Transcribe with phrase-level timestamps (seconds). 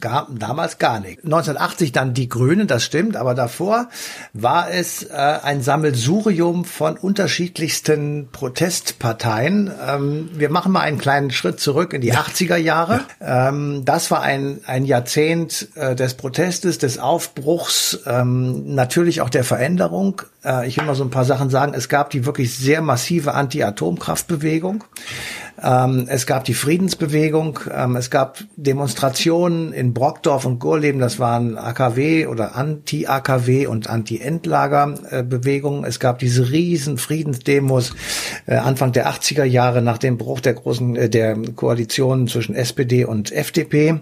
[0.00, 1.24] Gar, damals gar nicht.
[1.24, 3.88] 1980 dann die Grünen, das stimmt, aber davor
[4.32, 9.72] war es äh, ein Sammelsurium von unterschiedlichsten Protestparteien.
[9.88, 12.20] Ähm, wir machen mal einen kleinen Schritt zurück in die ja.
[12.20, 13.00] 80er Jahre.
[13.20, 13.48] Ja.
[13.48, 19.44] Ähm, das war ein, ein Jahrzehnt äh, des Protestes, des Aufbruchs, ähm, natürlich auch der
[19.44, 20.22] Veränderung.
[20.44, 21.74] Äh, ich will mal so ein paar Sachen sagen.
[21.74, 24.84] Es gab die wirklich sehr massive Anti-Atomkraftbewegung.
[25.62, 31.58] Ähm, es gab die Friedensbewegung, ähm, es gab Demonstrationen in Brockdorf und Gorleben, das waren
[31.58, 35.84] AKW oder Anti-AKW und Anti-Endlager-Bewegungen.
[35.84, 37.94] Es gab diese riesen Friedensdemos
[38.46, 43.04] äh, Anfang der 80er Jahre nach dem Bruch der großen äh, der Koalition zwischen SPD
[43.04, 44.00] und FDP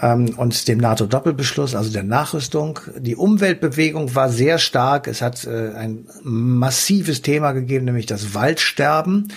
[0.00, 2.78] ähm, und dem NATO-Doppelbeschluss, also der Nachrüstung.
[2.98, 5.08] Die Umweltbewegung war sehr stark.
[5.08, 9.28] Es hat äh, ein massives Thema gegeben, nämlich das Waldsterben.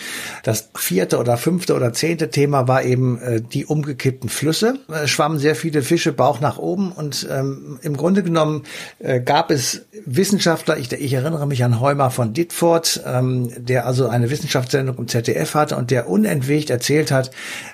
[0.43, 4.80] Das vierte oder fünfte fünfte oder zehnte Thema war eben äh, die umgekippten Flüsse.
[4.88, 8.63] Es schwammen sehr viele Fische Bauch nach oben und ähm, im Grunde genommen
[8.98, 14.07] äh, gab es Wissenschaftler, ich, ich erinnere mich an Heumer von Ditford, ähm, der also
[14.07, 17.29] eine Wissenschaftssendung im ZDF hatte und der unentwegt erzählt hat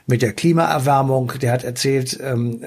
[0.07, 2.59] mit der Klimaerwärmung, der hat erzählt, ähm,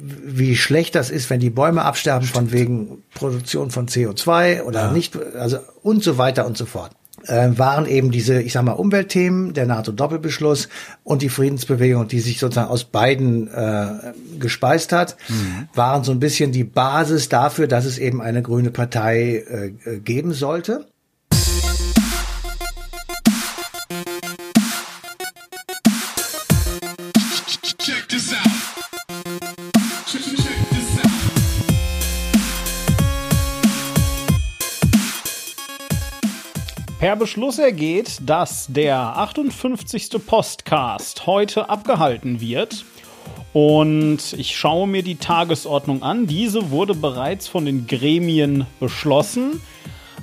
[0.00, 4.90] wie schlecht das ist, wenn die Bäume absterben von wegen Produktion von CO2 oder ja.
[4.90, 6.97] nicht, also und so weiter und so fort
[7.28, 10.68] äh, waren eben diese, ich sag mal, Umweltthemen, der NATO-Doppelbeschluss
[11.04, 15.68] und die Friedensbewegung, die sich sozusagen aus beiden äh, gespeist hat, mhm.
[15.74, 19.98] waren so ein bisschen die Basis dafür, dass es eben eine grüne Partei äh, äh
[20.00, 20.86] geben sollte.
[36.98, 40.10] Per Beschluss ergeht, dass der 58.
[40.26, 42.84] Postcast heute abgehalten wird.
[43.52, 46.26] Und ich schaue mir die Tagesordnung an.
[46.26, 49.60] Diese wurde bereits von den Gremien beschlossen.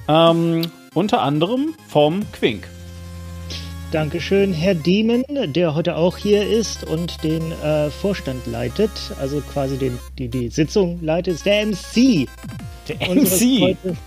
[0.10, 2.68] Ähm, unter anderem vom Quink.
[3.92, 5.24] Dankeschön, Herr Diemen,
[5.54, 10.50] der heute auch hier ist und den äh, Vorstand leitet, also quasi den, die, die
[10.50, 12.28] Sitzung leitet, ist der MC.
[12.90, 13.62] Der MC?
[13.62, 13.98] Heute,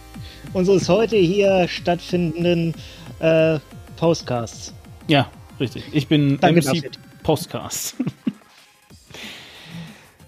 [0.53, 2.75] unseres heute hier stattfindenden
[3.21, 3.59] äh,
[3.97, 4.75] Postcasts.
[5.07, 5.85] Ja, richtig.
[5.93, 6.91] Ich bin Danke MC dafür.
[7.23, 7.95] Postcast.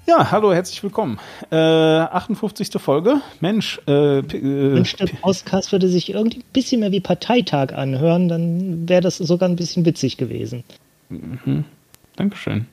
[0.06, 1.18] ja, hallo, herzlich willkommen.
[1.50, 2.70] Äh, 58.
[2.76, 3.20] Folge.
[3.40, 3.80] Mensch.
[3.86, 8.88] Äh, äh, Mensch, der Postcast würde sich irgendwie ein bisschen mehr wie Parteitag anhören, dann
[8.88, 10.64] wäre das sogar ein bisschen witzig gewesen.
[11.08, 11.64] Mhm.
[12.16, 12.66] Dankeschön.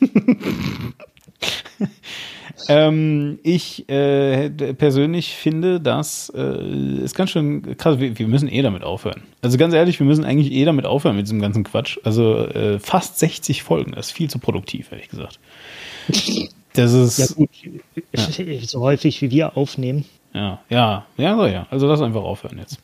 [2.68, 7.98] Ähm, ich äh, persönlich finde, das äh, ist ganz schön krass.
[7.98, 9.22] Wir, wir, müssen eh damit aufhören.
[9.42, 11.98] Also ganz ehrlich, wir müssen eigentlich eh damit aufhören mit diesem ganzen Quatsch.
[12.04, 15.38] Also äh, fast 60 Folgen, das ist viel zu produktiv, ehrlich gesagt.
[16.74, 17.18] Das ist.
[17.18, 17.50] Ja, gut.
[18.12, 18.58] Ja.
[18.66, 20.04] So häufig wie wir aufnehmen.
[20.32, 21.66] Ja, ja, ja, so, ja.
[21.70, 22.80] Also lass einfach aufhören jetzt.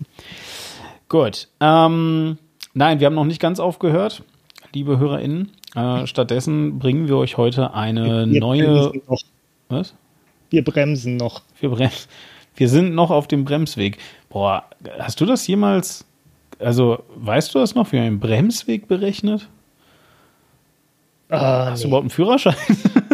[1.08, 1.48] Gut.
[1.60, 2.38] Ähm,
[2.72, 4.22] nein, wir haben noch nicht ganz aufgehört,
[4.72, 5.50] liebe HörerInnen.
[5.74, 8.92] Äh, stattdessen bringen wir euch heute eine wir neue.
[9.70, 9.94] Was?
[10.50, 11.42] Wir bremsen noch.
[11.60, 12.08] Wir bremsen.
[12.56, 13.98] Wir sind noch auf dem Bremsweg.
[14.28, 14.64] Boah,
[14.98, 16.04] hast du das jemals,
[16.58, 19.48] also weißt du das noch, wie man einen Bremsweg berechnet?
[21.30, 21.82] Ah, hast nee.
[21.84, 22.56] du überhaupt einen Führerschein?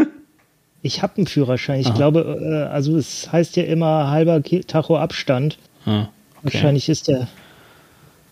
[0.82, 1.80] ich habe einen Führerschein.
[1.80, 1.94] Ich Aha.
[1.94, 5.58] glaube, äh, also es heißt ja immer halber Tacho Abstand.
[5.84, 6.08] Ah, okay.
[6.42, 7.28] Wahrscheinlich ist der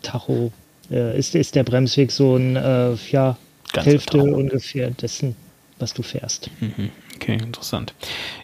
[0.02, 0.50] Tacho,
[0.90, 3.36] äh, ist, ist der Bremsweg so ein, äh, ja,
[3.72, 5.36] Ganz Hälfte ungefähr dessen,
[5.78, 6.50] was du fährst.
[6.60, 6.90] Mhm.
[7.14, 7.94] Okay, interessant.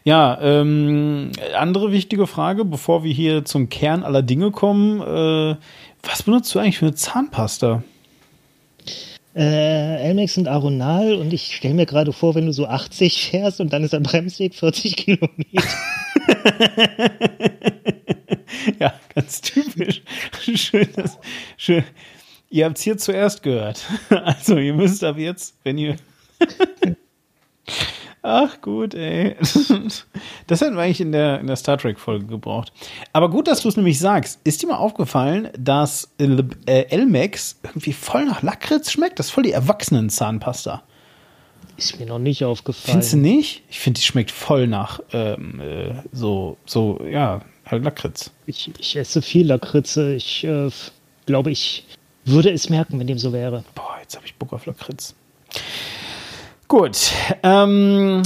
[0.05, 5.01] Ja, ähm, andere wichtige Frage, bevor wir hier zum Kern aller Dinge kommen.
[5.01, 5.57] Äh,
[6.03, 7.83] was benutzt du eigentlich für eine Zahnpasta?
[9.35, 13.61] Äh, Elmex und Aronal und ich stelle mir gerade vor, wenn du so 80 fährst
[13.61, 15.31] und dann ist der Bremsweg 40 Kilometer.
[18.81, 20.03] ja, ganz typisch.
[20.55, 21.19] schön, dass,
[21.57, 21.85] schön.
[22.51, 23.85] Ihr habt es hier zuerst gehört.
[24.11, 25.97] Also ihr müsst ab jetzt, wenn ihr
[28.23, 29.37] Ach gut, ey.
[30.47, 32.73] Das hätten wir eigentlich in der, in der Star Trek-Folge gebraucht.
[33.13, 34.41] Aber gut, dass du es nämlich sagst.
[34.45, 39.19] Ist dir mal aufgefallen, dass äh, Elmex irgendwie voll nach Lakritz schmeckt?
[39.19, 40.83] Das ist voll die Erwachsenen-Zahnpasta.
[41.77, 42.93] Ist mir noch nicht aufgefallen.
[42.93, 43.63] Findest du nicht?
[43.71, 48.33] Ich finde, die schmeckt voll nach ähm, äh, so, so, ja, halt Lakritz.
[48.47, 50.15] Ich, ich esse viel Lakritze.
[50.15, 50.69] Ich äh,
[51.27, 51.87] glaube, ich
[52.25, 53.65] würde es merken, wenn dem so wäre.
[53.75, 55.15] Boah, jetzt habe ich Bock auf Lakritz.
[56.71, 57.11] Gut.
[57.43, 58.23] Ähm,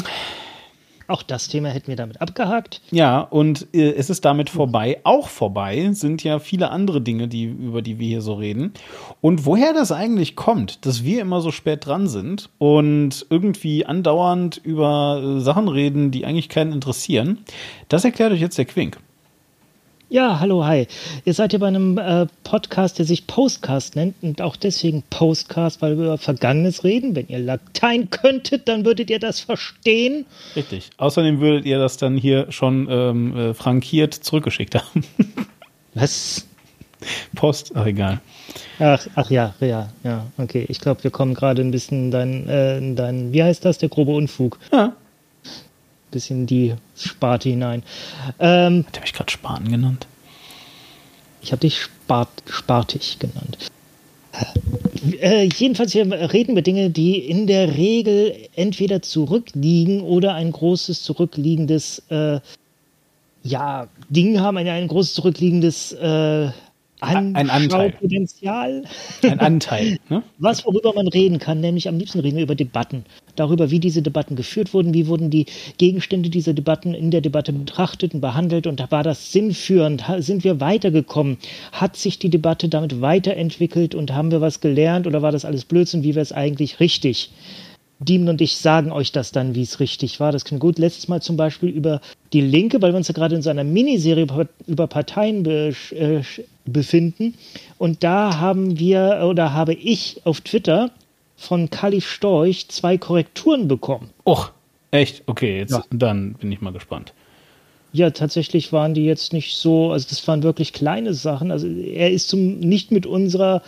[1.08, 2.82] Auch das Thema hätten wir damit abgehakt.
[2.90, 5.00] Ja, und äh, es ist damit vorbei.
[5.02, 8.74] Auch vorbei sind ja viele andere Dinge, die, über die wir hier so reden.
[9.22, 14.60] Und woher das eigentlich kommt, dass wir immer so spät dran sind und irgendwie andauernd
[14.62, 17.46] über äh, Sachen reden, die eigentlich keinen interessieren,
[17.88, 18.98] das erklärt euch jetzt der Quink.
[20.14, 20.86] Ja, hallo, hi.
[21.24, 25.82] Ihr seid hier bei einem äh, Podcast, der sich Postcast nennt und auch deswegen Postcast,
[25.82, 27.16] weil wir über Vergangenes reden.
[27.16, 30.24] Wenn ihr Latein könntet, dann würdet ihr das verstehen.
[30.54, 30.90] Richtig.
[30.98, 35.04] Außerdem würdet ihr das dann hier schon ähm, äh, frankiert zurückgeschickt haben.
[35.94, 36.46] Was?
[37.34, 38.20] Post, ach egal.
[38.78, 40.64] Ach, ach ja, ja, ja, okay.
[40.68, 43.78] Ich glaube, wir kommen gerade ein bisschen in dein, äh, in dein, wie heißt das,
[43.78, 44.60] der grobe Unfug.
[44.72, 44.92] Ja
[46.14, 47.82] bisschen in die Sparte hinein.
[48.38, 50.06] Ähm, Hat er mich gerade Spaten genannt?
[51.42, 53.58] Ich habe dich Spart, Spartig genannt.
[55.20, 61.02] Äh, jedenfalls hier reden wir Dinge, die in der Regel entweder zurückliegen oder ein großes
[61.02, 62.40] zurückliegendes äh,
[63.42, 66.48] ja, Ding haben, ein, ein großes zurückliegendes äh,
[67.04, 67.92] ein Anteil.
[67.92, 68.82] Potenzial.
[69.22, 69.98] Ein Anteil.
[70.08, 70.22] Ne?
[70.38, 73.04] Was, worüber man reden kann, nämlich am liebsten reden wir über Debatten.
[73.36, 75.46] Darüber, wie diese Debatten geführt wurden, wie wurden die
[75.78, 80.04] Gegenstände dieser Debatten in der Debatte betrachtet und behandelt und war das sinnführend?
[80.18, 81.38] Sind wir weitergekommen?
[81.72, 85.64] Hat sich die Debatte damit weiterentwickelt und haben wir was gelernt oder war das alles
[85.64, 86.02] Blödsinn?
[86.02, 87.30] Wie wäre es eigentlich richtig?
[88.04, 90.32] Diemen und ich sagen euch das dann, wie es richtig war.
[90.32, 90.78] Das klingt gut.
[90.78, 92.00] Letztes Mal zum Beispiel über
[92.32, 94.26] die Linke, weil wir uns ja gerade in so einer Miniserie
[94.66, 96.22] über Parteien be äh,
[96.64, 97.34] befinden.
[97.78, 100.90] Und da haben wir oder habe ich auf Twitter
[101.36, 104.10] von Kali Storch zwei Korrekturen bekommen.
[104.26, 104.50] Och,
[104.90, 105.22] echt?
[105.26, 105.84] Okay, jetzt ja.
[105.90, 107.12] dann bin ich mal gespannt.
[107.92, 111.52] Ja, tatsächlich waren die jetzt nicht so, also das waren wirklich kleine Sachen.
[111.52, 113.62] Also er ist zum, nicht mit unserer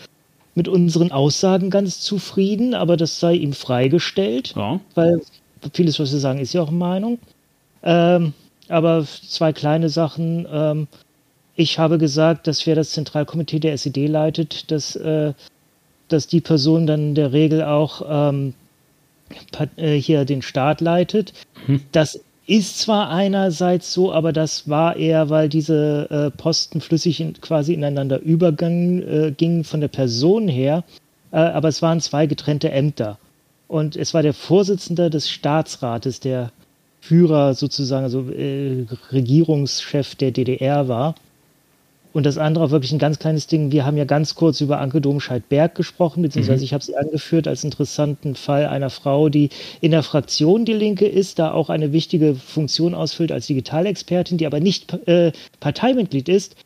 [0.56, 4.80] mit unseren Aussagen ganz zufrieden, aber das sei ihm freigestellt, ja.
[4.94, 5.20] weil
[5.74, 7.18] vieles, was wir sagen, ist ja auch Meinung.
[7.82, 8.32] Ähm,
[8.68, 10.46] aber zwei kleine Sachen.
[10.50, 10.88] Ähm,
[11.54, 15.34] ich habe gesagt, dass wer das Zentralkomitee der SED leitet, dass, äh,
[16.08, 18.54] dass die Person dann in der Regel auch ähm,
[19.76, 21.34] äh, hier den Staat leitet.
[21.66, 21.82] Hm.
[21.92, 27.40] Das ist zwar einerseits so, aber das war eher, weil diese äh, Posten flüssig in,
[27.40, 30.84] quasi ineinander übergangen äh, gingen von der Person her,
[31.32, 33.18] äh, aber es waren zwei getrennte Ämter.
[33.68, 36.52] Und es war der Vorsitzende des Staatsrates, der
[37.00, 41.16] Führer sozusagen, also äh, Regierungschef der DDR war.
[42.16, 43.72] Und das andere wirklich ein ganz kleines Ding.
[43.72, 46.64] Wir haben ja ganz kurz über Anke Domscheit-Berg gesprochen, beziehungsweise mhm.
[46.64, 49.50] ich habe sie angeführt als interessanten Fall einer Frau, die
[49.82, 54.46] in der Fraktion Die Linke ist, da auch eine wichtige Funktion ausfüllt als Digitalexpertin, die
[54.46, 55.30] aber nicht äh,
[55.60, 56.56] Parteimitglied ist.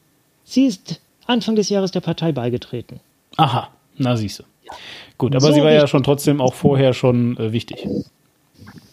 [0.45, 3.01] Sie ist Anfang des Jahres der Partei beigetreten.
[3.37, 4.45] Aha, na siehst du.
[5.19, 7.89] Gut, aber so sie war ja schon trotzdem auch vorher schon äh, wichtig.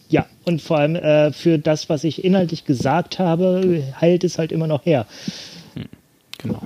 [0.10, 4.52] Ja, und vor allem äh, für das, was ich inhaltlich gesagt habe, heilt es halt
[4.52, 5.06] immer noch her.
[6.40, 6.62] Genau.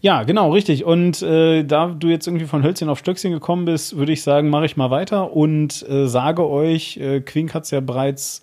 [0.00, 0.84] Ja, genau, richtig.
[0.84, 4.50] Und äh, da du jetzt irgendwie von Hölzchen auf Stöckchen gekommen bist, würde ich sagen,
[4.50, 8.40] mache ich mal weiter und äh, sage euch, äh, Quink hat es ja bereits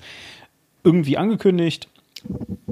[0.84, 1.90] irgendwie angekündigt.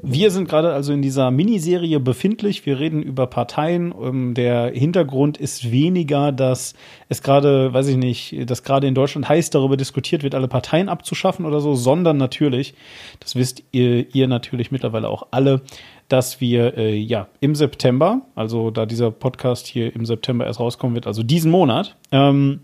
[0.01, 2.65] Wir sind gerade also in dieser Miniserie befindlich.
[2.65, 3.94] Wir reden über Parteien.
[4.01, 6.74] Ähm, der Hintergrund ist weniger, dass
[7.09, 10.88] es gerade, weiß ich nicht, dass gerade in Deutschland heiß darüber diskutiert wird, alle Parteien
[10.88, 12.74] abzuschaffen oder so, sondern natürlich,
[13.19, 15.62] das wisst ihr, ihr natürlich mittlerweile auch alle,
[16.07, 20.95] dass wir äh, ja im September, also da dieser Podcast hier im September erst rauskommen
[20.95, 22.62] wird, also diesen Monat, ähm,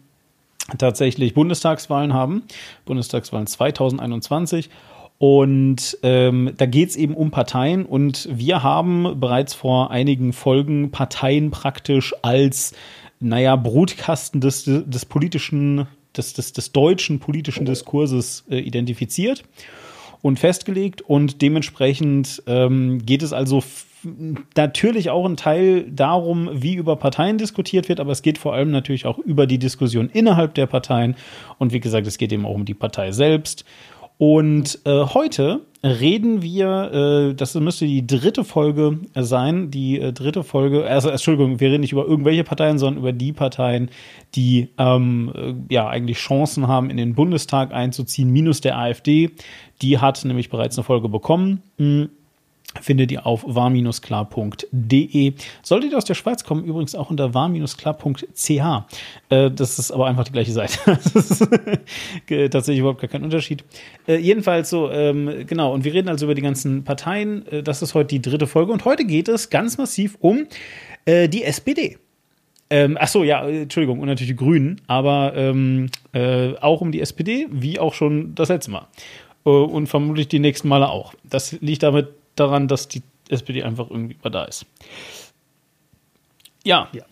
[0.78, 2.44] tatsächlich Bundestagswahlen haben.
[2.86, 4.69] Bundestagswahlen 2021.
[5.18, 10.91] Und ähm, da geht es eben um Parteien und wir haben bereits vor einigen Folgen
[10.91, 12.74] Parteien praktisch als,
[13.20, 15.88] naja, Brutkasten des, des politischen,
[16.18, 19.44] des, des, des deutschen politischen Diskurses äh, identifiziert
[20.24, 23.62] und festgelegt und dementsprechend ähm, geht es also
[24.56, 28.72] natürlich auch ein Teil darum, wie über Parteien diskutiert wird, aber es geht vor allem
[28.72, 31.15] natürlich auch über die Diskussion innerhalb der Parteien
[31.60, 33.65] und wie gesagt, es geht eben auch um die Partei selbst.
[34.18, 40.44] Und äh, heute reden wir, äh, das müsste die dritte Folge sein, die äh, dritte
[40.44, 43.89] Folge, also Entschuldigung, wir reden nicht über irgendwelche Parteien, sondern über die Parteien,
[44.36, 49.32] die ähm, äh, ja eigentlich Chancen haben, in den Bundestag einzuziehen, minus der AfD.
[49.84, 51.62] Die hat nämlich bereits eine Folge bekommen.
[51.78, 52.10] Mhm
[52.82, 55.34] findet ihr auf war-klar.de.
[55.62, 58.50] Solltet ihr aus der Schweiz kommen, übrigens auch unter war-klar.ch.
[59.30, 60.80] Äh, das ist aber einfach die gleiche Seite.
[62.50, 63.63] tatsächlich überhaupt gar kein Unterschied.
[64.08, 67.46] Äh, jedenfalls so, ähm, genau, und wir reden also über die ganzen Parteien.
[67.48, 70.48] Äh, das ist heute die dritte Folge und heute geht es ganz massiv um
[71.06, 71.98] äh, die SPD.
[72.70, 77.02] Ähm, ach so, ja, Entschuldigung, und natürlich die Grünen, aber ähm, äh, auch um die
[77.02, 78.88] SPD, wie auch schon das letzte Mal.
[79.46, 81.14] Äh, und vermutlich die nächsten Male auch.
[81.24, 84.66] Das liegt damit daran, dass die SPD einfach irgendwie mal da ist.
[86.64, 86.90] Ja.
[86.94, 87.04] ja.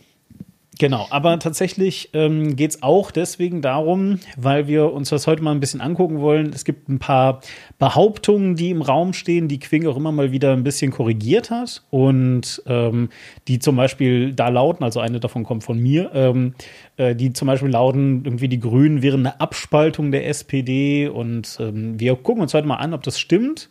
[0.82, 5.52] Genau, aber tatsächlich ähm, geht es auch deswegen darum, weil wir uns das heute mal
[5.52, 6.52] ein bisschen angucken wollen.
[6.56, 7.42] Es gibt ein paar
[7.78, 11.84] Behauptungen, die im Raum stehen, die Quing auch immer mal wieder ein bisschen korrigiert hat
[11.92, 13.10] und ähm,
[13.48, 16.56] die zum Beispiel da lauten, also eine davon kommt von mir, ähm,
[16.98, 22.00] äh, die zum Beispiel lauten, irgendwie die Grünen wären eine Abspaltung der SPD und ähm,
[22.00, 23.70] wir gucken uns heute mal an, ob das stimmt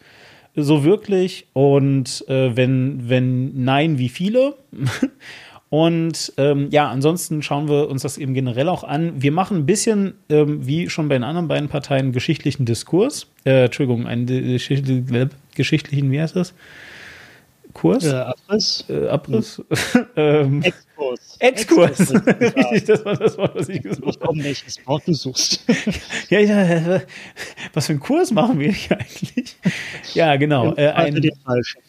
[0.54, 4.54] so wirklich und äh, wenn, wenn nein, wie viele?
[5.70, 9.22] Und ähm, ja, ansonsten schauen wir uns das eben generell auch an.
[9.22, 13.28] Wir machen ein bisschen, ähm, wie schon bei den anderen beiden Parteien, geschichtlichen Diskurs.
[13.44, 16.54] Äh, Entschuldigung, einen geschichtlichen, wie heißt das?
[17.72, 18.04] Kurs?
[18.04, 18.84] Äh, Abriss.
[18.88, 19.62] Äh, Abriss.
[20.16, 21.36] ähm, Exkurs.
[21.38, 22.14] Exkurs.
[22.14, 24.32] Richtig, das war das Wort, was ich gesucht habe.
[24.32, 25.64] Um welches Wort du suchst.
[26.30, 27.00] ja, ja,
[27.72, 29.56] was für einen Kurs machen wir hier eigentlich?
[30.14, 30.74] Ja, genau.
[30.74, 31.80] Äh, ein, den falschen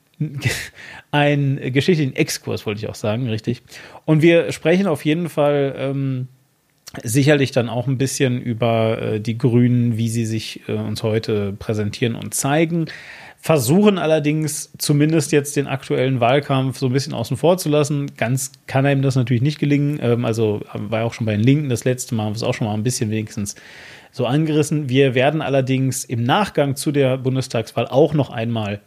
[1.12, 3.62] ein geschichtlichen Exkurs, wollte ich auch sagen, richtig.
[4.06, 6.28] Und wir sprechen auf jeden Fall ähm,
[7.04, 11.54] sicherlich dann auch ein bisschen über äh, die Grünen, wie sie sich äh, uns heute
[11.54, 12.86] präsentieren und zeigen.
[13.44, 18.12] Versuchen allerdings zumindest jetzt den aktuellen Wahlkampf so ein bisschen außen vor zu lassen.
[18.16, 20.00] Ganz kann einem das natürlich nicht gelingen.
[20.02, 22.44] Ähm, also war ja auch schon bei den Linken das letzte Mal, haben wir es
[22.44, 23.56] auch schon mal ein bisschen wenigstens
[24.12, 24.90] so angerissen.
[24.90, 28.82] Wir werden allerdings im Nachgang zu der Bundestagswahl auch noch einmal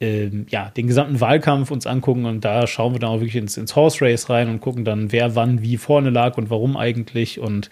[0.00, 3.56] ähm, ja, den gesamten Wahlkampf uns angucken und da schauen wir dann auch wirklich ins,
[3.56, 7.38] ins Horse Race rein und gucken dann, wer wann wie vorne lag und warum eigentlich
[7.38, 7.70] und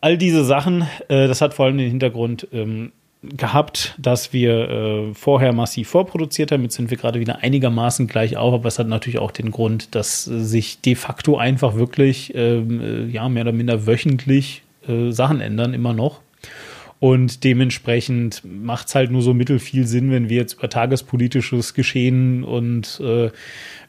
[0.00, 0.82] all diese Sachen.
[1.08, 6.52] Äh, das hat vor allem den Hintergrund ähm, gehabt, dass wir äh, vorher massiv vorproduziert
[6.52, 6.62] haben.
[6.62, 9.94] Jetzt sind wir gerade wieder einigermaßen gleich auf, aber es hat natürlich auch den Grund,
[9.94, 15.40] dass sich de facto einfach wirklich ähm, äh, ja mehr oder minder wöchentlich äh, Sachen
[15.40, 16.20] ändern, immer noch.
[17.00, 22.42] Und dementsprechend macht es halt nur so mittelfiel Sinn, wenn wir jetzt über tagespolitisches Geschehen
[22.42, 23.30] und äh,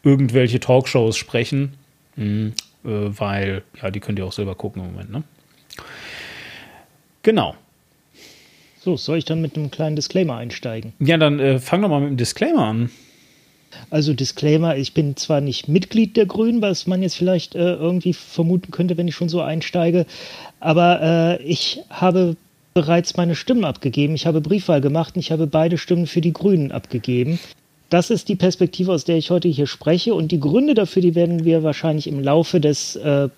[0.04, 1.74] irgendwelche Talkshows sprechen.
[2.16, 5.24] Mhm, äh, weil, ja, die könnt ihr auch selber gucken im Moment, ne?
[7.24, 7.56] Genau.
[8.82, 10.94] So, soll ich dann mit einem kleinen Disclaimer einsteigen?
[11.00, 12.90] Ja, dann äh, fang doch mal mit dem Disclaimer an.
[13.90, 18.14] Also Disclaimer, ich bin zwar nicht Mitglied der Grünen, was man jetzt vielleicht äh, irgendwie
[18.14, 20.06] vermuten könnte, wenn ich schon so einsteige,
[20.60, 21.02] aber
[21.40, 22.36] äh, ich habe
[22.74, 24.16] bereits meine Stimmen abgegeben.
[24.16, 27.40] Ich habe Briefwahl gemacht und ich habe beide Stimmen für die Grünen abgegeben.
[27.90, 30.14] Das ist die Perspektive, aus der ich heute hier spreche.
[30.14, 33.30] Und die Gründe dafür, die werden wir wahrscheinlich im Laufe des, äh,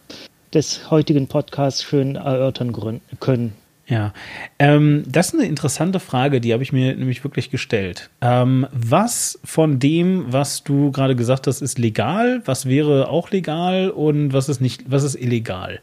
[0.53, 2.75] des heutigen Podcasts schön erörtern
[3.19, 3.53] können.
[3.87, 4.13] Ja,
[4.57, 8.09] ähm, das ist eine interessante Frage, die habe ich mir nämlich wirklich gestellt.
[8.21, 12.41] Ähm, was von dem, was du gerade gesagt hast, ist legal?
[12.45, 15.81] Was wäre auch legal und was ist nicht, was ist illegal?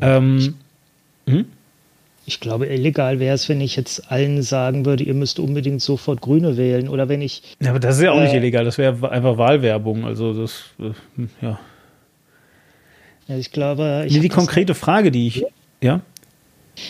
[0.00, 0.56] Ähm,
[1.26, 1.46] hm?
[2.24, 6.20] Ich glaube, illegal wäre es, wenn ich jetzt allen sagen würde, ihr müsst unbedingt sofort
[6.20, 6.88] Grüne wählen.
[6.88, 7.42] Oder wenn ich.
[7.60, 10.04] Ja, aber das ist ja auch äh, nicht illegal, das wäre einfach Wahlwerbung.
[10.04, 10.92] Also das, äh,
[11.40, 11.58] ja.
[13.26, 14.04] Ja, ich glaube.
[14.06, 15.44] Ich nee, die konkrete Frage, die ich.
[15.80, 16.00] Ja?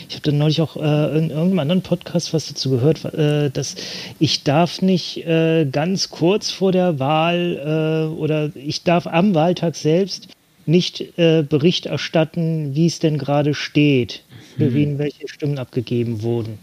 [0.09, 3.75] Ich habe dann neulich auch äh, in irgendeinem anderen Podcast was dazu gehört, äh, dass
[4.19, 9.75] ich darf nicht äh, ganz kurz vor der Wahl äh, oder ich darf am Wahltag
[9.77, 10.29] selbst
[10.65, 14.23] nicht Bericht erstatten, wie es denn gerade steht
[14.57, 14.75] für mhm.
[14.75, 16.59] wen welche Stimmen abgegeben wurden.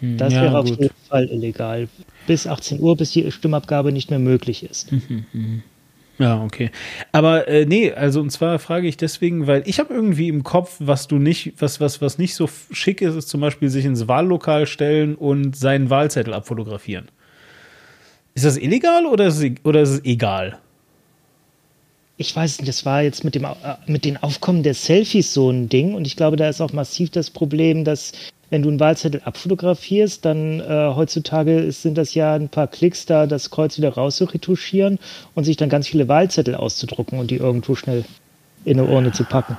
[0.00, 0.16] Mhm.
[0.16, 1.88] Das ja, wäre auf jeden Fall illegal.
[2.26, 4.92] Bis 18 Uhr, bis die Stimmabgabe nicht mehr möglich ist.
[4.92, 5.62] Mhm.
[6.18, 6.70] Ja, okay.
[7.12, 10.76] Aber äh, nee, also und zwar frage ich deswegen, weil ich habe irgendwie im Kopf,
[10.78, 14.08] was du nicht, was, was, was nicht so schick ist, ist zum Beispiel sich ins
[14.08, 17.08] Wahllokal stellen und seinen Wahlzettel abfotografieren.
[18.34, 20.58] Ist das illegal oder ist es, oder ist es egal?
[22.18, 23.54] Ich weiß nicht, das war jetzt mit dem äh,
[23.86, 27.10] mit den Aufkommen der Selfies so ein Ding und ich glaube, da ist auch massiv
[27.10, 28.12] das Problem, dass
[28.48, 33.26] wenn du einen Wahlzettel abfotografierst, dann äh, heutzutage sind das ja ein paar Klicks da,
[33.26, 34.98] das Kreuz wieder rauszuretuschieren
[35.34, 38.04] und sich dann ganz viele Wahlzettel auszudrucken und die irgendwo schnell
[38.64, 39.58] in eine Urne zu packen.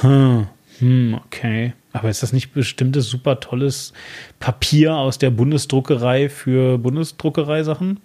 [0.00, 0.46] Hm,
[0.78, 1.72] hm okay.
[1.92, 3.94] Aber ist das nicht bestimmtes super tolles
[4.38, 8.00] Papier aus der Bundesdruckerei für Bundesdruckerei-Sachen?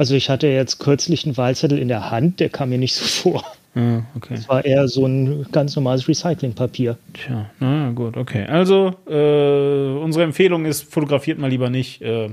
[0.00, 3.04] Also ich hatte jetzt kürzlich einen Wahlzettel in der Hand, der kam mir nicht so
[3.30, 3.44] vor.
[3.74, 4.36] Ja, okay.
[4.36, 6.96] Das war eher so ein ganz normales Recyclingpapier.
[7.12, 8.46] Tja, na gut, okay.
[8.46, 12.30] Also äh, unsere Empfehlung ist, fotografiert mal lieber nicht äh,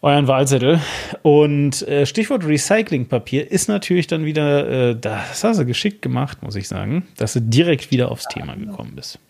[0.00, 0.80] euren Wahlzettel.
[1.22, 6.56] Und äh, Stichwort Recyclingpapier ist natürlich dann wieder, äh, das hast du geschickt gemacht, muss
[6.56, 9.20] ich sagen, dass du direkt wieder aufs Thema gekommen bist.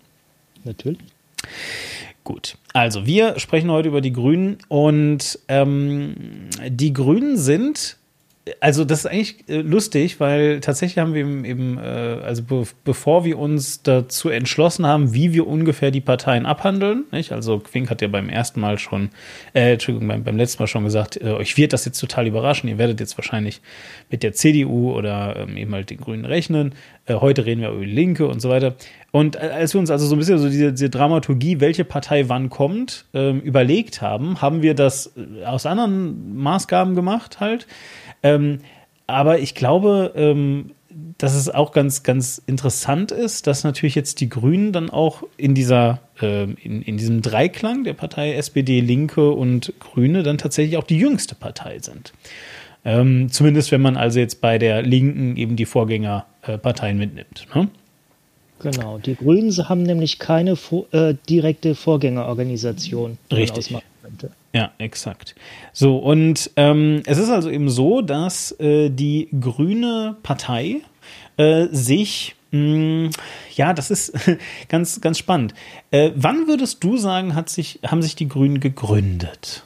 [0.64, 0.98] Natürlich.
[2.24, 6.14] Gut, also wir sprechen heute über die Grünen und ähm,
[6.68, 7.96] die Grünen sind
[8.58, 12.64] also das ist eigentlich äh, lustig, weil tatsächlich haben wir eben, eben äh, also be
[12.84, 17.30] bevor wir uns dazu entschlossen haben, wie wir ungefähr die Parteien abhandeln, nicht?
[17.30, 19.10] Also Quink hat ja beim ersten Mal schon,
[19.54, 22.68] äh, Entschuldigung, beim, beim letzten Mal schon gesagt, äh, euch wird das jetzt total überraschen.
[22.68, 23.60] Ihr werdet jetzt wahrscheinlich
[24.10, 26.74] mit der CDU oder ähm, eben halt den Grünen rechnen.
[27.06, 28.74] Äh, heute reden wir über die Linke und so weiter.
[29.12, 32.28] Und äh, als wir uns also so ein bisschen so diese, diese Dramaturgie, welche Partei
[32.28, 37.68] wann kommt, ähm, überlegt haben, haben wir das äh, aus anderen Maßgaben gemacht halt.
[38.22, 38.60] Ähm,
[39.06, 40.72] aber ich glaube, ähm,
[41.18, 45.54] dass es auch ganz, ganz interessant ist, dass natürlich jetzt die Grünen dann auch in
[45.54, 50.84] dieser, äh, in, in diesem Dreiklang der Partei SPD, Linke und Grüne dann tatsächlich auch
[50.84, 52.12] die jüngste Partei sind.
[52.84, 57.46] Ähm, zumindest wenn man also jetzt bei der Linken eben die Vorgängerparteien mitnimmt.
[57.54, 57.68] Ne?
[58.58, 60.56] Genau, die Grünen haben nämlich keine
[60.92, 63.18] äh, direkte Vorgängerorganisation.
[63.32, 63.74] Richtig.
[64.54, 65.34] Ja, exakt.
[65.72, 70.82] So, und ähm, es ist also eben so, dass äh, die Grüne Partei
[71.38, 73.10] äh, sich, mh, hm,
[73.54, 74.12] ja, das ist
[74.68, 75.54] ganz, ganz spannend.
[75.90, 79.62] Äh, wann würdest du sagen, hat sich, haben sich die Grünen gegründet?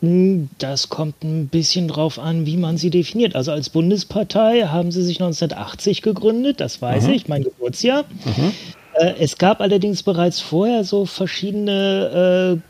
[0.00, 3.34] Hm, das kommt ein bisschen drauf an, wie man sie definiert.
[3.34, 7.12] Also als Bundespartei haben sie sich 1980 gegründet, das weiß Aha.
[7.12, 8.04] ich, mein Geburtsjahr.
[8.26, 8.52] Aha.
[8.94, 12.60] Äh, es gab allerdings bereits vorher so verschiedene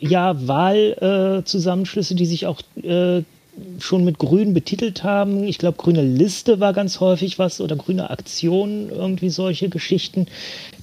[0.00, 3.22] äh, ja, Wahlzusammenschlüsse, äh, die sich auch äh,
[3.78, 5.44] schon mit Grün betitelt haben.
[5.44, 10.26] Ich glaube, Grüne Liste war ganz häufig was oder Grüne Aktion, irgendwie solche Geschichten,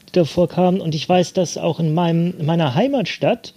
[0.07, 0.81] die davor kamen.
[0.81, 3.53] Und ich weiß, dass auch in meinem, meiner Heimatstadt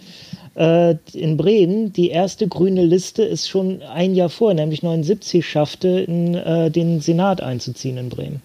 [0.55, 5.89] äh, in Bremen die erste grüne Liste es schon ein Jahr vor, nämlich 79, schaffte,
[5.89, 8.43] in äh, den Senat einzuziehen in Bremen.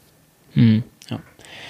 [0.54, 0.84] Hm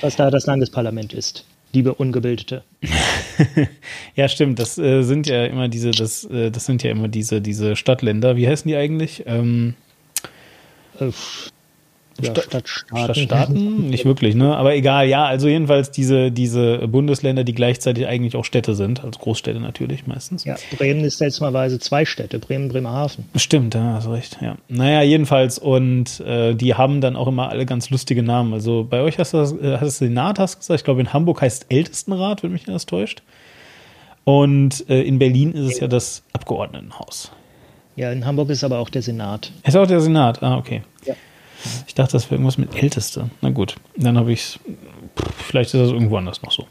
[0.02, 2.64] was da das Landesparlament ist, liebe Ungebildete.
[4.16, 4.60] ja, stimmt.
[4.60, 8.36] Das äh, sind ja immer diese, das, äh, das sind ja immer diese, diese Stadtländer.
[8.36, 9.24] Wie heißen die eigentlich?
[9.26, 9.76] Ähm,
[11.00, 11.12] äh,
[12.22, 12.98] ja, Stadtstaaten.
[12.98, 13.90] Stadtstaaten?
[13.90, 14.56] Nicht wirklich, ne?
[14.56, 19.20] Aber egal, ja, also jedenfalls diese, diese Bundesländer, die gleichzeitig eigentlich auch Städte sind, also
[19.20, 20.46] Großstädte natürlich meistens.
[20.46, 23.26] Ja, Bremen ist seltsamerweise zwei Städte, Bremen, Bremerhaven.
[23.36, 24.58] Stimmt, ja, hast recht, ja.
[24.70, 28.54] Naja, jedenfalls, und äh, die haben dann auch immer alle ganz lustige Namen.
[28.54, 31.02] Also bei euch hast du das, äh, hast du Senat, hast du gesagt, ich glaube
[31.02, 33.24] in Hamburg heißt Ältestenrat, wenn mich das täuscht.
[34.24, 37.32] Und äh, in Berlin ist es ja das Abgeordnetenhaus.
[37.96, 39.52] Ja, in Hamburg ist aber auch der Senat.
[39.64, 40.82] Ist auch der Senat, ah, okay.
[41.06, 41.14] Ja.
[41.88, 43.30] Ich dachte, das wäre irgendwas mit Älteste.
[43.42, 44.60] Na gut, dann habe ich es.
[45.38, 46.68] Vielleicht ist das irgendwo anders noch so.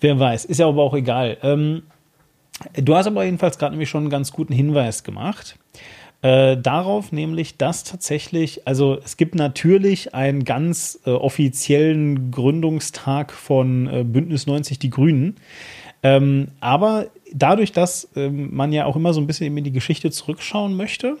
[0.00, 0.46] Wer weiß.
[0.46, 1.36] Ist ja aber auch egal.
[1.42, 1.82] Ähm,
[2.74, 5.56] du hast aber jedenfalls gerade nämlich schon einen ganz guten Hinweis gemacht.
[6.22, 13.88] Äh, darauf nämlich, dass tatsächlich, also es gibt natürlich einen ganz äh, offiziellen Gründungstag von
[13.88, 15.36] äh, Bündnis 90 Die Grünen.
[16.04, 20.10] Ähm, aber dadurch, dass ähm, man ja auch immer so ein bisschen in die Geschichte
[20.10, 21.16] zurückschauen möchte,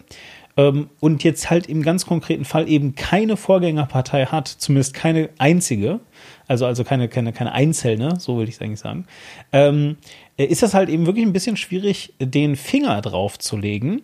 [0.56, 6.00] ähm, und jetzt halt im ganz konkreten Fall eben keine Vorgängerpartei hat, zumindest keine einzige,
[6.46, 9.06] also, also keine, keine, keine einzelne, so würde ich es eigentlich sagen,
[9.52, 9.96] ähm,
[10.36, 14.02] ist das halt eben wirklich ein bisschen schwierig, den Finger drauf zu legen,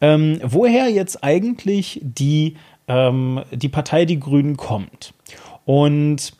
[0.00, 2.56] ähm, woher jetzt eigentlich die,
[2.88, 5.12] ähm, die Partei Die Grünen kommt.
[5.64, 6.32] Und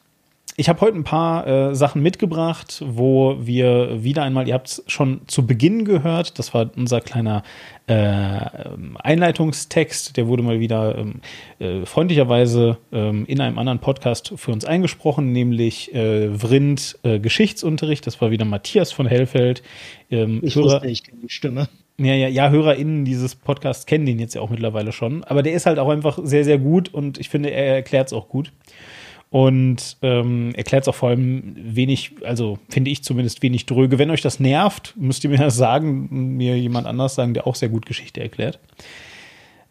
[0.61, 4.85] ich habe heute ein paar äh, Sachen mitgebracht, wo wir wieder einmal, ihr habt es
[4.89, 7.45] schon zu Beginn gehört, das war unser kleiner
[7.87, 8.41] äh,
[8.99, 11.21] Einleitungstext, der wurde mal wieder ähm,
[11.61, 18.07] äh, freundlicherweise ähm, in einem anderen Podcast für uns eingesprochen, nämlich äh, Vrind äh, Geschichtsunterricht,
[18.07, 19.63] das war wieder Matthias von Hellfeld.
[20.11, 21.71] Ähm, ich Hörer, wusste, ich kenne die Stimme.
[21.97, 25.55] Ja, ja, ja, HörerInnen dieses Podcasts kennen den jetzt ja auch mittlerweile schon, aber der
[25.55, 28.53] ist halt auch einfach sehr, sehr gut und ich finde, er erklärt es auch gut
[29.31, 33.99] und ähm, erklärt es auch vor allem wenig, also finde ich zumindest wenig dröge.
[33.99, 37.55] Wenn euch das nervt, müsst ihr mir das sagen, mir jemand anders sagen, der auch
[37.55, 38.59] sehr gut Geschichte erklärt.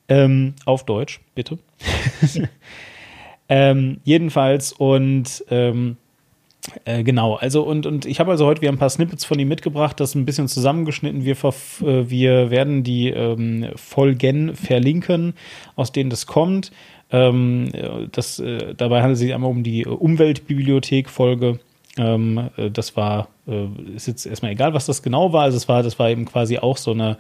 [0.08, 1.60] Ähm, auf Deutsch, bitte.
[3.50, 5.98] ähm, jedenfalls und ähm,
[6.86, 9.48] äh, genau, also und, und ich habe also heute wieder ein paar Snippets von ihm
[9.50, 11.26] mitgebracht, das ein bisschen zusammengeschnitten.
[11.26, 15.34] Wir, äh, wir werden die ähm, Folgen verlinken,
[15.76, 16.72] aus denen das kommt.
[17.12, 17.70] Ähm,
[18.12, 21.60] das, äh, dabei handelt es sich einmal um die Umweltbibliothek-Folge.
[21.98, 25.44] Ähm, äh, das war, äh, ist jetzt erstmal egal, was das genau war.
[25.44, 27.18] Also es war, das war eben quasi auch so eine,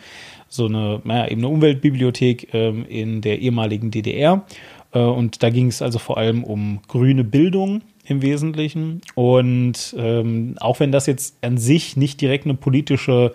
[0.47, 4.45] so eine, naja, eben eine Umweltbibliothek ähm, in der ehemaligen DDR.
[4.93, 9.01] Äh, und da ging es also vor allem um grüne Bildung im Wesentlichen.
[9.15, 13.33] Und ähm, auch wenn das jetzt an sich nicht direkt eine politische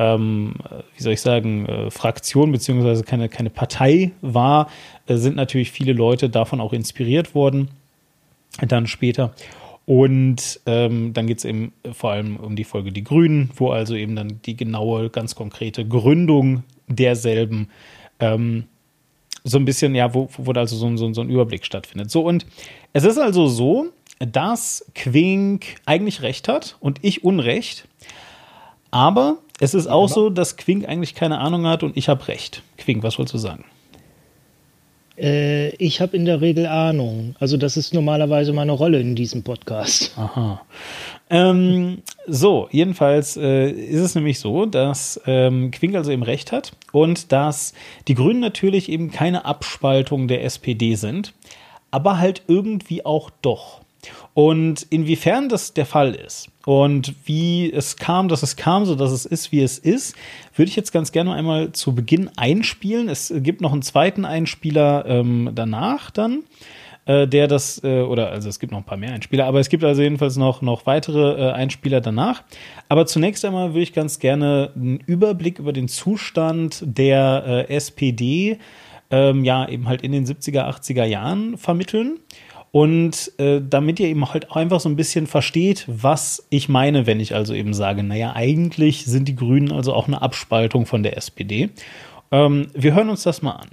[0.00, 0.54] ähm,
[0.96, 4.70] wie soll ich sagen, äh, Fraktion beziehungsweise keine, keine Partei war,
[5.06, 7.68] äh, sind natürlich viele Leute davon auch inspiriert worden,
[8.66, 9.34] dann später.
[9.84, 13.94] Und ähm, dann geht es eben vor allem um die Folge Die Grünen, wo also
[13.94, 17.68] eben dann die genaue, ganz konkrete Gründung derselben
[18.20, 18.64] ähm,
[19.44, 22.10] so ein bisschen, ja, wo, wo also so, so, so ein Überblick stattfindet.
[22.10, 22.46] So, und
[22.94, 27.86] es ist also so, dass Quink eigentlich recht hat und ich Unrecht.
[28.90, 32.62] Aber es ist auch so, dass Quink eigentlich keine Ahnung hat und ich habe recht.
[32.78, 33.64] Quink, was wolltest du sagen?
[35.18, 37.36] Äh, ich habe in der Regel Ahnung.
[37.38, 40.14] Also das ist normalerweise meine Rolle in diesem Podcast.
[40.16, 40.62] Aha.
[41.28, 46.72] Ähm, so, jedenfalls äh, ist es nämlich so, dass ähm, Quink also eben recht hat
[46.92, 47.74] und dass
[48.08, 51.34] die Grünen natürlich eben keine Abspaltung der SPD sind,
[51.90, 53.82] aber halt irgendwie auch doch.
[54.32, 59.10] Und inwiefern das der Fall ist und wie es kam, dass es kam, so dass
[59.10, 60.14] es ist, wie es ist,
[60.54, 63.08] würde ich jetzt ganz gerne einmal zu Beginn einspielen.
[63.08, 66.44] Es gibt noch einen zweiten Einspieler ähm, danach dann
[67.06, 69.68] äh, der das, äh, oder also es gibt noch ein paar mehr Einspieler, aber es
[69.68, 72.42] gibt also jedenfalls noch, noch weitere äh, Einspieler danach.
[72.88, 78.58] Aber zunächst einmal würde ich ganz gerne einen Überblick über den Zustand der SPD,
[79.10, 82.20] ähm, ja, eben halt in den 70er, 80er Jahren vermitteln.
[82.72, 87.06] Und äh, damit ihr eben halt auch einfach so ein bisschen versteht, was ich meine,
[87.06, 91.02] wenn ich also eben sage, naja, eigentlich sind die Grünen also auch eine Abspaltung von
[91.02, 91.70] der SPD.
[92.30, 93.68] Ähm, wir hören uns das mal an.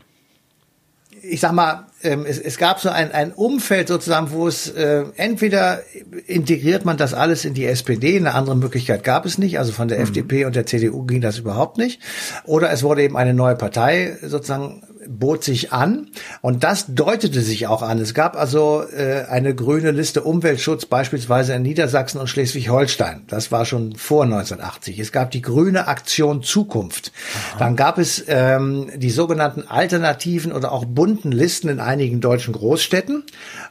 [1.29, 5.03] Ich sag mal, ähm, es, es gab so ein, ein Umfeld sozusagen, wo es äh,
[5.15, 5.81] entweder
[6.25, 9.87] integriert man das alles in die SPD, eine andere Möglichkeit gab es nicht, also von
[9.89, 10.05] der mhm.
[10.05, 11.99] FDP und der CDU ging das überhaupt nicht,
[12.45, 16.09] oder es wurde eben eine neue Partei sozusagen bot sich an
[16.41, 17.99] und das deutete sich auch an.
[17.99, 23.23] Es gab also äh, eine grüne Liste Umweltschutz beispielsweise in Niedersachsen und Schleswig-Holstein.
[23.27, 24.99] Das war schon vor 1980.
[24.99, 27.11] Es gab die grüne Aktion Zukunft.
[27.51, 27.59] Aha.
[27.59, 33.23] Dann gab es ähm, die sogenannten alternativen oder auch bunten Listen in einigen deutschen Großstädten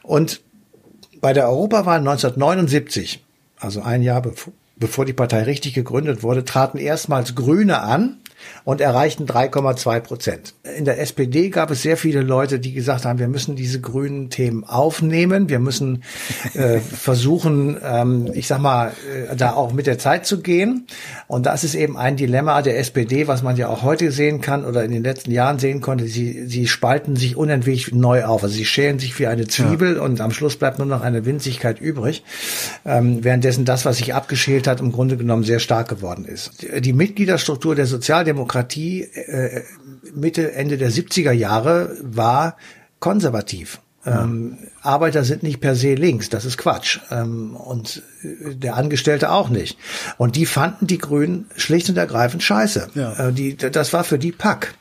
[0.03, 0.41] und
[1.19, 3.23] bei der Europawahl 1979,
[3.59, 8.17] also ein Jahr bevor bevor die Partei richtig gegründet wurde, traten erstmals Grüne an
[8.63, 10.53] und erreichten 3,2 Prozent.
[10.77, 14.29] In der SPD gab es sehr viele Leute, die gesagt haben, wir müssen diese grünen
[14.29, 16.03] Themen aufnehmen, wir müssen
[16.53, 18.91] äh, versuchen, ähm, ich sag mal,
[19.31, 20.87] äh, da auch mit der Zeit zu gehen.
[21.27, 24.65] Und das ist eben ein Dilemma der SPD, was man ja auch heute sehen kann
[24.65, 26.07] oder in den letzten Jahren sehen konnte.
[26.07, 28.43] Sie, sie spalten sich unentwegt neu auf.
[28.43, 30.01] Also sie schälen sich wie eine Zwiebel ja.
[30.01, 32.23] und am Schluss bleibt nur noch eine Winzigkeit übrig.
[32.85, 36.51] Ähm, währenddessen das, was sich abgeschält hat, im Grunde genommen sehr stark geworden ist.
[36.79, 39.63] Die Mitgliederstruktur der Sozialdemokratie Demokratie äh,
[40.13, 42.55] Mitte, Ende der 70er Jahre war
[42.99, 43.79] konservativ.
[44.05, 46.99] Ähm, Arbeiter sind nicht per se links, das ist Quatsch.
[47.11, 49.77] Ähm, und äh, der Angestellte auch nicht.
[50.17, 52.91] Und die fanden die Grünen schlicht und ergreifend scheiße.
[52.95, 53.27] Ja.
[53.27, 54.75] Äh, die, das war für die Pack.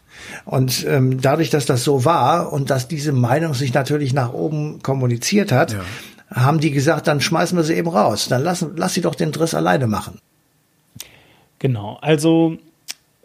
[0.45, 4.83] Und ähm, dadurch, dass das so war und dass diese Meinung sich natürlich nach oben
[4.83, 5.81] kommuniziert hat, ja.
[6.31, 8.29] haben die gesagt, dann schmeißen wir sie eben raus.
[8.29, 10.21] Dann lassen, lass sie doch den Driss alleine machen.
[11.59, 12.59] Genau, also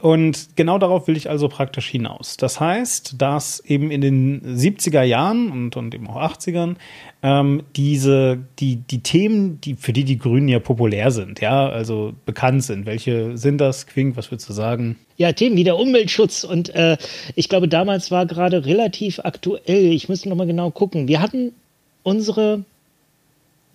[0.02, 2.38] und genau darauf will ich also praktisch hinaus.
[2.38, 6.76] Das heißt, dass eben in den 70er Jahren und, und eben auch 80ern
[7.24, 12.14] ähm, diese, die, die Themen, die, für die die Grünen ja populär sind, ja, also
[12.26, 12.86] bekannt sind.
[12.86, 14.98] Welche sind das, Quink, was würdest du sagen?
[15.18, 16.98] Ja, Themen wie der Umweltschutz und äh,
[17.36, 21.54] ich glaube, damals war gerade relativ aktuell, ich müsste nochmal genau gucken, wir hatten
[22.04, 22.66] unsere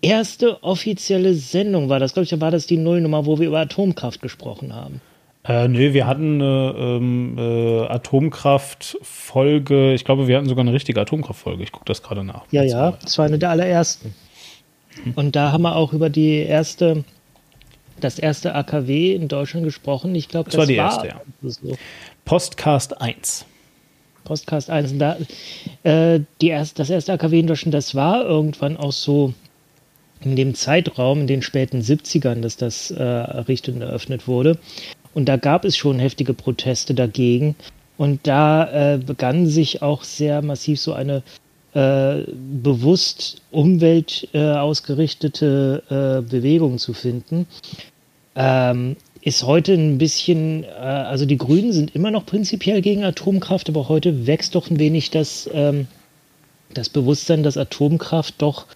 [0.03, 4.21] erste offizielle Sendung, war das, glaube ich, war das die Nullnummer, wo wir über Atomkraft
[4.21, 5.01] gesprochen haben.
[5.49, 9.95] Äh, nee, wir hatten eine ähm, äh, Atomkraftfolge.
[9.95, 11.63] Ich glaube, wir hatten sogar eine richtige Atomkraftfolge.
[11.63, 12.43] Ich gucke das gerade nach.
[12.51, 14.15] Ja, ja, das war eine der allerersten.
[15.03, 15.13] Hm.
[15.15, 17.05] Und da haben wir auch über die erste,
[18.01, 20.17] das erste AKW in Deutschland gesprochen.
[20.17, 21.21] Ich glaube, das, das war die war erste, ja.
[21.43, 21.77] So.
[22.25, 23.45] Postcast 1.
[24.25, 24.91] Postcast 1.
[24.93, 25.17] Und da,
[25.85, 29.33] äh, die erst, das erste AKW in Deutschland, das war irgendwann auch so
[30.21, 34.59] in dem Zeitraum, in den späten 70ern, dass das äh, errichtet und eröffnet wurde.
[35.17, 37.57] Und da gab es schon heftige Proteste dagegen.
[37.97, 41.23] Und da äh, begann sich auch sehr massiv so eine
[41.73, 42.25] äh,
[42.63, 47.47] bewusst umweltausgerichtete äh, Bewegung zu finden.
[48.35, 53.71] Ähm, ist heute ein bisschen, äh, also die Grünen sind immer noch prinzipiell gegen Atomkraft,
[53.71, 55.87] aber heute wächst doch ein wenig das, ähm,
[56.75, 58.67] das Bewusstsein, dass Atomkraft doch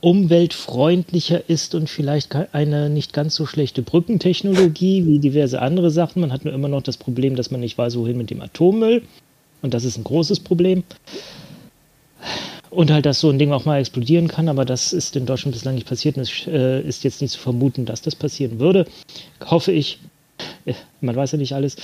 [0.00, 6.20] umweltfreundlicher ist und vielleicht eine nicht ganz so schlechte Brückentechnologie wie diverse andere Sachen.
[6.20, 9.02] Man hat nur immer noch das Problem, dass man nicht weiß, wohin mit dem Atommüll.
[9.62, 10.84] Und das ist ein großes Problem.
[12.70, 15.54] Und halt, dass so ein Ding auch mal explodieren kann, aber das ist in Deutschland
[15.54, 18.86] bislang nicht passiert und es äh, ist jetzt nicht zu vermuten, dass das passieren würde.
[19.44, 19.98] Hoffe ich.
[21.00, 21.76] Man weiß ja nicht alles.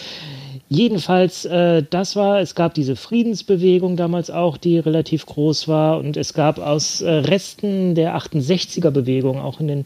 [0.68, 5.98] Jedenfalls, äh, das war, es gab diese Friedensbewegung damals auch, die relativ groß war.
[5.98, 9.84] Und es gab aus äh, Resten der 68er Bewegung auch in den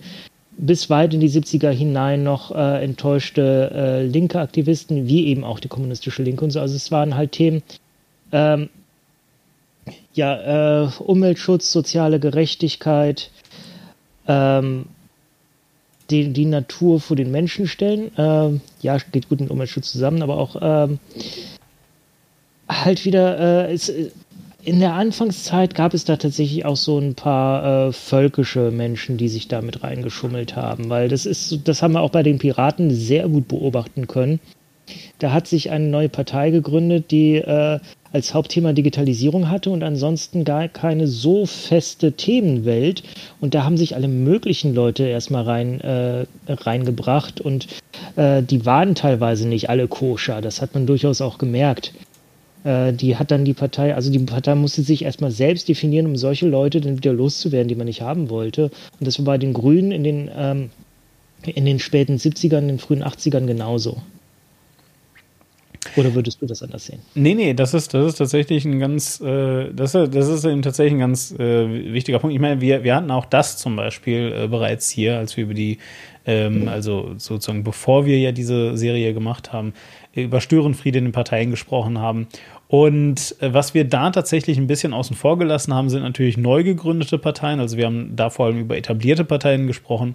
[0.56, 5.58] bis weit in die 70er hinein noch äh, enttäuschte äh, linke Aktivisten, wie eben auch
[5.58, 6.60] die kommunistische Linke und so.
[6.60, 7.62] Also es waren halt Themen,
[8.32, 8.68] ähm,
[10.12, 13.30] ja, äh, Umweltschutz, soziale Gerechtigkeit,
[14.28, 14.86] ähm,
[16.10, 18.10] die, die Natur vor den Menschen stellen.
[18.16, 20.98] Ähm, ja, geht gut mit Umweltschutz zusammen, aber auch ähm,
[22.68, 23.92] halt wieder, äh, es,
[24.62, 29.28] in der Anfangszeit gab es da tatsächlich auch so ein paar äh, völkische Menschen, die
[29.28, 32.90] sich da mit reingeschummelt haben, weil das ist, das haben wir auch bei den Piraten
[32.90, 34.40] sehr gut beobachten können.
[35.18, 37.78] Da hat sich eine neue Partei gegründet, die äh,
[38.12, 43.02] als Hauptthema Digitalisierung hatte und ansonsten gar keine so feste Themenwelt.
[43.40, 47.68] Und da haben sich alle möglichen Leute erstmal rein, äh, reingebracht und
[48.16, 50.40] äh, die waren teilweise nicht alle koscher.
[50.40, 51.92] Das hat man durchaus auch gemerkt.
[52.64, 56.16] Äh, die hat dann die Partei, also die Partei musste sich erstmal selbst definieren, um
[56.16, 58.70] solche Leute dann wieder loszuwerden, die man nicht haben wollte.
[58.98, 60.70] Und das war bei den Grünen in den, ähm,
[61.46, 64.02] in den späten 70ern, in den frühen 80ern genauso.
[65.96, 67.00] Oder würdest du das anders sehen?
[67.14, 70.94] Nee, nee, das ist, das ist tatsächlich ein ganz, äh, das, das ist eben tatsächlich
[70.94, 72.34] ein ganz äh, wichtiger Punkt.
[72.34, 75.54] Ich meine, wir, wir hatten auch das zum Beispiel äh, bereits hier, als wir über
[75.54, 75.78] die,
[76.26, 79.72] ähm, also sozusagen bevor wir ja diese Serie gemacht haben,
[80.12, 82.28] über Störenfriede in den Parteien gesprochen haben.
[82.68, 86.62] Und äh, was wir da tatsächlich ein bisschen außen vor gelassen haben, sind natürlich neu
[86.62, 87.58] gegründete Parteien.
[87.58, 90.14] Also wir haben da vor allem über etablierte Parteien gesprochen.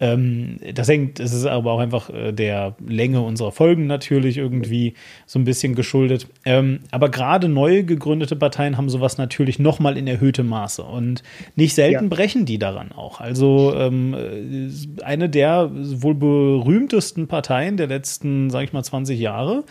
[0.00, 4.94] Ähm, das hängt, es ist aber auch einfach äh, der Länge unserer Folgen natürlich irgendwie
[5.26, 6.28] so ein bisschen geschuldet.
[6.44, 11.22] Ähm, aber gerade neu gegründete Parteien haben sowas natürlich nochmal in erhöhtem Maße und
[11.56, 12.08] nicht selten ja.
[12.08, 13.20] brechen die daran auch.
[13.20, 19.64] Also ähm, äh, eine der wohl berühmtesten Parteien der letzten, sag ich mal, 20 Jahre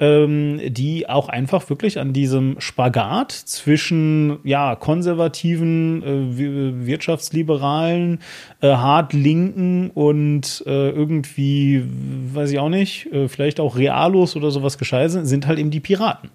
[0.00, 8.20] ähm, die auch einfach wirklich an diesem Spagat zwischen ja konservativen, äh, wirtschaftsliberalen,
[8.60, 11.84] äh, hart linken und äh, irgendwie,
[12.32, 15.70] weiß ich auch nicht, äh, vielleicht auch Realos oder sowas gescheit sind, sind halt eben
[15.70, 16.30] die Piraten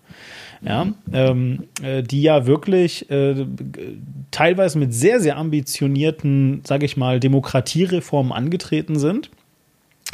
[0.65, 3.45] ja, ähm, äh, die ja wirklich äh,
[4.31, 9.29] teilweise mit sehr, sehr ambitionierten, sage ich mal, Demokratiereformen angetreten sind.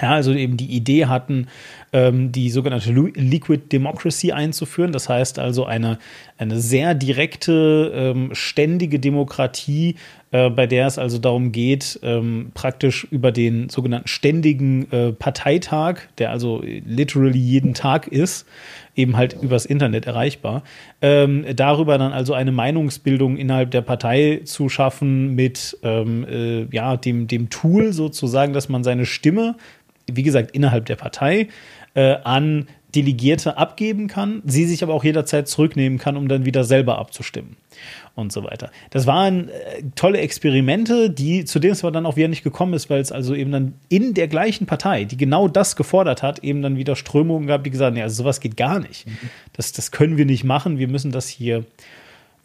[0.02, 1.48] Ja, also eben die Idee hatten,
[1.94, 4.92] ähm, die sogenannte Liquid Democracy einzuführen.
[4.92, 5.98] Das heißt also eine,
[6.38, 9.96] eine sehr direkte, ähm, ständige Demokratie,
[10.32, 16.02] äh, bei der es also darum geht, ähm, praktisch über den sogenannten ständigen äh, Parteitag,
[16.18, 18.46] der also literally jeden Tag ist,
[18.96, 20.64] eben halt übers Internet erreichbar,
[21.02, 26.98] ähm, darüber dann also eine Meinungsbildung innerhalb der Partei zu schaffen mit ähm, äh, ja,
[26.98, 29.56] dem, dem Tool sozusagen, dass man seine Stimme
[30.12, 31.48] wie gesagt, innerhalb der Partei
[32.00, 36.64] äh, an Delegierte abgeben kann, sie sich aber auch jederzeit zurücknehmen kann, um dann wieder
[36.64, 37.58] selber abzustimmen
[38.16, 38.72] und so weiter.
[38.90, 42.74] Das waren äh, tolle Experimente, die zu denen es aber dann auch wieder nicht gekommen
[42.74, 46.40] ist, weil es also eben dann in der gleichen Partei, die genau das gefordert hat,
[46.40, 49.06] eben dann wieder Strömungen gab, die gesagt haben, ja, also sowas geht gar nicht.
[49.06, 49.18] Mhm.
[49.54, 51.66] Das, das können wir nicht machen, wir müssen das hier,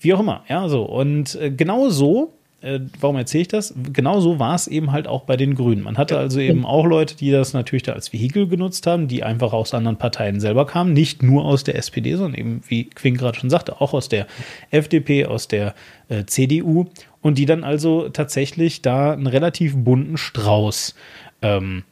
[0.00, 0.82] wie auch immer, ja, so.
[0.82, 3.74] Und äh, genau so äh, warum erzähle ich das?
[3.92, 5.82] Genauso war es eben halt auch bei den Grünen.
[5.82, 9.22] Man hatte also eben auch Leute, die das natürlich da als Vehikel genutzt haben, die
[9.22, 13.16] einfach aus anderen Parteien selber kamen, nicht nur aus der SPD, sondern eben, wie Quinn
[13.16, 14.26] gerade schon sagte, auch aus der
[14.70, 15.74] FDP, aus der
[16.08, 16.86] äh, CDU
[17.20, 20.94] und die dann also tatsächlich da einen relativ bunten Strauß
[21.42, 21.82] ähm,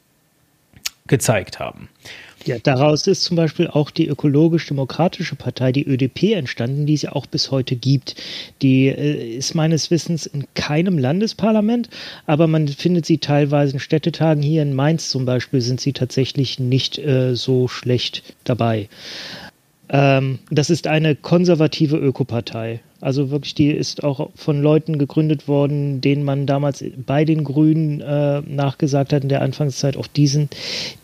[1.07, 1.89] gezeigt haben.
[2.45, 7.13] Ja, daraus ist zum Beispiel auch die ökologisch-demokratische Partei, die ÖDP, entstanden, die es ja
[7.13, 8.17] auch bis heute gibt.
[8.63, 11.89] Die äh, ist meines Wissens in keinem Landesparlament,
[12.27, 14.43] aber man findet sie teilweise in Städtetagen.
[14.43, 18.89] Hier in Mainz zum Beispiel sind sie tatsächlich nicht äh, so schlecht dabei.
[19.89, 22.81] Ähm, das ist eine konservative Ökopartei.
[23.03, 28.01] Also wirklich, die ist auch von Leuten gegründet worden, denen man damals bei den Grünen
[28.01, 30.55] äh, nachgesagt hat in der Anfangszeit, auch die sind,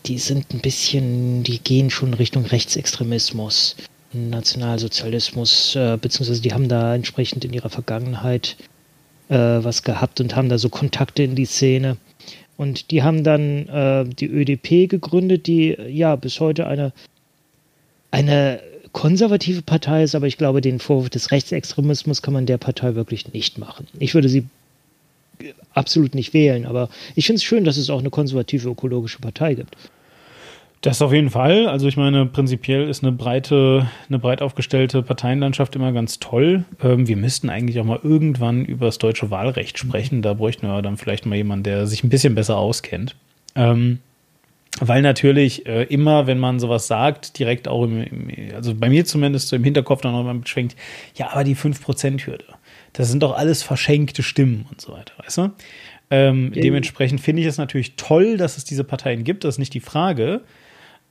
[0.05, 3.75] die sind ein bisschen, die gehen schon Richtung Rechtsextremismus,
[4.13, 8.55] Nationalsozialismus, äh, beziehungsweise die haben da entsprechend in ihrer Vergangenheit
[9.27, 11.97] äh, was gehabt und haben da so Kontakte in die Szene.
[12.55, 16.93] Und die haben dann äh, die ÖDP gegründet, die ja bis heute eine,
[18.11, 22.95] eine konservative Partei ist, aber ich glaube, den Vorwurf des Rechtsextremismus kann man der Partei
[22.95, 23.87] wirklich nicht machen.
[23.99, 24.45] Ich würde sie
[25.73, 29.53] absolut nicht wählen, aber ich finde es schön, dass es auch eine konservative ökologische Partei
[29.53, 29.75] gibt.
[30.81, 31.67] Das auf jeden Fall.
[31.67, 36.63] Also ich meine, prinzipiell ist eine breite, eine breit aufgestellte Parteienlandschaft immer ganz toll.
[36.81, 40.21] Ähm, wir müssten eigentlich auch mal irgendwann über das deutsche Wahlrecht sprechen.
[40.21, 43.15] Da bräuchten wir dann vielleicht mal jemanden, der sich ein bisschen besser auskennt.
[43.55, 43.99] Ähm,
[44.79, 49.05] weil natürlich äh, immer, wenn man sowas sagt, direkt auch im, im, also bei mir
[49.05, 50.75] zumindest so im Hinterkopf dann nochmal beschwenkt,
[51.15, 52.45] ja, aber die 5%-Hürde,
[52.93, 55.51] das sind doch alles verschenkte Stimmen und so weiter, weißt du?
[56.11, 56.61] Ähm, ja.
[56.61, 59.79] Dementsprechend finde ich es natürlich toll, dass es diese Parteien gibt, das ist nicht die
[59.79, 60.41] Frage.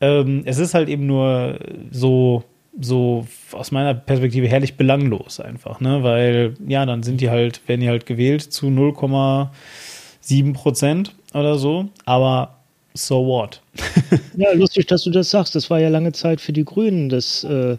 [0.01, 1.59] Ähm, es ist halt eben nur
[1.91, 2.45] so,
[2.81, 6.03] so aus meiner Perspektive herrlich belanglos einfach, ne?
[6.03, 11.89] Weil ja, dann sind die halt, werden die halt gewählt zu 0,7 Prozent oder so,
[12.05, 12.58] aber
[13.07, 13.61] so what?
[14.37, 15.55] ja, lustig, dass du das sagst.
[15.55, 17.77] Das war ja lange Zeit für die Grünen das, äh,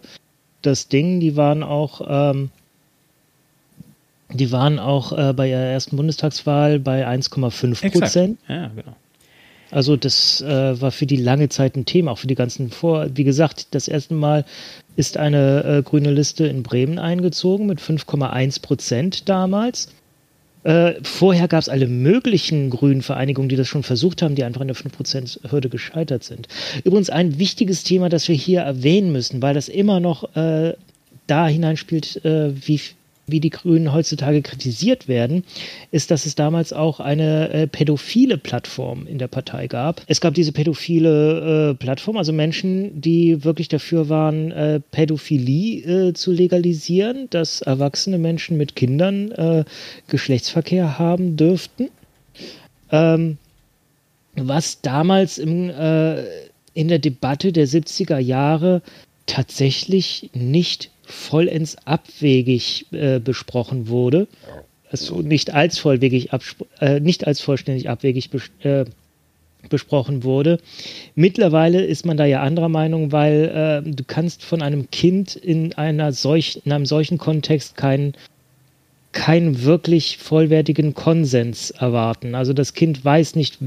[0.62, 1.20] das Ding.
[1.20, 2.50] Die waren auch, ähm,
[4.32, 8.38] die waren auch äh, bei ihrer ersten Bundestagswahl bei 1,5 Prozent.
[8.48, 8.96] Ja, genau.
[9.70, 13.06] Also das äh, war für die lange Zeit ein Thema, auch für die ganzen Vor.
[13.14, 14.44] Wie gesagt, das erste Mal
[14.96, 19.88] ist eine äh, grüne Liste in Bremen eingezogen mit 5,1 Prozent damals.
[20.62, 24.60] Äh, vorher gab es alle möglichen grünen Vereinigungen, die das schon versucht haben, die einfach
[24.60, 26.48] an der 5%-Hürde gescheitert sind.
[26.84, 30.74] Übrigens ein wichtiges Thema, das wir hier erwähnen müssen, weil das immer noch äh,
[31.26, 32.80] da hineinspielt, äh, wie
[33.26, 35.44] wie die Grünen heutzutage kritisiert werden,
[35.90, 40.02] ist, dass es damals auch eine äh, pädophile Plattform in der Partei gab.
[40.06, 46.12] Es gab diese pädophile äh, Plattform, also Menschen, die wirklich dafür waren, äh, Pädophilie äh,
[46.14, 49.64] zu legalisieren, dass erwachsene Menschen mit Kindern äh,
[50.08, 51.88] Geschlechtsverkehr haben dürften.
[52.90, 53.38] Ähm,
[54.34, 56.22] was damals im, äh,
[56.74, 58.82] in der Debatte der 70er Jahre
[59.26, 64.28] tatsächlich nicht vollends abwegig äh, besprochen wurde.
[64.90, 66.30] Also nicht als vollwegig
[66.80, 68.84] äh, nicht als vollständig abwegig bes äh,
[69.68, 70.58] besprochen wurde.
[71.14, 75.74] Mittlerweile ist man da ja anderer Meinung, weil äh, du kannst von einem Kind in
[75.74, 78.14] einer solch, in einem solchen Kontext keinen
[79.12, 82.36] keinen wirklich vollwertigen Konsens erwarten.
[82.36, 83.58] Also das Kind weiß nicht,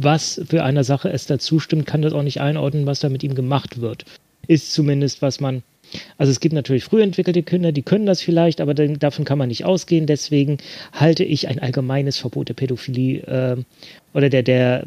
[0.00, 3.22] was für eine Sache es dazu stimmt, kann das auch nicht einordnen, was da mit
[3.22, 4.04] ihm gemacht wird.
[4.48, 5.62] Ist zumindest, was man
[6.18, 9.38] also es gibt natürlich früh entwickelte Kinder, die können das vielleicht, aber dann, davon kann
[9.38, 10.06] man nicht ausgehen.
[10.06, 10.58] Deswegen
[10.92, 13.56] halte ich ein allgemeines Verbot der Pädophilie äh,
[14.12, 14.86] oder der, der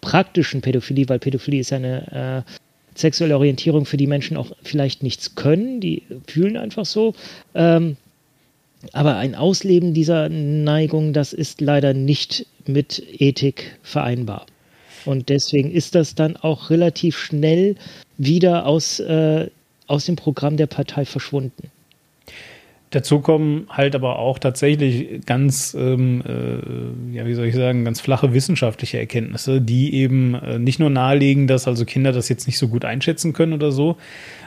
[0.00, 2.52] praktischen Pädophilie, weil Pädophilie ist eine äh,
[2.94, 7.14] sexuelle Orientierung, für die Menschen auch vielleicht nichts können, die fühlen einfach so.
[7.54, 7.96] Ähm,
[8.92, 14.46] aber ein Ausleben dieser Neigung, das ist leider nicht mit Ethik vereinbar.
[15.04, 17.76] Und deswegen ist das dann auch relativ schnell
[18.18, 19.48] wieder aus äh,
[19.92, 21.70] aus dem Programm der Partei verschwunden.
[22.90, 28.00] Dazu kommen halt aber auch tatsächlich ganz, ähm, äh, ja, wie soll ich sagen, ganz
[28.00, 32.58] flache wissenschaftliche Erkenntnisse, die eben äh, nicht nur nahelegen, dass also Kinder das jetzt nicht
[32.58, 33.96] so gut einschätzen können oder so,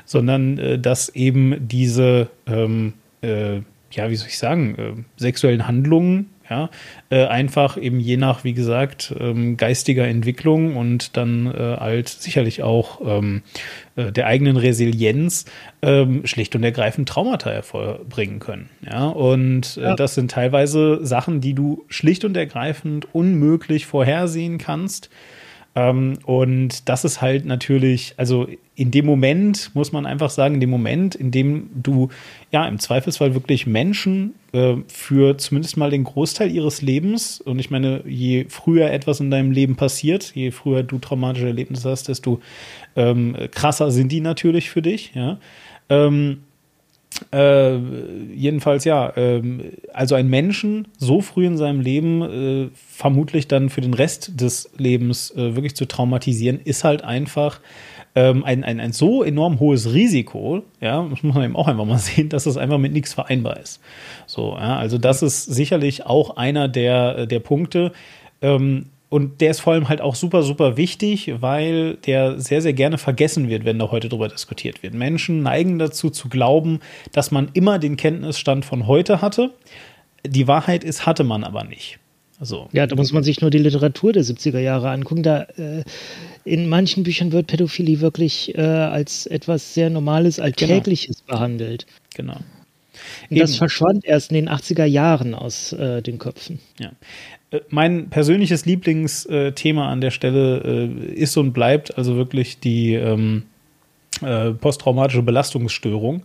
[0.05, 3.57] sondern äh, dass eben diese, ähm, äh,
[3.91, 6.69] ja, wie soll ich sagen, äh, sexuellen Handlungen ja,
[7.09, 12.61] äh, einfach eben je nach, wie gesagt, ähm, geistiger Entwicklung und dann äh, halt sicherlich
[12.61, 13.41] auch ähm,
[13.95, 15.45] äh, der eigenen Resilienz
[15.81, 18.69] ähm, schlicht und ergreifend Traumata hervorbringen können.
[18.89, 19.95] Ja, und äh, ja.
[19.95, 25.09] das sind teilweise Sachen, die du schlicht und ergreifend unmöglich vorhersehen kannst.
[25.75, 30.61] Ähm, und das ist halt natürlich, also in dem Moment, muss man einfach sagen, in
[30.61, 32.09] dem Moment, in dem du
[32.51, 37.69] ja im Zweifelsfall wirklich Menschen äh, für zumindest mal den Großteil ihres Lebens, und ich
[37.69, 42.39] meine, je früher etwas in deinem Leben passiert, je früher du traumatische Erlebnisse hast, desto
[42.95, 45.39] ähm, krasser sind die natürlich für dich, ja.
[45.89, 46.39] Ähm,
[47.31, 47.77] äh,
[48.33, 49.61] jedenfalls ja, ähm,
[49.93, 54.69] also ein Menschen so früh in seinem Leben äh, vermutlich dann für den Rest des
[54.77, 57.59] Lebens äh, wirklich zu traumatisieren, ist halt einfach
[58.15, 61.85] ähm, ein, ein, ein so enorm hohes Risiko, ja, das muss man eben auch einfach
[61.85, 63.81] mal sehen, dass das einfach mit nichts vereinbar ist.
[64.25, 67.91] So, ja, also das ist sicherlich auch einer der, der Punkte.
[68.41, 72.73] Ähm, und der ist vor allem halt auch super, super wichtig, weil der sehr, sehr
[72.73, 74.93] gerne vergessen wird, wenn da heute drüber diskutiert wird.
[74.93, 76.79] Menschen neigen dazu zu glauben,
[77.11, 79.53] dass man immer den Kenntnisstand von heute hatte.
[80.25, 81.99] Die Wahrheit ist, hatte man aber nicht.
[82.41, 82.67] So.
[82.73, 85.23] Ja, da muss man sich nur die Literatur der 70er Jahre angucken.
[85.23, 85.83] Da äh,
[86.43, 91.37] in manchen Büchern wird Pädophilie wirklich äh, als etwas sehr Normales, Alltägliches genau.
[91.37, 91.85] behandelt.
[92.13, 92.37] Genau.
[93.29, 96.59] Und das verschwand erst in den 80er Jahren aus äh, den Köpfen.
[96.79, 96.91] Ja.
[97.55, 103.43] Äh, mein persönliches Lieblingsthema an der Stelle äh, ist und bleibt also wirklich die ähm,
[104.21, 106.23] äh, posttraumatische Belastungsstörung,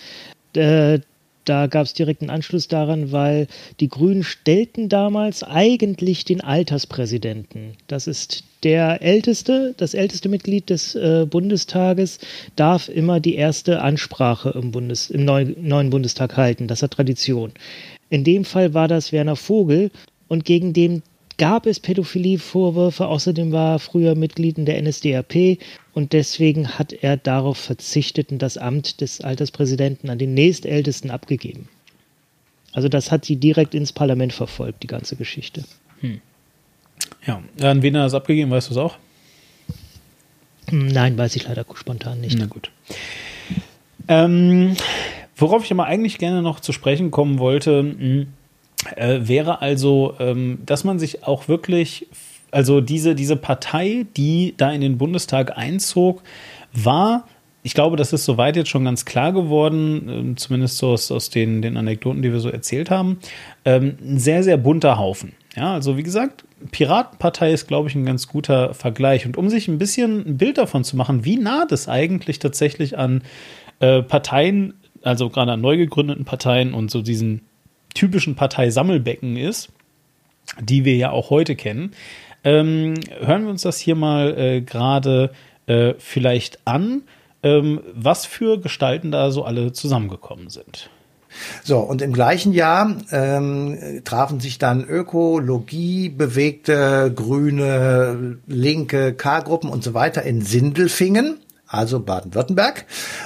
[0.55, 0.99] äh,
[1.47, 3.47] da gab es direkt einen Anschluss daran, weil
[3.79, 7.77] die Grünen stellten damals eigentlich den Alterspräsidenten.
[7.87, 12.19] Das ist der älteste, das älteste Mitglied des äh, Bundestages
[12.57, 16.67] darf immer die erste Ansprache im, Bundes, im neu, neuen Bundestag halten.
[16.67, 17.53] Das hat Tradition.
[18.09, 19.89] In dem Fall war das Werner Vogel
[20.27, 21.01] und gegen den
[21.37, 23.07] gab es Pädophilievorwürfe.
[23.07, 25.59] Außerdem war er früher Mitglied in der NSDAP
[25.93, 31.69] und deswegen hat er darauf verzichtet und das Amt des Alterspräsidenten an den nächstältesten abgegeben.
[32.73, 35.63] Also das hat sie direkt ins Parlament verfolgt, die ganze Geschichte.
[36.01, 36.21] Hm.
[37.25, 38.97] Ja, an wen er das abgegeben, weißt du es auch?
[40.69, 42.37] Nein, weiß ich leider spontan nicht.
[42.37, 42.71] Na gut.
[44.07, 44.75] Ähm,
[45.35, 48.27] worauf ich aber eigentlich gerne noch zu sprechen kommen wollte, mh, hm,
[48.95, 52.07] äh, wäre also, ähm, dass man sich auch wirklich,
[52.51, 56.21] also diese, diese Partei, die da in den Bundestag einzog,
[56.73, 57.25] war
[57.67, 61.29] ich glaube, das ist soweit jetzt schon ganz klar geworden, äh, zumindest so aus, aus
[61.29, 63.17] den, den Anekdoten, die wir so erzählt haben.
[63.65, 65.33] Ähm, ein sehr, sehr bunter Haufen.
[65.53, 69.25] Ja, also wie gesagt, Piratenpartei ist, glaube ich, ein ganz guter Vergleich.
[69.25, 72.97] Und um sich ein bisschen ein Bild davon zu machen, wie nah das eigentlich tatsächlich
[72.97, 73.21] an
[73.79, 77.41] äh, Parteien, also gerade an neu gegründeten Parteien und so diesen
[77.97, 79.69] typischen Parteisammelbecken ist,
[80.59, 81.91] die wir ja auch heute kennen,
[82.43, 85.31] ähm, hören wir uns das hier mal äh, gerade
[85.65, 87.03] äh, vielleicht an,
[87.43, 90.89] ähm, was für Gestalten da so alle zusammengekommen sind.
[91.63, 99.83] So, und im gleichen Jahr ähm, trafen sich dann Ökologie, bewegte, grüne, linke K-Gruppen und
[99.83, 102.85] so weiter in Sindelfingen also Baden-Württemberg,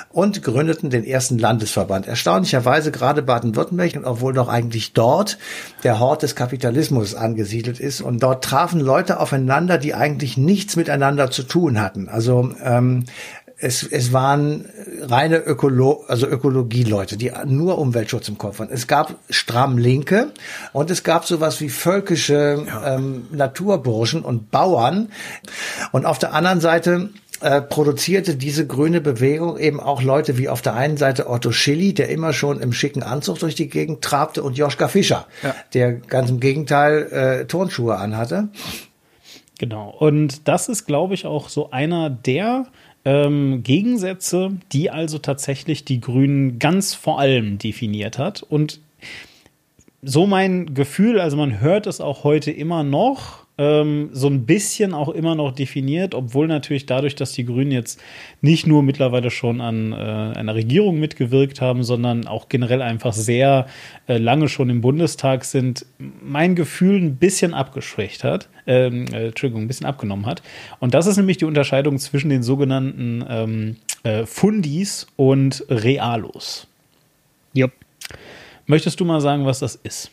[0.09, 2.07] und gründeten den ersten Landesverband.
[2.07, 5.37] Erstaunlicherweise gerade Baden-Württemberg, obwohl doch eigentlich dort
[5.83, 8.01] der Hort des Kapitalismus angesiedelt ist.
[8.01, 12.09] Und dort trafen Leute aufeinander, die eigentlich nichts miteinander zu tun hatten.
[12.09, 13.05] Also ähm,
[13.61, 14.65] es, es waren
[15.01, 18.73] reine Ökolo also Ökologie-Leute, die nur Umweltschutz im Kopf hatten.
[18.73, 20.31] Es gab stramm Linke
[20.73, 22.95] und es gab sowas wie völkische ja.
[22.95, 25.09] ähm, Naturburschen und Bauern.
[25.91, 27.11] Und auf der anderen Seite
[27.41, 31.93] äh, produzierte diese grüne Bewegung eben auch Leute wie auf der einen Seite Otto Schilly,
[31.93, 35.55] der immer schon im schicken Anzug durch die Gegend trabte, und Joschka Fischer, ja.
[35.73, 38.49] der ganz im Gegenteil äh, Turnschuhe anhatte.
[39.59, 39.89] Genau.
[39.89, 42.67] Und das ist, glaube ich, auch so einer der
[43.05, 48.43] ähm, Gegensätze, die also tatsächlich die Grünen ganz vor allem definiert hat.
[48.43, 48.79] Und
[50.01, 54.95] so mein Gefühl, also man hört es auch heute immer noch, ähm, so ein bisschen
[54.95, 58.01] auch immer noch definiert, obwohl natürlich dadurch, dass die Grünen jetzt
[58.41, 63.67] nicht nur mittlerweile schon an äh, einer Regierung mitgewirkt haben, sondern auch generell einfach sehr
[64.07, 69.61] äh, lange schon im Bundestag sind, mein Gefühl ein bisschen abgeschwächt hat, ähm, äh, Entschuldigung,
[69.61, 70.41] ein bisschen abgenommen hat.
[70.79, 76.65] Und das ist nämlich die Unterscheidung zwischen den sogenannten ähm, äh, Fundis und Realos.
[77.53, 77.67] Ja.
[78.65, 80.09] Möchtest du mal sagen, was das ist?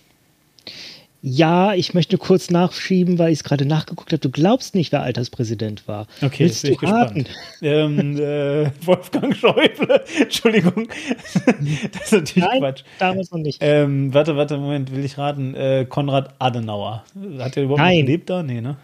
[1.20, 4.20] Ja, ich möchte kurz nachschieben, weil ich es gerade nachgeguckt habe.
[4.20, 6.06] Du glaubst nicht, wer Alterspräsident war.
[6.22, 7.28] Okay, Willst bin ich gespannt.
[7.60, 10.04] Ähm, äh, Wolfgang Schäuble.
[10.20, 10.86] Entschuldigung.
[11.92, 12.84] das ist natürlich Nein, Quatsch.
[13.00, 13.58] damals noch nicht.
[13.60, 15.54] Ähm, warte, warte, Moment, will ich raten.
[15.56, 17.04] Äh, Konrad Adenauer.
[17.40, 17.98] Hat er überhaupt Nein.
[17.98, 18.42] noch gelebt da?
[18.44, 18.76] Nee, ne?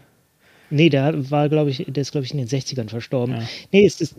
[0.71, 3.37] Nee, der war, glaube ich, der ist, glaube ich, in den 60ern verstorben.
[3.37, 3.43] Ja.
[3.71, 4.17] Nee, es ist,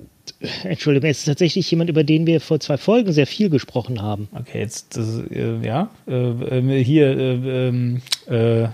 [0.63, 4.27] Entschuldigung, es ist tatsächlich jemand, über den wir vor zwei Folgen sehr viel gesprochen haben.
[4.33, 8.67] Okay, jetzt, das, äh, ja, äh, hier, äh, ähm, äh,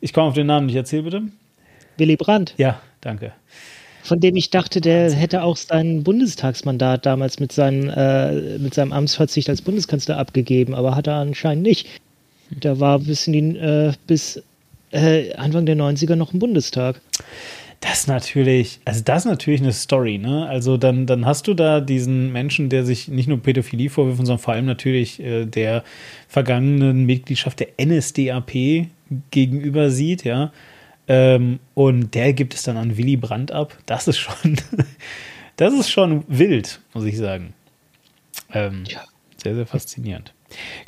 [0.00, 1.22] ich komme auf den Namen nicht, erzähl bitte.
[1.96, 2.54] Willy Brandt.
[2.56, 3.32] Ja, danke.
[4.02, 8.92] Von dem ich dachte, der hätte auch sein Bundestagsmandat damals mit, seinen, äh, mit seinem
[8.92, 11.86] Amtsverzicht als Bundeskanzler abgegeben, aber hat er anscheinend nicht.
[12.50, 14.42] Der war bis, in die, äh, bis
[14.92, 17.00] äh, Anfang der 90er noch im Bundestag.
[17.80, 20.46] Das ist natürlich, also das ist natürlich eine Story, ne?
[20.46, 24.38] Also dann, dann hast du da diesen Menschen, der sich nicht nur Pädophilie vorwirft, sondern
[24.38, 25.82] vor allem natürlich äh, der
[26.28, 28.86] vergangenen Mitgliedschaft der NSDAP
[29.32, 30.52] gegenüber sieht, ja.
[31.08, 33.76] Ähm, und der gibt es dann an Willy Brandt ab.
[33.86, 34.56] Das ist schon,
[35.56, 37.52] das ist schon wild, muss ich sagen.
[38.52, 39.02] Ähm, ja.
[39.42, 40.34] Sehr, sehr faszinierend.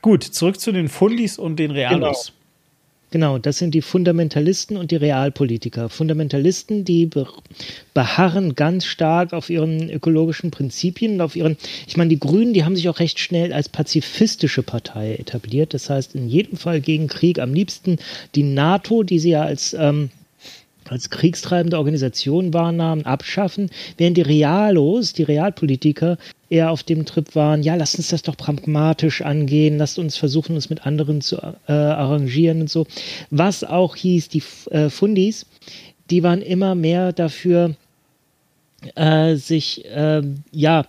[0.01, 2.27] Gut, zurück zu den Fundis und den Realos.
[2.27, 2.44] Genau.
[3.15, 5.89] Genau, das sind die Fundamentalisten und die Realpolitiker.
[5.89, 7.09] Fundamentalisten, die
[7.95, 11.57] beharren ganz stark auf ihren ökologischen Prinzipien und auf ihren,
[11.87, 15.75] ich meine, die Grünen, die haben sich auch recht schnell als pazifistische Partei etabliert.
[15.75, 17.99] Das heißt, in jedem Fall gegen Krieg, am liebsten
[18.35, 20.11] die NATO, die sie ja als ähm,
[20.89, 26.19] als kriegstreibende Organisation wahrnahmen, abschaffen, während die Realos, die Realpolitiker,
[26.55, 30.55] eher auf dem Trip waren, ja, lasst uns das doch pragmatisch angehen, lasst uns versuchen,
[30.55, 32.87] uns mit anderen zu äh, arrangieren und so.
[33.31, 35.47] Was auch hieß, die äh, Fundis,
[36.11, 37.75] die waren immer mehr dafür,
[38.95, 40.87] äh, sich, äh, ja,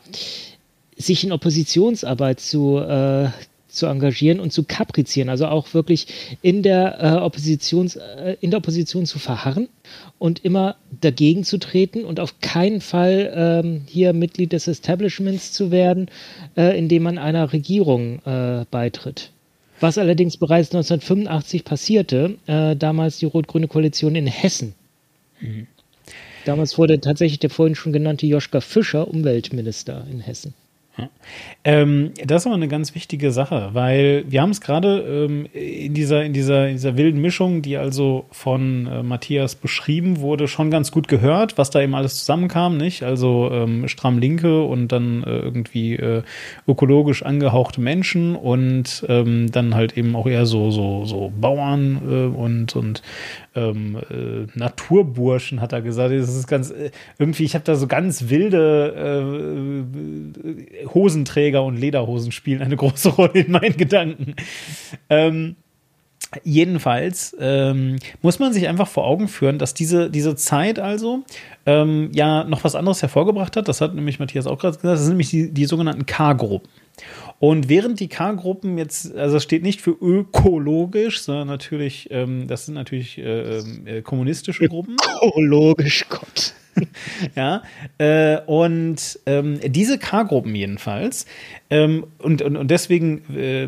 [0.97, 3.29] sich in Oppositionsarbeit zu, äh,
[3.75, 6.07] zu engagieren und zu kaprizieren, also auch wirklich
[6.41, 9.69] in der, äh, Oppositions, äh, in der Opposition zu verharren
[10.17, 15.71] und immer dagegen zu treten und auf keinen Fall ähm, hier Mitglied des Establishments zu
[15.71, 16.09] werden,
[16.57, 19.31] äh, indem man einer Regierung äh, beitritt.
[19.79, 24.73] Was allerdings bereits 1985 passierte, äh, damals die rot-grüne Koalition in Hessen.
[25.41, 25.67] Mhm.
[26.45, 30.53] Damals wurde tatsächlich der vorhin schon genannte Joschka Fischer Umweltminister in Hessen.
[31.63, 35.93] Ähm, das ist aber eine ganz wichtige Sache, weil wir haben es gerade ähm, in,
[35.93, 40.71] dieser, in, dieser, in dieser wilden Mischung, die also von äh, Matthias beschrieben wurde, schon
[40.71, 43.03] ganz gut gehört, was da eben alles zusammenkam, nicht?
[43.03, 46.21] Also ähm, stramm Linke und dann äh, irgendwie äh,
[46.67, 52.37] ökologisch angehauchte Menschen und ähm, dann halt eben auch eher so, so, so Bauern äh,
[52.37, 53.01] und, und
[53.55, 56.13] ähm, äh, Naturburschen, hat er gesagt.
[56.13, 59.83] Das ist ganz, äh, irgendwie, ich habe da so ganz wilde
[60.83, 64.35] äh, Hosenträger und Lederhosen spielen eine große Rolle in meinen Gedanken.
[65.09, 65.55] Ähm,
[66.43, 71.23] Jedenfalls ähm, muss man sich einfach vor Augen führen, dass diese, diese Zeit also
[71.65, 73.67] ähm, ja noch was anderes hervorgebracht hat.
[73.67, 74.93] Das hat nämlich Matthias auch gerade gesagt.
[74.93, 76.67] Das sind nämlich die, die sogenannten K-Gruppen.
[77.39, 82.65] Und während die K-Gruppen jetzt, also das steht nicht für ökologisch, sondern natürlich, ähm, das
[82.65, 84.95] sind natürlich äh, äh, kommunistische Gruppen.
[85.21, 86.53] Ökologisch, Gott.
[87.35, 87.63] ja,
[87.97, 91.25] äh, und ähm, diese K-Gruppen jedenfalls,
[91.69, 93.67] ähm, und, und, und deswegen äh,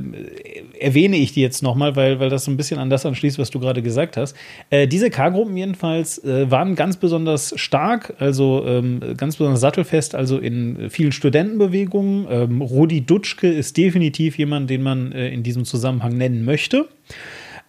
[0.80, 3.50] erwähne ich die jetzt nochmal, weil, weil das so ein bisschen an das anschließt, was
[3.50, 4.36] du gerade gesagt hast.
[4.70, 10.38] Äh, diese K-Gruppen jedenfalls äh, waren ganz besonders stark, also ähm, ganz besonders sattelfest, also
[10.38, 12.28] in vielen Studentenbewegungen.
[12.30, 16.88] Ähm, Rudi Dutschke ist definitiv jemand, den man äh, in diesem Zusammenhang nennen möchte.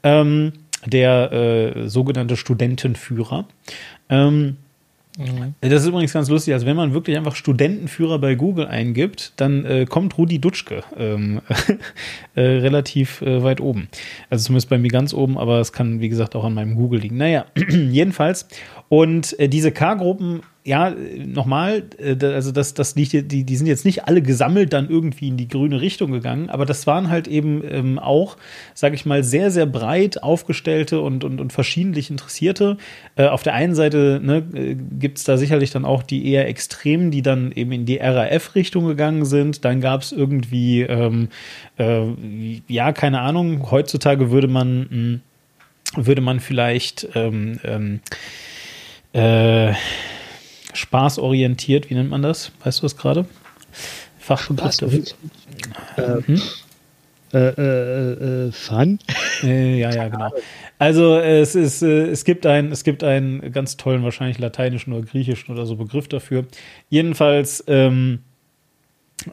[0.03, 0.53] Ähm,
[0.87, 3.47] der äh, sogenannte Studentenführer.
[4.09, 4.57] Ähm,
[5.19, 5.55] Mhm.
[5.61, 6.55] Das ist übrigens ganz lustig.
[6.55, 11.41] Also wenn man wirklich einfach Studentenführer bei Google eingibt, dann äh, kommt Rudi Dutschke ähm,
[12.37, 13.89] äh, relativ äh, weit oben.
[14.31, 17.01] Also zumindest bei mir ganz oben, aber es kann, wie gesagt, auch an meinem Google
[17.01, 17.17] liegen.
[17.17, 18.49] Naja, jedenfalls.
[18.89, 23.87] Und äh, diese K-Gruppen ja, nochmal, äh, also das, das liegt, die, die sind jetzt
[23.87, 27.63] nicht alle gesammelt dann irgendwie in die grüne Richtung gegangen, aber das waren halt eben
[27.67, 28.37] ähm, auch,
[28.75, 32.77] sage ich mal, sehr, sehr breit aufgestellte und, und, und verschiedentlich Interessierte.
[33.17, 36.47] Äh, auf der einen Seite ne, äh, gibt es da sicherlich dann auch die eher
[36.47, 39.65] Extremen, die dann eben in die RAF-Richtung gegangen sind.
[39.65, 41.29] Dann gab es irgendwie, ähm,
[41.79, 42.09] äh,
[42.69, 45.21] ja, keine Ahnung, heutzutage würde man, mh, hm,
[45.97, 48.01] würde man vielleicht ähm, ähm,
[49.15, 49.73] äh,
[50.79, 52.53] spaßorientiert, wie nennt man das?
[52.65, 53.27] Weißt du das gerade?
[54.19, 55.03] Fachbegriff dafür.
[55.97, 56.43] Äh, hm?
[57.33, 58.99] äh, äh, äh, Fun?
[59.43, 60.31] ja, ja, genau.
[60.79, 65.05] Also es ist, äh, es gibt ein, es gibt einen ganz tollen, wahrscheinlich lateinischen oder
[65.05, 66.47] griechischen oder so Begriff dafür.
[66.89, 68.21] Jedenfalls, ähm,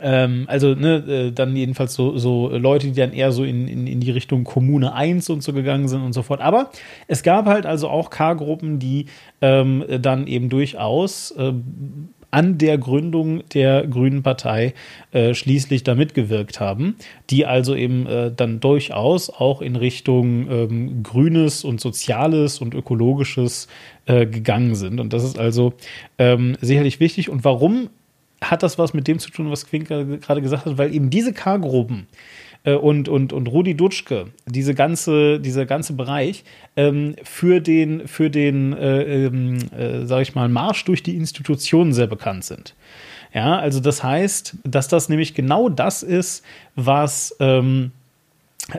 [0.01, 3.87] ähm, also ne, äh, dann jedenfalls so, so Leute, die dann eher so in, in,
[3.87, 6.41] in die Richtung Kommune 1 und so gegangen sind und so fort.
[6.41, 6.71] Aber
[7.07, 9.05] es gab halt also auch K-Gruppen, die
[9.41, 11.53] ähm, dann eben durchaus äh,
[12.31, 14.73] an der Gründung der Grünen Partei
[15.11, 16.97] äh, schließlich da mitgewirkt haben,
[17.29, 23.69] die also eben äh, dann durchaus auch in Richtung ähm, Grünes und Soziales und Ökologisches
[24.05, 24.99] äh, gegangen sind.
[24.99, 25.75] Und das ist also
[26.17, 27.29] ähm, sicherlich wichtig.
[27.29, 27.89] Und warum
[28.41, 31.33] hat das was mit dem zu tun, was Quink gerade gesagt hat, weil eben diese
[31.33, 32.07] K-Gruppen
[32.63, 36.43] äh, und, und, und Rudi Dutschke, diese ganze, dieser ganze Bereich,
[36.75, 41.93] ähm, für den, für den äh, ähm, äh, sag ich mal, Marsch durch die Institutionen
[41.93, 42.75] sehr bekannt sind.
[43.33, 46.43] Ja, also das heißt, dass das nämlich genau das ist,
[46.75, 47.91] was ähm,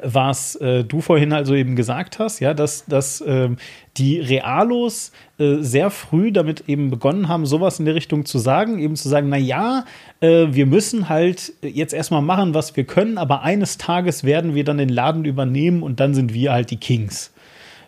[0.02, 3.56] was äh, du vorhin also eben gesagt hast, ja, dass, dass ähm,
[3.96, 8.80] die Realos äh, sehr früh damit eben begonnen haben, sowas in der Richtung zu sagen,
[8.80, 9.84] eben zu sagen, na ja,
[10.20, 14.64] äh, wir müssen halt jetzt erstmal machen, was wir können, aber eines Tages werden wir
[14.64, 17.32] dann den Laden übernehmen und dann sind wir halt die Kings.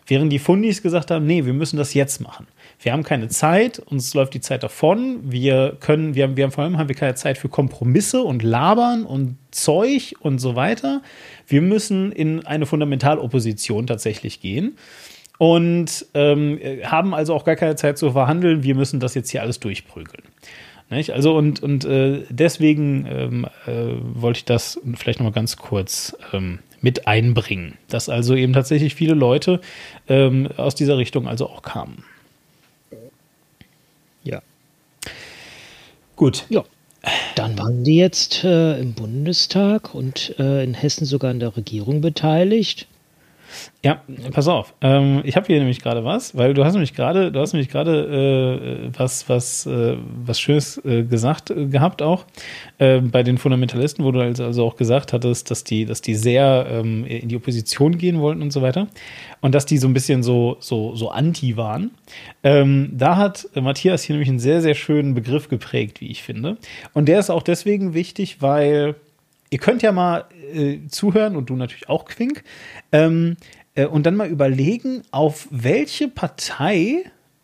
[0.07, 2.47] Während die Fundis gesagt haben, nee, wir müssen das jetzt machen.
[2.81, 5.19] Wir haben keine Zeit, uns läuft die Zeit davon.
[5.23, 8.41] Wir können, wir haben, wir haben vor allem haben wir keine Zeit für Kompromisse und
[8.41, 11.01] Labern und Zeug und so weiter.
[11.45, 14.77] Wir müssen in eine Fundamentalopposition tatsächlich gehen
[15.37, 18.63] und ähm, haben also auch gar keine Zeit zu verhandeln.
[18.63, 20.23] Wir müssen das jetzt hier alles durchprügeln.
[20.89, 21.11] Nicht?
[21.11, 26.15] Also und, und äh, deswegen ähm, äh, wollte ich das vielleicht noch mal ganz kurz
[26.31, 29.59] ähm, mit einbringen, dass also eben tatsächlich viele Leute
[30.07, 32.05] ähm, aus dieser Richtung also auch kamen.
[34.29, 34.41] Ja.
[36.15, 36.45] Gut.
[36.49, 36.63] Ja.
[37.35, 42.01] Dann waren die jetzt äh, im Bundestag und äh, in Hessen sogar an der Regierung
[42.01, 42.87] beteiligt.
[43.83, 44.73] Ja, pass auf.
[44.81, 47.69] Ähm, ich habe hier nämlich gerade was, weil du hast nämlich gerade, du hast nämlich
[47.69, 49.95] gerade äh, was, was, äh,
[50.25, 52.25] was Schönes äh, gesagt äh, gehabt auch
[52.77, 56.15] äh, bei den Fundamentalisten, wo du also, also auch gesagt hattest, dass die, dass die
[56.15, 58.87] sehr ähm, in die Opposition gehen wollten und so weiter
[59.41, 61.91] und dass die so ein bisschen so, so, so anti waren.
[62.43, 66.57] Ähm, da hat Matthias hier nämlich einen sehr, sehr schönen Begriff geprägt, wie ich finde.
[66.93, 68.95] Und der ist auch deswegen wichtig, weil
[69.49, 72.43] ihr könnt ja mal äh, zuhören und du natürlich auch Quink.
[72.91, 73.37] Ähm,
[73.75, 77.03] äh, und dann mal überlegen, auf welche Partei,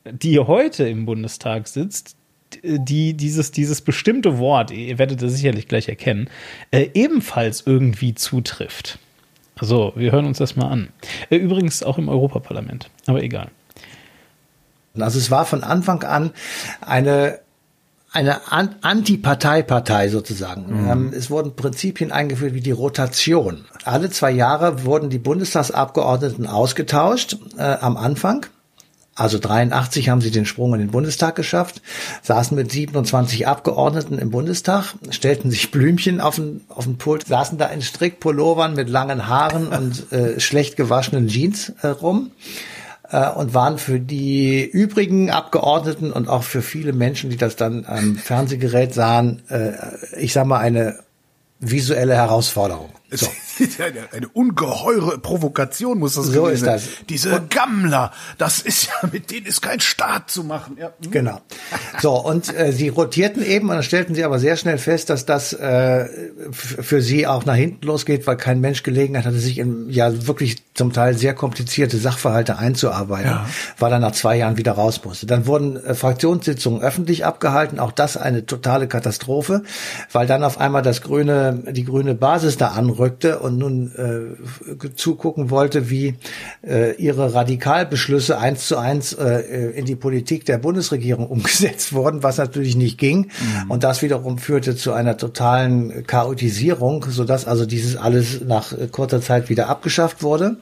[0.09, 2.15] die heute im Bundestag sitzt,
[2.63, 6.29] die dieses, dieses bestimmte Wort, ihr werdet das sicherlich gleich erkennen,
[6.71, 8.99] äh, ebenfalls irgendwie zutrifft.
[9.57, 10.89] Also, wir hören uns das mal an.
[11.29, 13.49] Äh, übrigens auch im Europaparlament, aber egal.
[14.97, 16.31] Also es war von Anfang an
[16.81, 17.39] eine
[18.15, 20.83] eine An Antiparteipartei sozusagen.
[20.83, 20.89] Mhm.
[20.89, 23.65] Ähm, es wurden Prinzipien eingeführt wie die Rotation.
[23.83, 28.45] Alle zwei Jahre wurden die Bundestagsabgeordneten ausgetauscht äh, am Anfang.
[29.17, 31.81] Also 83 haben sie den Sprung in den Bundestag geschafft,
[32.21, 37.57] saßen mit 27 Abgeordneten im Bundestag, stellten sich Blümchen auf den, auf den Pult, saßen
[37.57, 42.31] da in Strickpullovern mit langen Haaren und äh, schlecht gewaschenen Jeans äh, rum
[43.09, 47.85] äh, und waren für die übrigen Abgeordneten und auch für viele Menschen, die das dann
[47.85, 49.71] am Fernsehgerät sahen, äh,
[50.17, 50.99] ich sag mal, eine
[51.59, 52.89] visuelle Herausforderung.
[53.11, 53.27] So.
[53.79, 56.75] Eine, eine, ungeheure Provokation muss das so gewesen sein.
[56.75, 57.05] Ist das.
[57.07, 60.75] Diese und, Gammler, das ist ja, mit denen ist kein Staat zu machen.
[60.77, 60.91] Ja.
[61.01, 61.11] Hm.
[61.11, 61.41] Genau.
[62.01, 65.25] So, und äh, sie rotierten eben und dann stellten sie aber sehr schnell fest, dass
[65.25, 66.07] das äh,
[66.51, 70.63] für sie auch nach hinten losgeht, weil kein Mensch Gelegenheit hatte, sich in ja wirklich
[70.73, 73.45] zum Teil sehr komplizierte Sachverhalte einzuarbeiten, ja.
[73.79, 75.25] weil er nach zwei Jahren wieder raus musste.
[75.27, 79.63] Dann wurden äh, Fraktionssitzungen öffentlich abgehalten, auch das eine totale Katastrophe,
[80.11, 85.49] weil dann auf einmal das grüne, die grüne Basis da anrückte und nun äh, zugucken
[85.49, 86.15] wollte, wie
[86.65, 92.37] äh, ihre Radikalbeschlüsse eins zu eins äh, in die Politik der Bundesregierung umgesetzt wurden, was
[92.37, 93.17] natürlich nicht ging.
[93.63, 93.71] Mhm.
[93.71, 99.49] Und das wiederum führte zu einer totalen Chaotisierung, sodass also dieses alles nach kurzer Zeit
[99.49, 100.57] wieder abgeschafft wurde.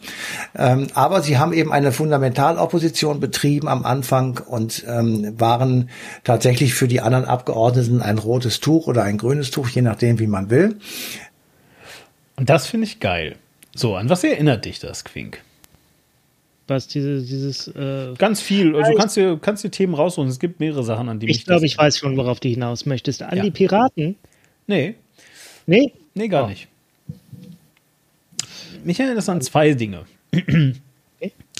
[0.55, 5.89] Ähm, aber sie haben eben eine Fundamentalopposition betrieben am Anfang und ähm, waren
[6.23, 10.27] tatsächlich für die anderen Abgeordneten ein rotes Tuch oder ein grünes Tuch, je nachdem, wie
[10.27, 10.77] man will.
[12.35, 13.35] Und das finde ich geil.
[13.75, 15.41] So, an was erinnert dich das, Quink?
[16.67, 17.67] Was diese, dieses.
[17.67, 18.75] Äh Ganz viel.
[18.75, 20.29] Also, du kannst dir, kannst dir Themen rausholen.
[20.29, 21.37] Es gibt mehrere Sachen, an die ich.
[21.37, 23.21] Ich glaube, ich weiß schon, worauf du hinaus möchtest.
[23.21, 23.43] An ja.
[23.43, 24.15] die Piraten?
[24.67, 24.95] Nee.
[25.65, 25.93] Nee?
[26.13, 26.47] Nee, gar oh.
[26.47, 26.67] nicht.
[28.83, 30.05] Mich erinnert das an zwei Dinge.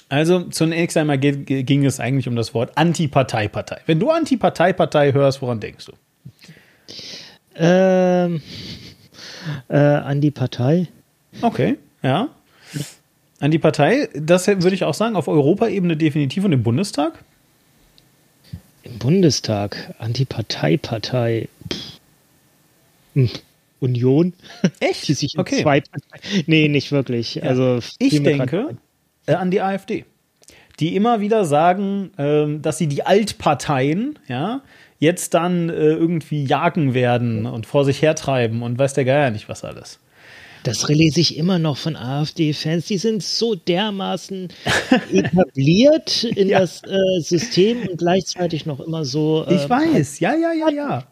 [0.09, 3.81] Also zunächst einmal ging es eigentlich um das Wort Antiparteipartei.
[3.87, 5.93] Wenn du Antiparteipartei hörst, woran denkst du?
[7.55, 8.39] Ähm,
[9.67, 10.87] äh, an die Partei.
[11.41, 12.29] Okay, ja.
[13.39, 17.23] An die Partei, das würde ich auch sagen, auf Europaebene definitiv und im Bundestag?
[18.83, 21.49] Im Bundestag, Antiparteipartei.
[23.13, 23.29] Hm.
[23.83, 24.33] Union.
[24.79, 25.07] Echt?
[25.07, 25.61] Die sich okay.
[25.61, 25.83] zwei
[26.47, 27.35] Nee, nicht wirklich.
[27.35, 27.43] Ja.
[27.43, 28.77] Also ich denke
[29.27, 30.05] äh, an die AfD,
[30.79, 34.61] die immer wieder sagen, äh, dass sie die Altparteien, ja,
[35.03, 39.49] jetzt dann äh, irgendwie jagen werden und vor sich hertreiben und weiß der Geier nicht
[39.49, 39.99] was alles.
[40.63, 42.85] Das relese ich immer noch von AfD-Fans.
[42.85, 44.47] Die sind so dermaßen
[45.11, 46.61] etabliert in ja.
[46.61, 49.45] das äh, System und gleichzeitig noch immer so.
[49.45, 51.03] Äh, ich weiß, ja, ja, ja, ja.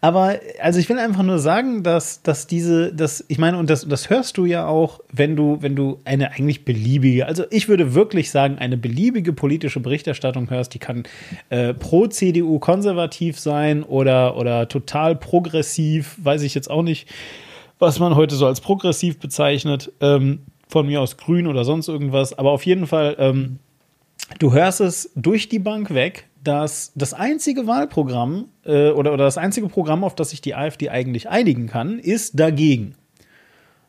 [0.00, 3.88] Aber also ich will einfach nur sagen, dass, dass diese, dass, ich meine, und das,
[3.88, 7.94] das hörst du ja auch, wenn du, wenn du eine eigentlich beliebige, also ich würde
[7.94, 11.04] wirklich sagen, eine beliebige politische Berichterstattung hörst, die kann
[11.48, 17.08] äh, pro CDU konservativ sein oder, oder total progressiv, weiß ich jetzt auch nicht,
[17.78, 22.36] was man heute so als progressiv bezeichnet, ähm, von mir aus grün oder sonst irgendwas,
[22.36, 23.58] aber auf jeden Fall, ähm,
[24.38, 29.38] du hörst es durch die Bank weg, dass das einzige Wahlprogramm äh, oder, oder das
[29.38, 32.94] einzige Programm, auf das sich die AfD eigentlich einigen kann, ist dagegen.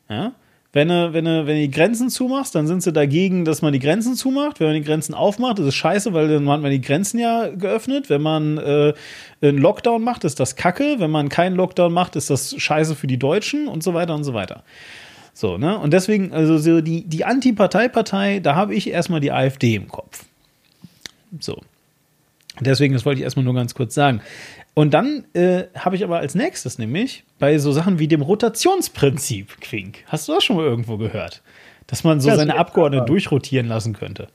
[0.09, 0.33] Ja?
[0.75, 3.79] Wenn du, wenn, du, wenn die Grenzen zumachst, dann sind sie dagegen, dass man die
[3.79, 4.59] Grenzen zumacht.
[4.59, 7.47] Wenn man die Grenzen aufmacht, ist es scheiße, weil dann hat man die Grenzen ja
[7.47, 8.09] geöffnet.
[8.09, 8.93] Wenn man äh,
[9.41, 10.95] einen Lockdown macht, ist das Kacke.
[10.97, 14.25] Wenn man keinen Lockdown macht, ist das scheiße für die Deutschen und so weiter und
[14.25, 14.63] so weiter.
[15.35, 15.77] So, ne?
[15.77, 20.23] Und deswegen, also so die, die Antiparteipartei, da habe ich erstmal die AfD im Kopf.
[21.41, 21.61] So.
[22.61, 24.21] Deswegen, das wollte ich erstmal nur ganz kurz sagen.
[24.73, 29.59] Und dann äh, habe ich aber als nächstes nämlich bei so Sachen wie dem Rotationsprinzip,
[29.59, 30.05] Quink.
[30.07, 31.41] Hast du das schon mal irgendwo gehört?
[31.85, 34.29] Dass man so ja, seine Abgeordneten durchrotieren lassen könnte.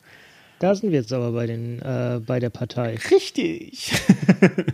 [0.61, 2.99] Da sind wir jetzt aber bei, den, äh, bei der Partei.
[3.11, 3.93] Richtig.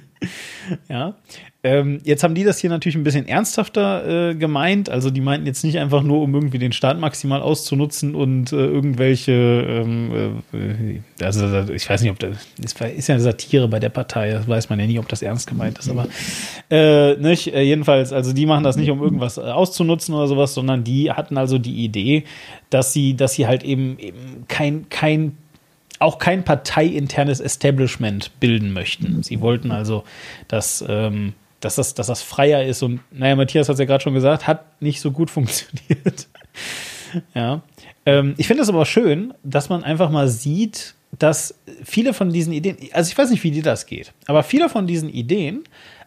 [0.88, 1.14] ja.
[1.62, 4.90] Ähm, jetzt haben die das hier natürlich ein bisschen ernsthafter äh, gemeint.
[4.90, 8.56] Also die meinten jetzt nicht einfach nur, um irgendwie den Staat maximal auszunutzen und äh,
[8.56, 13.88] irgendwelche, ähm, äh, also ich weiß nicht, ob das, ist ja eine Satire bei der
[13.90, 16.08] Partei, das weiß man ja nie, ob das ernst gemeint ist, aber
[16.68, 20.82] äh, nicht, äh, jedenfalls, also die machen das nicht, um irgendwas auszunutzen oder sowas, sondern
[20.82, 22.24] die hatten also die Idee,
[22.70, 25.36] dass sie, dass sie halt eben, eben kein, kein
[25.98, 29.22] auch kein parteiinternes Establishment bilden möchten.
[29.22, 30.04] Sie wollten also,
[30.48, 32.82] dass ähm, dass das, dass das freier ist.
[32.82, 36.28] Und naja, Matthias hat es ja gerade schon gesagt, hat nicht so gut funktioniert.
[37.34, 37.62] ja.
[38.04, 42.52] Ähm, ich finde es aber schön, dass man einfach mal sieht, dass viele von diesen
[42.52, 45.64] Ideen, also ich weiß nicht, wie dir das geht, aber viele von diesen Ideen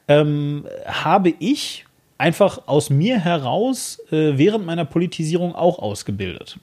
[0.08, 1.86] ähm, habe ich
[2.18, 6.58] einfach aus mir heraus äh, während meiner Politisierung auch ausgebildet.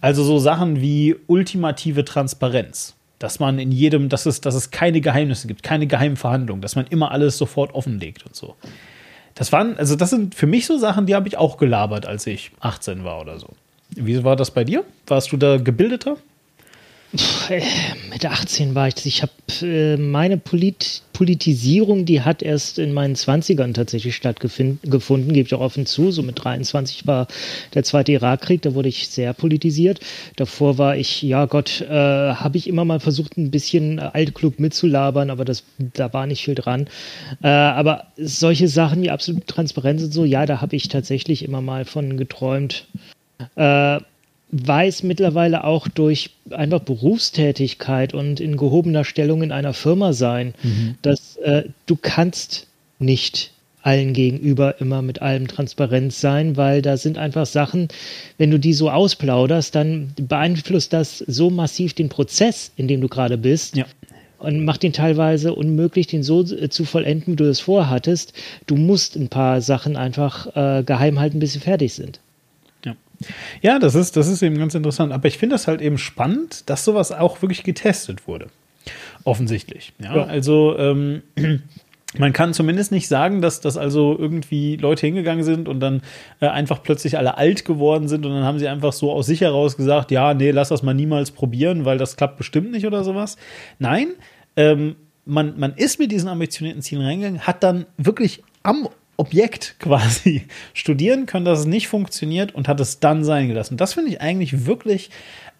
[0.00, 5.00] Also so Sachen wie ultimative Transparenz dass man in jedem, dass es, dass es keine
[5.00, 8.54] Geheimnisse gibt, keine geheimen Verhandlungen, dass man immer alles sofort offenlegt und so.
[9.34, 12.26] Das waren, also das sind für mich so Sachen, die habe ich auch gelabert, als
[12.26, 13.48] ich 18 war oder so.
[13.90, 14.84] Wie war das bei dir?
[15.06, 16.18] Warst du da gebildeter?
[17.48, 17.60] Äh,
[18.10, 19.06] mit 18 war ich.
[19.06, 25.46] Ich habe äh, meine Polit Politisierung, die hat erst in meinen 20ern tatsächlich stattgefunden, gebe
[25.46, 26.10] ich auch offen zu.
[26.10, 27.28] So mit 23 war
[27.72, 30.00] der zweite Irakkrieg, da wurde ich sehr politisiert.
[30.34, 35.30] Davor war ich, ja Gott, äh, habe ich immer mal versucht, ein bisschen Altklub mitzulabern,
[35.30, 36.88] aber das, da war nicht viel dran.
[37.44, 41.60] Äh, aber solche Sachen wie absolute Transparenz und so, ja, da habe ich tatsächlich immer
[41.60, 42.88] mal von geträumt.
[43.54, 44.00] Äh,
[44.50, 50.94] weiß mittlerweile auch durch einfach Berufstätigkeit und in gehobener Stellung in einer Firma sein, mhm.
[51.02, 52.66] dass äh, du kannst
[52.98, 53.50] nicht
[53.84, 57.88] allen gegenüber immer mit allem transparent sein, weil da sind einfach Sachen,
[58.38, 63.08] wenn du die so ausplauderst, dann beeinflusst das so massiv den Prozess, in dem du
[63.08, 63.76] gerade bist.
[63.76, 63.84] Ja.
[64.38, 68.32] Und macht den teilweise unmöglich, den so äh, zu vollenden, wie du es vorhattest.
[68.66, 72.20] Du musst ein paar Sachen einfach äh, geheim halten, bis sie fertig sind.
[73.62, 75.12] Ja, das ist, das ist eben ganz interessant.
[75.12, 78.48] Aber ich finde das halt eben spannend, dass sowas auch wirklich getestet wurde.
[79.24, 79.92] Offensichtlich.
[79.98, 80.24] Ja, ja.
[80.24, 81.22] also ähm,
[82.18, 86.02] man kann zumindest nicht sagen, dass das also irgendwie Leute hingegangen sind und dann
[86.40, 89.40] äh, einfach plötzlich alle alt geworden sind und dann haben sie einfach so aus sich
[89.40, 93.04] heraus gesagt, ja, nee, lass das mal niemals probieren, weil das klappt bestimmt nicht oder
[93.04, 93.36] sowas.
[93.78, 94.08] Nein,
[94.56, 100.46] ähm, man, man ist mit diesen ambitionierten Zielen reingegangen, hat dann wirklich am Objekt quasi
[100.74, 103.76] studieren können, dass es nicht funktioniert und hat es dann sein gelassen.
[103.76, 105.10] Das finde ich eigentlich wirklich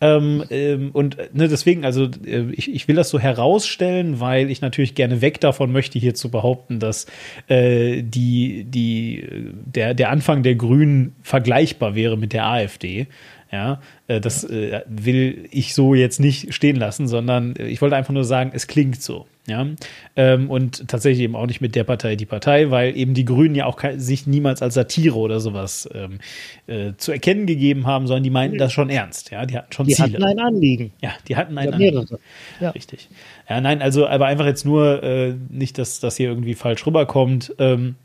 [0.00, 4.60] ähm, ähm, und ne, deswegen, also äh, ich, ich will das so herausstellen, weil ich
[4.60, 7.06] natürlich gerne weg davon möchte, hier zu behaupten, dass
[7.48, 9.26] äh, die, die,
[9.64, 13.06] der, der Anfang der Grünen vergleichbar wäre mit der AfD.
[13.52, 17.94] Ja, äh, das äh, will ich so jetzt nicht stehen lassen, sondern äh, ich wollte
[17.94, 19.26] einfach nur sagen, es klingt so.
[19.46, 19.66] Ja,
[20.16, 23.54] ähm, und tatsächlich eben auch nicht mit der Partei die Partei, weil eben die Grünen
[23.54, 26.18] ja auch sich niemals als Satire oder sowas ähm,
[26.66, 29.32] äh, zu erkennen gegeben haben, sondern die meinten das schon ernst.
[29.32, 30.08] Ja, die hatten schon die Ziele.
[30.08, 30.92] Die hatten ein Anliegen.
[31.02, 32.06] Ja, die hatten ein ja, Anliegen.
[32.58, 32.70] Ja.
[32.70, 33.10] Richtig.
[33.46, 37.54] Ja, nein, also aber einfach jetzt nur äh, nicht, dass das hier irgendwie falsch rüberkommt.
[37.58, 38.03] Ähm, äh,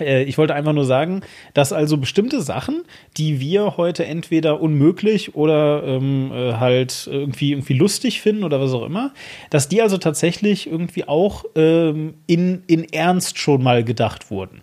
[0.00, 1.22] ich wollte einfach nur sagen,
[1.54, 2.82] dass also bestimmte Sachen,
[3.16, 8.72] die wir heute entweder unmöglich oder ähm, äh, halt irgendwie, irgendwie lustig finden oder was
[8.72, 9.12] auch immer,
[9.50, 14.62] dass die also tatsächlich irgendwie auch ähm, in, in Ernst schon mal gedacht wurden.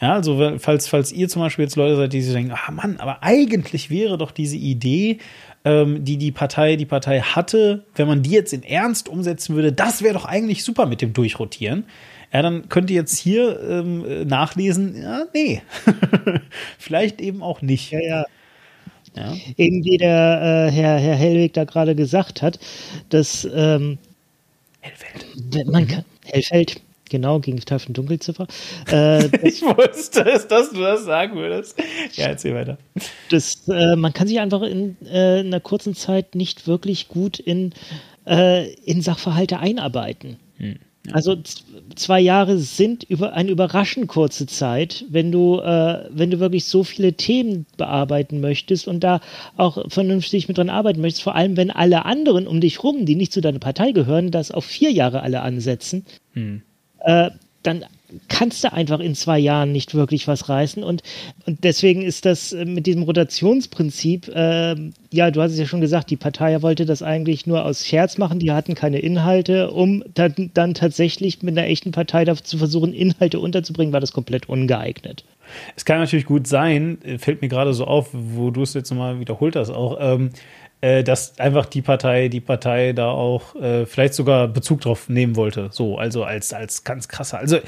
[0.00, 2.96] Ja, also falls, falls ihr zum Beispiel jetzt Leute seid, die sich denken, ah Mann,
[2.98, 5.18] aber eigentlich wäre doch diese Idee,
[5.64, 9.72] ähm, die die Partei, die Partei hatte, wenn man die jetzt in Ernst umsetzen würde,
[9.72, 11.84] das wäre doch eigentlich super mit dem Durchrotieren
[12.34, 15.62] ja, dann könnt ihr jetzt hier ähm, nachlesen, ja, nee,
[16.78, 17.92] vielleicht eben auch nicht.
[17.92, 18.24] Ja, ja.
[19.14, 19.36] ja.
[19.56, 22.58] Eben wie der äh, Herr, Herr Hellweg da gerade gesagt hat,
[23.08, 23.98] dass ähm,
[24.80, 25.66] Hellfeld.
[25.68, 28.48] Man kann, Hellfeld, genau, gegen Teufel und Dunkelziffer.
[28.90, 31.80] Äh, ich wusste es, dass du das sagen würdest.
[32.14, 32.78] Ja, erzähl weiter.
[33.30, 37.38] Das, äh, man kann sich einfach in, äh, in einer kurzen Zeit nicht wirklich gut
[37.38, 37.72] in,
[38.26, 40.38] äh, in Sachverhalte einarbeiten.
[40.56, 40.80] Hm.
[41.12, 41.36] Also
[41.94, 46.82] zwei Jahre sind über eine überraschend kurze Zeit, wenn du, äh, wenn du wirklich so
[46.82, 49.20] viele Themen bearbeiten möchtest und da
[49.56, 53.16] auch vernünftig mit dran arbeiten möchtest, vor allem wenn alle anderen um dich rum, die
[53.16, 56.62] nicht zu deiner Partei gehören, das auf vier Jahre alle ansetzen, hm.
[57.00, 57.30] äh,
[57.64, 57.84] dann
[58.28, 60.84] kannst du einfach in zwei Jahren nicht wirklich was reißen.
[60.84, 61.02] Und,
[61.46, 64.76] und deswegen ist das äh, mit diesem Rotationsprinzip, äh,
[65.10, 68.18] ja, du hast es ja schon gesagt, die Partei wollte das eigentlich nur aus Scherz
[68.18, 72.92] machen, die hatten keine Inhalte, um dann, dann tatsächlich mit einer echten Partei zu versuchen,
[72.92, 75.24] Inhalte unterzubringen, war das komplett ungeeignet.
[75.76, 78.90] Es kann natürlich gut sein, äh, fällt mir gerade so auf, wo du es jetzt
[78.90, 80.63] nochmal wiederholt hast, auch, ähm, äh,
[81.02, 85.68] dass einfach die Partei, die Partei da auch äh, vielleicht sogar Bezug drauf nehmen wollte.
[85.70, 87.38] So, also als, als ganz krasser.
[87.38, 87.58] Also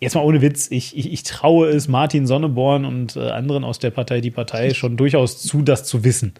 [0.00, 3.78] jetzt mal ohne Witz, ich, ich, ich traue es Martin Sonneborn und äh, anderen aus
[3.78, 6.34] der Partei, die Partei schon durchaus zu, das zu wissen.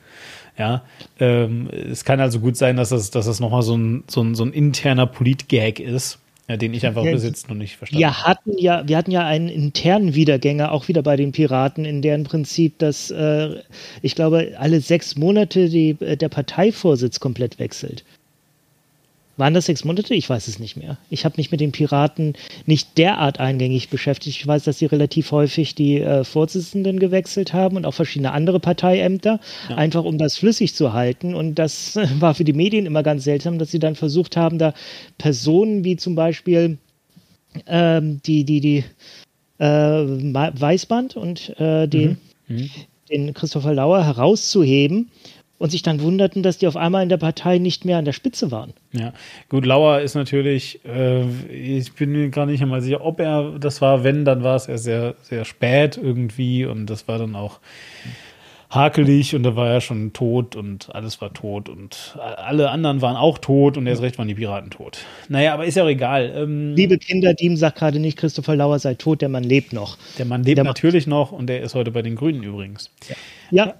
[0.59, 0.85] Ja,
[1.21, 4.35] ähm, es kann also gut sein, dass das, dass das nochmal so ein, so ein,
[4.35, 6.19] so ein interner Politgag ist
[6.49, 9.27] ja, den ich einfach ja, besitzt und nicht verstanden wir hatten ja, Wir hatten ja
[9.27, 13.57] einen internen Wiedergänger, auch wieder bei den Piraten, in deren Prinzip, dass äh,
[14.03, 18.05] ich glaube, alle sechs Monate die, äh, der Parteivorsitz komplett wechselt.
[19.37, 20.15] Waren das sechs Monate?
[20.15, 20.97] Ich weiß es nicht mehr.
[21.11, 22.35] Ich habe mich mit den Piraten
[22.65, 24.39] nicht derart eingängig beschäftigt.
[24.39, 28.61] Ich weiß, dass sie relativ häufig die äh, Vorsitzenden gewechselt haben und auch verschiedene andere
[28.61, 29.77] Parteiämter, ja.
[29.77, 31.35] einfach um das flüssig zu halten.
[31.35, 34.73] Und das war für die Medien immer ganz seltsam, dass sie dann versucht haben, da
[35.19, 36.79] Personen wie zum Beispiel
[37.67, 38.85] ähm, die, die, die
[39.59, 42.19] äh, Weißband und äh, den,
[42.49, 42.57] mhm.
[42.57, 42.71] Mhm.
[43.11, 45.11] den Christopher Lauer herauszuheben
[45.59, 48.13] und sich dann wunderten, dass die auf einmal in der Partei nicht mehr an der
[48.13, 48.73] Spitze waren.
[48.93, 49.13] Ja,
[49.49, 53.81] gut, Lauer ist natürlich, äh, ich bin mir gerade nicht einmal sicher, ob er das
[53.81, 57.61] war, wenn, dann war es erst sehr, sehr spät irgendwie und das war dann auch
[58.69, 63.17] hakelig und da war er schon tot und alles war tot und alle anderen waren
[63.17, 64.99] auch tot und erst recht waren die Piraten tot.
[65.29, 66.33] Naja, aber ist ja auch egal.
[66.37, 69.97] Ähm, Liebe Kinder, Diem sagt gerade nicht, Christopher Lauer sei tot, der Mann lebt noch.
[70.19, 72.91] Der Mann lebt der natürlich noch und der ist heute bei den Grünen übrigens.
[73.51, 73.67] Ja.
[73.67, 73.75] ja.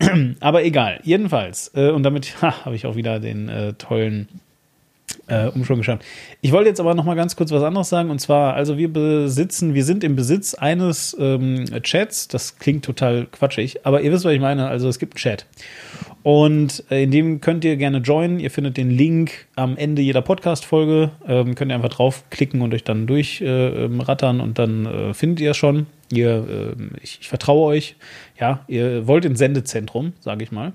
[0.40, 1.70] Aber egal, jedenfalls.
[1.74, 4.28] Äh, und damit habe ich auch wieder den äh, tollen
[5.26, 5.82] äh, Umschwung.
[6.40, 8.10] Ich wollte jetzt aber noch mal ganz kurz was anderes sagen.
[8.10, 12.28] Und zwar, also wir besitzen, wir sind im Besitz eines ähm, Chats.
[12.28, 14.68] Das klingt total quatschig, aber ihr wisst, was ich meine.
[14.68, 15.46] Also es gibt einen Chat.
[16.22, 18.40] Und äh, in dem könnt ihr gerne joinen.
[18.40, 21.12] Ihr findet den Link am Ende jeder Podcast-Folge.
[21.26, 25.54] Ähm, könnt ihr einfach draufklicken und euch dann durchrattern äh, und dann äh, findet ihr
[25.54, 25.86] schon.
[26.12, 27.96] Ihr, äh, ich, ich, vertraue euch.
[28.38, 30.72] Ja, ihr wollt ins Sendezentrum, sage ich mal.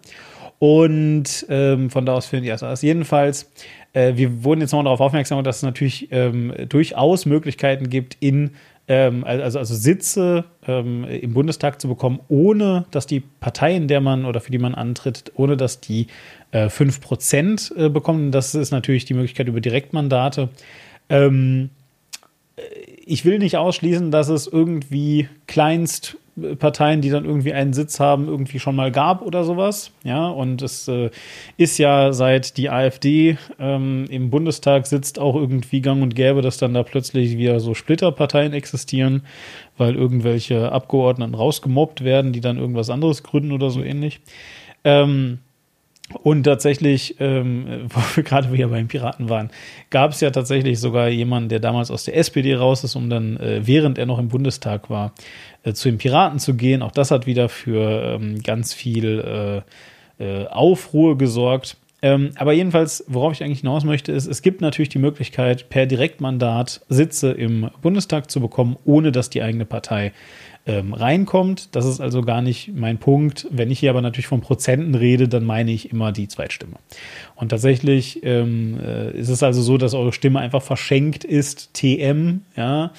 [0.57, 2.81] Und ähm, von da aus findet ihr es.
[2.81, 3.51] Jedenfalls,
[3.95, 8.51] äh, wir wurden jetzt nochmal darauf aufmerksam, dass es natürlich ähm, durchaus Möglichkeiten gibt, in
[8.87, 14.01] ähm, also, also Sitze ähm, im Bundestag zu bekommen, ohne dass die Partei, in der
[14.01, 16.07] man oder für die man antritt, ohne dass die
[16.51, 18.31] äh, 5% äh, bekommen.
[18.31, 20.49] Das ist natürlich die Möglichkeit über Direktmandate.
[21.09, 21.69] Ähm,
[22.57, 22.61] äh,
[23.05, 26.17] ich will nicht ausschließen, dass es irgendwie kleinst
[26.59, 29.91] Parteien, die dann irgendwie einen Sitz haben, irgendwie schon mal gab oder sowas.
[30.03, 31.09] Ja, und es äh,
[31.55, 36.57] ist ja seit die AfD ähm, im Bundestag sitzt auch irgendwie gang und gäbe, dass
[36.57, 39.23] dann da plötzlich wieder so Splitterparteien existieren,
[39.77, 44.19] weil irgendwelche Abgeordneten rausgemobbt werden, die dann irgendwas anderes gründen oder so ähnlich.
[44.83, 45.39] Ähm,
[46.13, 49.49] und tatsächlich, ähm, wo wir gerade wieder beim Piraten waren,
[49.89, 53.37] gab es ja tatsächlich sogar jemanden, der damals aus der SPD raus ist, um dann,
[53.37, 55.13] äh, während er noch im Bundestag war,
[55.63, 56.81] äh, zu den Piraten zu gehen.
[56.81, 59.63] Auch das hat wieder für ähm, ganz viel
[60.19, 61.77] äh, äh, Aufruhr gesorgt.
[62.01, 65.87] Ähm, aber jedenfalls, worauf ich eigentlich hinaus möchte, ist, es gibt natürlich die Möglichkeit, per
[65.87, 70.13] Direktmandat Sitze im Bundestag zu bekommen, ohne dass die eigene Partei
[70.67, 71.75] ähm, reinkommt.
[71.75, 73.47] Das ist also gar nicht mein Punkt.
[73.51, 76.77] Wenn ich hier aber natürlich von Prozenten rede, dann meine ich immer die Zweitstimme.
[77.35, 82.41] Und tatsächlich ähm, äh, ist es also so, dass eure Stimme einfach verschenkt ist, TM,
[82.55, 82.91] ja,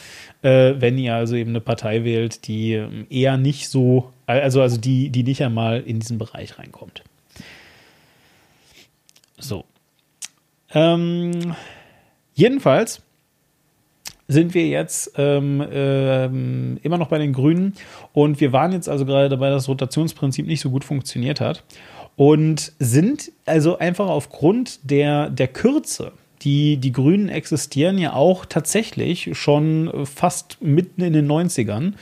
[0.42, 4.76] äh, wenn ihr also eben eine Partei wählt, die ähm, eher nicht so, also, also
[4.76, 7.02] die, die nicht einmal in diesen Bereich reinkommt.
[9.38, 9.64] So.
[10.72, 11.54] Ähm,
[12.34, 13.02] jedenfalls
[14.28, 17.74] sind wir jetzt ähm, ähm, immer noch bei den Grünen
[18.12, 21.62] und wir waren jetzt also gerade dabei, dass das Rotationsprinzip nicht so gut funktioniert hat
[22.16, 26.12] und sind also einfach aufgrund der, der Kürze,
[26.42, 31.94] die, die Grünen existieren ja auch tatsächlich schon fast mitten in den 90ern.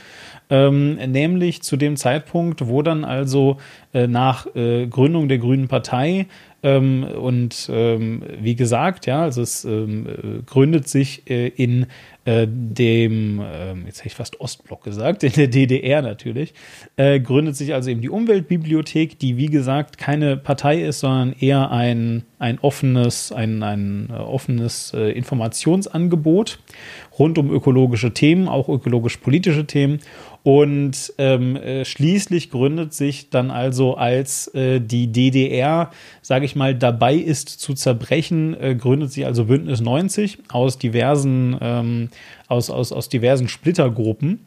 [0.47, 3.57] Ähm, nämlich zu dem Zeitpunkt, wo dann also
[3.95, 6.27] äh, nach äh, Gründung der Grünen Partei
[6.61, 11.87] ähm, und ähm, wie gesagt, ja, also es ähm, äh, gründet sich äh, in
[12.25, 16.53] äh, dem, äh, jetzt hätte ich fast Ostblock gesagt, in der DDR natürlich,
[16.97, 21.71] äh, gründet sich also eben die Umweltbibliothek, die wie gesagt keine Partei ist, sondern eher
[21.71, 26.59] ein, ein offenes, ein, ein äh, offenes äh, Informationsangebot
[27.17, 29.99] rund um ökologische Themen, auch ökologisch-politische Themen.
[30.45, 35.89] Und ähm, äh, schließlich gründet sich dann also, als äh, die DDR,
[36.21, 41.57] sage ich mal, dabei ist zu zerbrechen, äh, gründet sich also Bündnis 90 aus diversen,
[41.59, 42.09] ähm,
[42.47, 44.45] aus, aus, aus diversen Splittergruppen.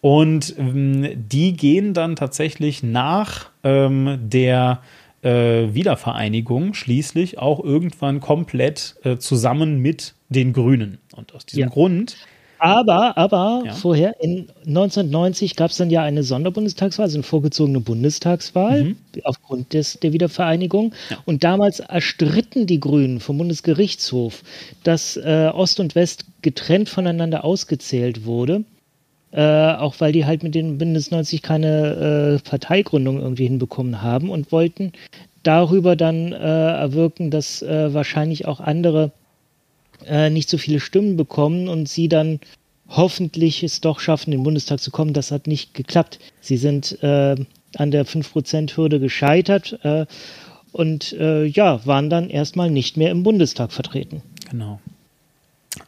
[0.00, 4.80] Und ähm, die gehen dann tatsächlich nach ähm, der
[5.20, 11.00] äh, Wiedervereinigung schließlich auch irgendwann komplett äh, zusammen mit den Grünen.
[11.14, 11.68] Und aus diesem ja.
[11.68, 12.16] Grund
[12.58, 13.72] Aber, aber ja.
[13.72, 18.96] vorher, in 1990 gab es dann ja eine Sonderbundestagswahl, also eine vorgezogene Bundestagswahl mhm.
[19.24, 20.94] aufgrund des, der Wiedervereinigung.
[21.10, 21.18] Ja.
[21.24, 24.42] Und damals erstritten die Grünen vom Bundesgerichtshof,
[24.82, 28.64] dass äh, Ost und West getrennt voneinander ausgezählt wurde.
[29.32, 34.30] Äh, auch weil die halt mit den Bündnis 90 keine äh, Parteigründung irgendwie hinbekommen haben
[34.30, 34.92] und wollten
[35.42, 39.10] darüber dann äh, erwirken, dass äh, wahrscheinlich auch andere
[40.06, 42.40] äh, nicht so viele Stimmen bekommen und sie dann
[42.88, 45.12] hoffentlich es doch schaffen, in den Bundestag zu kommen.
[45.12, 46.18] Das hat nicht geklappt.
[46.40, 47.36] Sie sind äh,
[47.76, 50.06] an der 5%-Hürde gescheitert äh,
[50.72, 54.22] und äh, ja, waren dann erstmal nicht mehr im Bundestag vertreten.
[54.50, 54.80] Genau.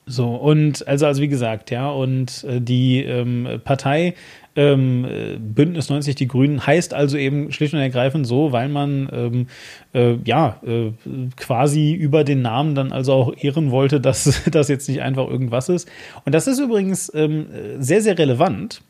[0.06, 4.14] So, und also, also wie gesagt, ja, und äh, die ähm, Partei
[4.56, 5.06] ähm,
[5.38, 9.46] Bündnis 90 Die Grünen heißt also eben schlicht und ergreifend so, weil man ähm,
[9.92, 10.92] äh, ja äh,
[11.36, 15.68] quasi über den Namen dann also auch ehren wollte, dass das jetzt nicht einfach irgendwas
[15.68, 15.88] ist.
[16.24, 17.46] Und das ist übrigens ähm,
[17.78, 18.82] sehr, sehr relevant.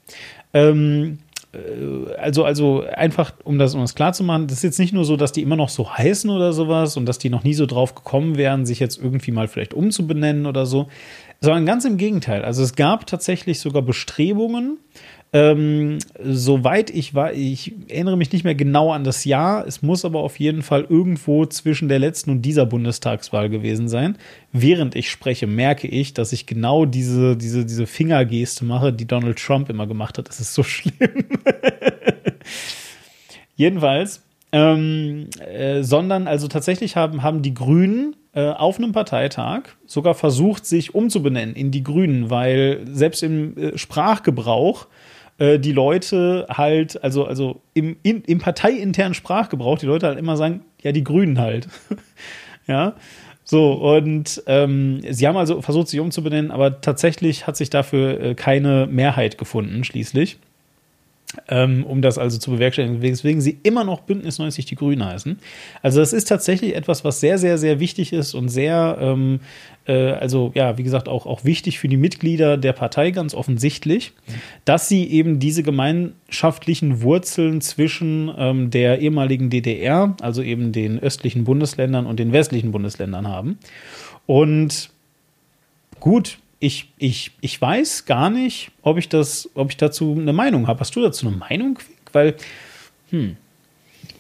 [0.55, 1.19] Ähm,
[1.57, 4.93] äh, also, also einfach, um das, um das klar zu machen, das ist jetzt nicht
[4.93, 7.55] nur so, dass die immer noch so heißen oder sowas und dass die noch nie
[7.55, 10.89] so drauf gekommen wären, sich jetzt irgendwie mal vielleicht umzubenennen oder so,
[11.41, 12.43] sondern ganz im Gegenteil.
[12.43, 14.79] Also es gab tatsächlich sogar Bestrebungen,
[15.37, 19.67] ähm, soweit ich war, ich erinnere mich nicht mehr genau an das Jahr.
[19.67, 24.17] Es muss aber auf jeden Fall irgendwo zwischen der letzten und dieser Bundestagswahl gewesen sein.
[24.53, 29.39] Während ich spreche, merke ich, dass ich genau diese, diese, diese Fingergeste mache, die Donald
[29.39, 30.27] Trump immer gemacht hat.
[30.27, 30.95] Das ist so schlimm.
[33.57, 34.23] Jedenfalls,
[34.53, 40.65] ähm, äh, sondern also tatsächlich haben, haben die Grünen äh, auf einem Parteitag sogar versucht,
[40.65, 44.87] sich umzubenennen in die Grünen, weil selbst im äh, Sprachgebrauch
[45.39, 50.37] äh, die Leute halt, also, also im, in, im parteiinternen Sprachgebrauch, die Leute halt immer
[50.37, 51.69] sagen, ja, die Grünen halt.
[52.67, 52.95] ja.
[53.45, 58.35] So, und ähm, sie haben also versucht, sich umzubenennen, aber tatsächlich hat sich dafür äh,
[58.35, 60.39] keine Mehrheit gefunden, schließlich
[61.49, 65.39] um das also zu bewerkstelligen, weswegen sie immer noch Bündnis 90 die Grünen heißen.
[65.83, 69.41] Also das ist tatsächlich etwas, was sehr, sehr, sehr wichtig ist und sehr, ähm,
[69.87, 74.13] äh, also ja, wie gesagt, auch, auch wichtig für die Mitglieder der Partei ganz offensichtlich,
[74.65, 81.45] dass sie eben diese gemeinschaftlichen Wurzeln zwischen ähm, der ehemaligen DDR, also eben den östlichen
[81.45, 83.59] Bundesländern und den westlichen Bundesländern haben.
[84.27, 84.91] Und
[86.01, 90.67] gut, ich, ich, ich weiß gar nicht, ob ich das, ob ich dazu eine Meinung
[90.67, 90.81] habe.
[90.81, 91.79] Hast du dazu eine Meinung?
[92.13, 92.35] Weil,
[93.11, 93.37] hm.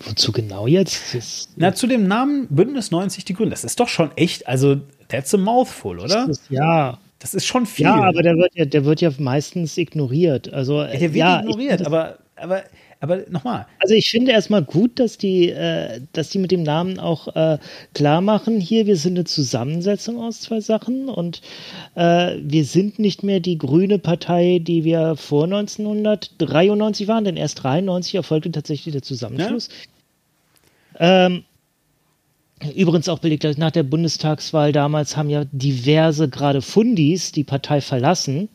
[0.05, 1.14] Wozu genau jetzt?
[1.14, 3.51] Das, Na, zu dem Namen Bündnis 90 die Grünen.
[3.51, 4.76] Das ist doch schon echt, also,
[5.09, 6.28] that's a mouthful, oder?
[6.28, 6.99] Das, ja.
[7.18, 7.86] Das ist schon viel.
[7.86, 10.53] Ja, aber der wird ja, der wird ja meistens ignoriert.
[10.53, 12.62] Also, ja, der wird ja, ignoriert, ich, aber, aber
[13.01, 13.66] aber nochmal.
[13.80, 17.59] Also ich finde erstmal gut, dass die, äh, dass die mit dem Namen auch äh,
[17.94, 21.42] klar machen, hier, wir sind eine Zusammensetzung aus zwei Sachen und
[21.94, 27.62] äh, wir sind nicht mehr die grüne Partei, die wir vor 1993 waren, denn erst
[27.62, 29.68] 93 erfolgte tatsächlich der Zusammenschluss.
[30.99, 31.26] Ja.
[31.26, 31.44] Ähm,
[32.74, 38.49] Übrigens auch belegt, nach der Bundestagswahl damals haben ja diverse gerade Fundis die Partei verlassen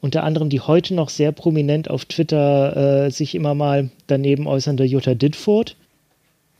[0.00, 4.84] unter anderem die heute noch sehr prominent auf Twitter äh, sich immer mal daneben äußernde
[4.84, 5.76] Jutta Ditford.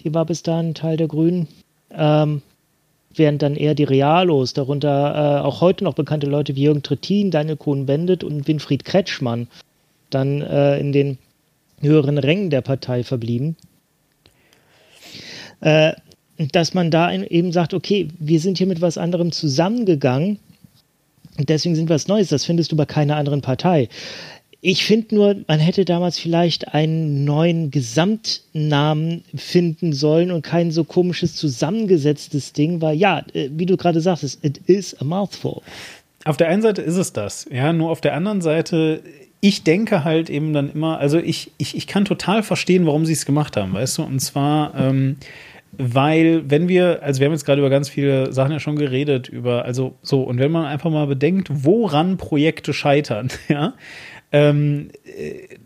[0.00, 1.48] Die war bis dahin Teil der Grünen.
[1.92, 2.42] Ähm,
[3.14, 7.30] während dann eher die Realos, darunter äh, auch heute noch bekannte Leute wie Jürgen Trittin,
[7.30, 9.48] Daniel Cohn-Bendit und Winfried Kretschmann,
[10.10, 11.18] dann äh, in den
[11.80, 13.56] höheren Rängen der Partei verblieben.
[15.60, 15.92] Äh,
[16.52, 20.38] dass man da eben sagt, okay, wir sind hier mit was anderem zusammengegangen
[21.48, 22.28] deswegen sind wir was Neues.
[22.28, 23.88] Das findest du bei keiner anderen Partei.
[24.62, 30.84] Ich finde nur, man hätte damals vielleicht einen neuen Gesamtnamen finden sollen und kein so
[30.84, 35.62] komisches zusammengesetztes Ding, weil ja, äh, wie du gerade sagtest, it is a mouthful.
[36.26, 39.02] Auf der einen Seite ist es das, ja, nur auf der anderen Seite,
[39.40, 43.14] ich denke halt eben dann immer, also ich, ich, ich kann total verstehen, warum sie
[43.14, 45.16] es gemacht haben, weißt du, und zwar, ähm,
[45.72, 49.28] weil wenn wir, also wir haben jetzt gerade über ganz viele Sachen ja schon geredet,
[49.28, 53.74] über, also so, und wenn man einfach mal bedenkt, woran Projekte scheitern, ja,
[54.32, 55.56] ähm, äh,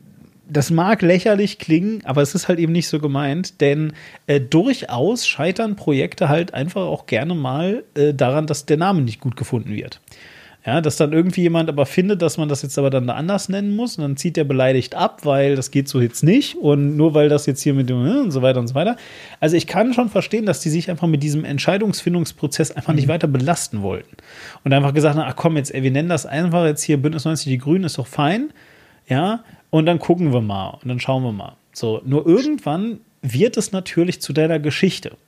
[0.47, 3.95] das mag lächerlich klingen, aber es ist halt eben nicht so gemeint, denn
[4.27, 9.21] äh, durchaus scheitern Projekte halt einfach auch gerne mal äh, daran, dass der Name nicht
[9.21, 10.01] gut gefunden wird.
[10.67, 13.77] Ja, dass dann irgendwie jemand aber findet, dass man das jetzt aber dann anders nennen
[13.77, 17.13] muss und dann zieht der beleidigt ab, weil das geht so jetzt nicht und nur
[17.13, 18.97] weil das jetzt hier mit dem ne, und so weiter und so weiter.
[19.41, 23.11] Also ich kann schon verstehen, dass die sich einfach mit diesem Entscheidungsfindungsprozess einfach nicht mhm.
[23.11, 24.17] weiter belasten wollten
[24.65, 27.27] und einfach gesagt haben, ach komm jetzt, ey, wir nennen das einfach jetzt hier Bündnis
[27.27, 28.51] 90 die Grünen ist doch fein,
[29.07, 31.57] ja, und dann gucken wir mal und dann schauen wir mal.
[31.75, 35.19] So, nur irgendwann wird es natürlich zu deiner Geschichte.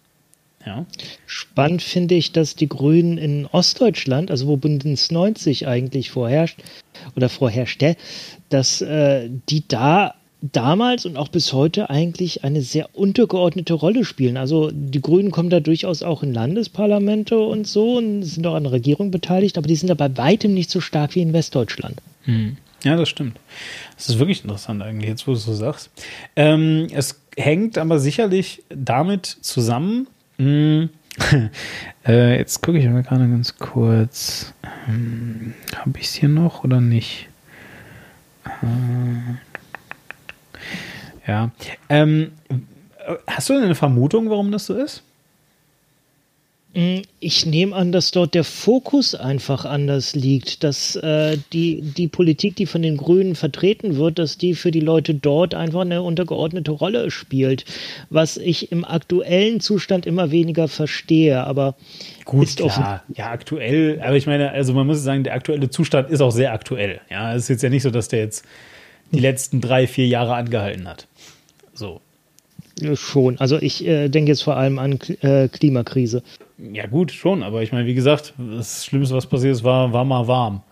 [0.67, 0.85] Ja.
[1.27, 6.59] Spannend finde ich, dass die Grünen in Ostdeutschland, also wo Bündnis 90 eigentlich vorherrscht
[7.14, 7.97] oder vorherrschte,
[8.49, 14.37] dass äh, die da damals und auch bis heute eigentlich eine sehr untergeordnete Rolle spielen.
[14.37, 18.64] Also die Grünen kommen da durchaus auch in Landesparlamente und so und sind auch an
[18.64, 22.01] der Regierung beteiligt, aber die sind da bei weitem nicht so stark wie in Westdeutschland.
[22.25, 22.57] Hm.
[22.85, 23.39] Ja, das stimmt.
[23.97, 25.91] Das ist wirklich interessant eigentlich, jetzt wo du es so sagst.
[26.37, 30.07] Ähm, es hängt aber sicherlich damit zusammen,
[30.39, 30.91] hm,
[32.07, 34.53] äh, jetzt gucke ich mal gerade ganz kurz.
[34.89, 37.28] Ähm, Habe ich es hier noch oder nicht?
[38.45, 39.37] Äh,
[41.26, 41.51] ja.
[41.89, 42.32] Ähm,
[43.26, 45.03] hast du eine Vermutung, warum das so ist?
[46.77, 52.07] Mm, ich nehme an, dass dort der Fokus einfach anders liegt, dass äh, die, die
[52.07, 56.03] Politik, die von den Grünen vertreten wird, dass die für die Leute dort einfach eine
[56.03, 57.64] untergeordnete Rolle spielt,
[58.11, 61.45] was ich im aktuellen Zustand immer weniger verstehe.
[61.45, 61.77] Aber
[62.27, 66.20] gut, klar, ja, aktuell, aber ich meine, also man muss sagen, der aktuelle Zustand ist
[66.20, 67.01] auch sehr aktuell.
[67.09, 68.45] Ja, es ist jetzt ja nicht so, dass der jetzt
[69.12, 71.07] die letzten drei, vier Jahre angehalten hat.
[71.72, 72.03] So.
[72.93, 73.39] Schon.
[73.39, 76.22] Also ich äh, denke jetzt vor allem an äh, Klimakrise.
[76.59, 80.05] Ja, gut, schon, aber ich meine, wie gesagt, das Schlimmste, was passiert ist, war, war
[80.05, 80.63] mal warm.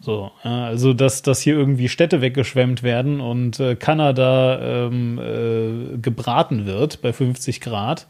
[0.00, 6.64] So, also dass, dass hier irgendwie Städte weggeschwemmt werden und äh, Kanada ähm, äh, gebraten
[6.64, 8.06] wird bei 50 Grad.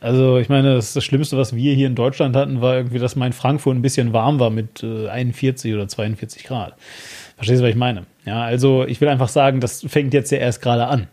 [0.00, 3.16] Also ich meine, das, das, Schlimmste, was wir hier in Deutschland hatten, war irgendwie, dass
[3.16, 6.74] mein Frankfurt ein bisschen warm war mit äh, 41 oder 42 Grad.
[7.36, 8.04] Verstehst du, was ich meine?
[8.26, 11.06] Ja, also ich will einfach sagen, das fängt jetzt ja erst gerade an,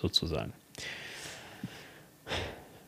[0.00, 0.52] sozusagen.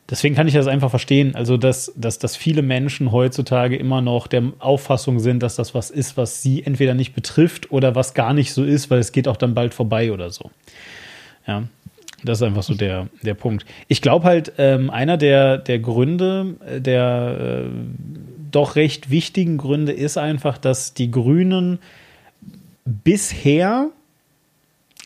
[0.09, 4.27] Deswegen kann ich das einfach verstehen, also dass, dass, dass viele Menschen heutzutage immer noch
[4.27, 8.33] der Auffassung sind, dass das was ist, was sie entweder nicht betrifft oder was gar
[8.33, 10.51] nicht so ist, weil es geht auch dann bald vorbei oder so.
[11.47, 11.63] Ja,
[12.23, 13.65] das ist einfach so der, der Punkt.
[13.87, 17.69] Ich glaube halt, ähm, einer der, der Gründe, äh, der äh,
[18.51, 21.79] doch recht wichtigen Gründe ist einfach, dass die Grünen
[22.85, 23.89] bisher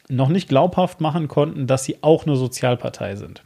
[0.10, 3.44] noch nicht glaubhaft machen konnten, dass sie auch eine Sozialpartei sind.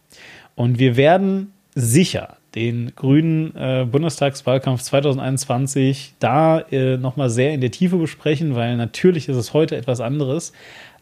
[0.56, 7.72] Und wir werden sicher den grünen äh, Bundestagswahlkampf 2021 da äh, nochmal sehr in der
[7.72, 10.54] Tiefe besprechen, weil natürlich ist es heute etwas anderes.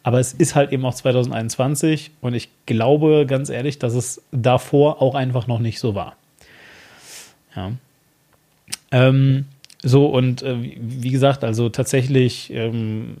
[0.02, 5.00] Aber es ist halt eben auch 2021 und ich glaube ganz ehrlich, dass es davor
[5.00, 6.16] auch einfach noch nicht so war.
[7.54, 7.72] Ja.
[8.90, 9.44] Ähm,
[9.82, 13.18] so, und äh, wie gesagt, also tatsächlich ähm,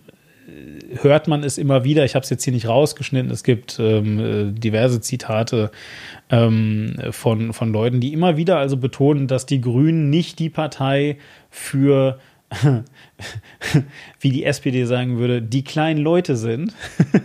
[1.00, 2.04] hört man es immer wieder.
[2.04, 3.30] Ich habe es jetzt hier nicht rausgeschnitten.
[3.30, 5.70] Es gibt ähm, äh, diverse Zitate
[6.30, 11.18] ähm, von, von Leuten, die immer wieder also betonen, dass die Grünen nicht die Partei
[11.50, 12.18] für
[14.20, 16.74] wie die SPD sagen würde, die kleinen Leute sind,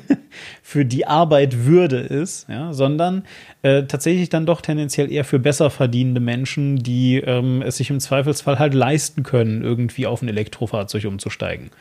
[0.62, 3.24] für die Arbeit Würde ist, ja, sondern
[3.62, 8.00] äh, tatsächlich dann doch tendenziell eher für besser verdienende Menschen, die ähm, es sich im
[8.00, 11.72] Zweifelsfall halt leisten können, irgendwie auf ein Elektrofahrzeug umzusteigen.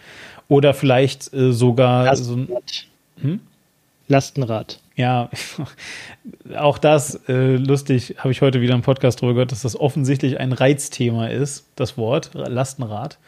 [0.48, 2.48] Oder vielleicht äh, sogar Lastenrad.
[2.48, 3.30] so ein.
[3.30, 3.40] Hm?
[4.08, 4.78] Lastenrad.
[4.96, 5.28] Ja,
[6.56, 10.40] auch das äh, lustig, habe ich heute wieder im Podcast drüber gehört, dass das offensichtlich
[10.40, 13.18] ein Reizthema ist, das Wort Lastenrad.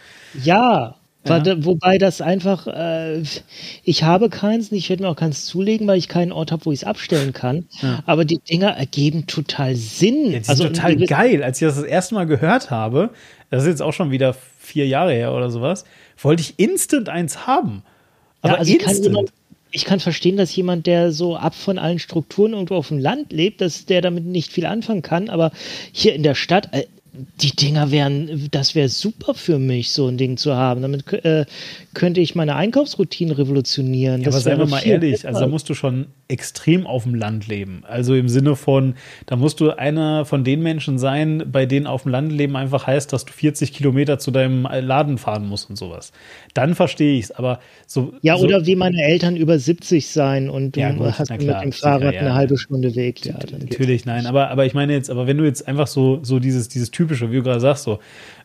[0.42, 0.94] Ja,
[1.28, 1.64] ja.
[1.64, 3.22] Wobei das einfach, äh,
[3.84, 6.72] ich habe keins, ich werde mir auch keins zulegen, weil ich keinen Ort habe, wo
[6.72, 7.66] ich es abstellen kann.
[7.82, 8.00] Ja.
[8.06, 10.32] Aber die Dinger ergeben total Sinn.
[10.32, 11.42] Ja, also total geil.
[11.42, 13.10] Als ich das das erste Mal gehört habe,
[13.50, 14.34] das ist jetzt auch schon wieder
[14.68, 15.84] vier Jahre her oder sowas,
[16.20, 17.82] wollte ich instant eins haben.
[18.42, 18.90] Aber ja, also instant.
[18.90, 19.32] Ich kann, jemand,
[19.70, 23.32] ich kann verstehen, dass jemand, der so ab von allen Strukturen irgendwo auf dem Land
[23.32, 25.28] lebt, dass der damit nicht viel anfangen kann.
[25.28, 25.50] Aber
[25.92, 30.16] hier in der Stadt, äh, die Dinger wären, das wäre super für mich, so ein
[30.16, 30.82] Ding zu haben.
[30.82, 31.46] Damit äh,
[31.94, 34.22] könnte ich meine Einkaufsroutinen revolutionieren.
[34.22, 35.28] Ja, aber seien wir mal ehrlich, besser.
[35.28, 37.82] also da musst du schon extrem auf dem Land leben.
[37.88, 38.94] Also im Sinne von,
[39.26, 42.86] da musst du einer von den Menschen sein, bei denen auf dem Land leben einfach
[42.86, 46.12] heißt, dass du 40 Kilometer zu deinem Laden fahren musst und sowas.
[46.52, 48.12] Dann verstehe ich es, aber so.
[48.20, 51.38] Ja, so, oder wie meine Eltern über 70 sein und du ja, gut, hast klar,
[51.38, 53.24] mit dem Fahrrad ja, eine halbe Stunde Weg.
[53.24, 56.38] Ja, natürlich, nein, aber, aber ich meine jetzt, aber wenn du jetzt einfach so, so
[56.38, 57.98] dieses, dieses typische, wie du gerade sagst, so,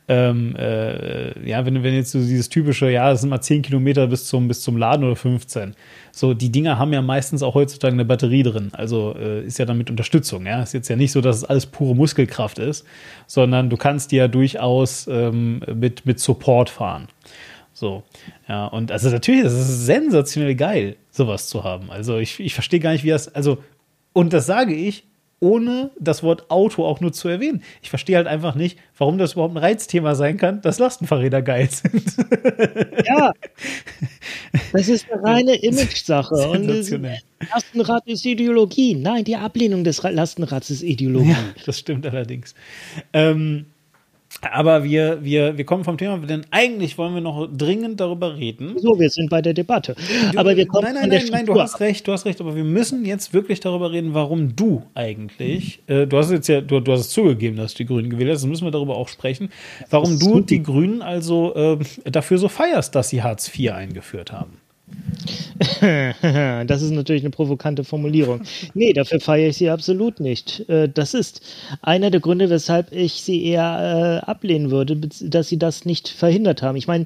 [0.08, 4.08] ähm, äh, ja, wenn, wenn jetzt so dieses typische, ja, es sind mal 10 Kilometer
[4.08, 5.76] bis zum, bis zum Laden oder 15.
[6.12, 8.70] So, die Dinger haben ja meistens auch heutzutage eine Batterie drin.
[8.74, 10.62] Also äh, ist ja dann mit Unterstützung, ja.
[10.62, 12.86] Ist jetzt ja nicht so, dass es alles pure Muskelkraft ist,
[13.28, 17.08] sondern du kannst die ja durchaus ähm, mit, mit Support fahren.
[17.74, 18.04] So,
[18.48, 21.90] ja, und also natürlich, das ist sensationell geil, sowas zu haben.
[21.90, 23.64] Also ich, ich verstehe gar nicht, wie das, also,
[24.12, 25.06] und das sage ich,
[25.44, 27.62] ohne das Wort Auto auch nur zu erwähnen.
[27.82, 31.70] Ich verstehe halt einfach nicht, warum das überhaupt ein Reizthema sein kann, dass Lastenfahrräder geil
[31.70, 32.16] sind.
[33.06, 33.34] Ja,
[34.72, 36.34] das ist eine reine Image-Sache.
[36.50, 36.66] Und
[37.52, 38.96] Lastenrad ist Ideologie.
[38.96, 41.32] Nein, die Ablehnung des Lastenrads ist Ideologie.
[41.32, 42.56] Ja, das stimmt allerdings.
[43.12, 43.66] Ähm,
[44.52, 48.76] aber wir, wir, wir kommen vom Thema, denn eigentlich wollen wir noch dringend darüber reden.
[48.78, 49.96] So, wir sind bei der Debatte.
[50.32, 52.56] Du, aber wir kommen nein, nein, nein, nein, du hast recht, du hast recht, aber
[52.56, 56.80] wir müssen jetzt wirklich darüber reden, warum du eigentlich, äh, du hast jetzt ja, du,
[56.80, 59.08] du hast es zugegeben, dass du die Grünen gewählt hast, dann müssen wir darüber auch
[59.08, 59.50] sprechen,
[59.90, 61.78] warum du die Grünen also äh,
[62.10, 64.63] dafür so feierst, dass sie Hartz IV eingeführt haben.
[66.68, 68.42] das ist natürlich eine provokante Formulierung.
[68.74, 70.68] Nee, dafür feiere ich sie absolut nicht.
[70.70, 71.42] Äh, das ist
[71.82, 76.62] einer der Gründe, weshalb ich sie eher äh, ablehnen würde, dass sie das nicht verhindert
[76.62, 76.78] haben.
[76.78, 77.06] Ich meine,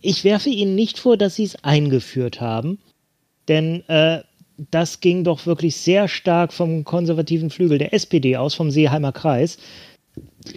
[0.00, 2.78] ich werfe ihnen nicht vor, dass sie es eingeführt haben,
[3.48, 4.20] denn äh,
[4.70, 9.58] das ging doch wirklich sehr stark vom konservativen Flügel der SPD aus, vom Seeheimer Kreis.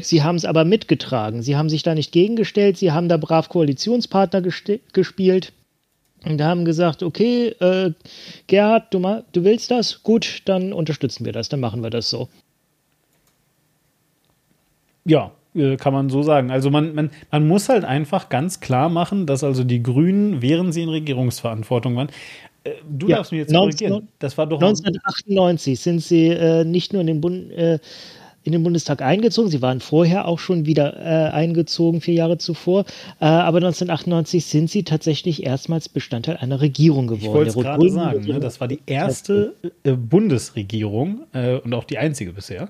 [0.02, 1.42] Sie haben es aber mitgetragen.
[1.42, 2.78] Sie haben sich da nicht gegengestellt.
[2.78, 5.52] Sie haben da brav Koalitionspartner gespielt.
[6.26, 7.94] Und haben gesagt, okay, äh,
[8.48, 9.00] Gerhard, du,
[9.32, 10.04] du willst das?
[10.04, 12.28] Gut, dann unterstützen wir das, dann machen wir das so.
[15.06, 16.52] Ja, äh, kann man so sagen.
[16.52, 20.74] Also man, man, man muss halt einfach ganz klar machen, dass also die Grünen, während
[20.74, 22.10] sie in Regierungsverantwortung waren,
[22.64, 26.66] äh, du ja, darfst mich jetzt 19, korrigieren, das war doch 1998 sind sie äh,
[26.66, 27.80] nicht nur in den Bund, äh,
[28.50, 29.52] in den Bundestag eingezogen.
[29.52, 32.86] Sie waren vorher auch schon wieder äh, eingezogen, vier Jahre zuvor.
[33.22, 37.48] Äh, aber 1998 sind sie tatsächlich erstmals Bestandteil einer Regierung geworden.
[37.48, 38.40] Ich wollte gerade sagen, ne?
[38.40, 39.54] das war die erste
[39.84, 42.70] äh, Bundesregierung äh, und auch die einzige bisher,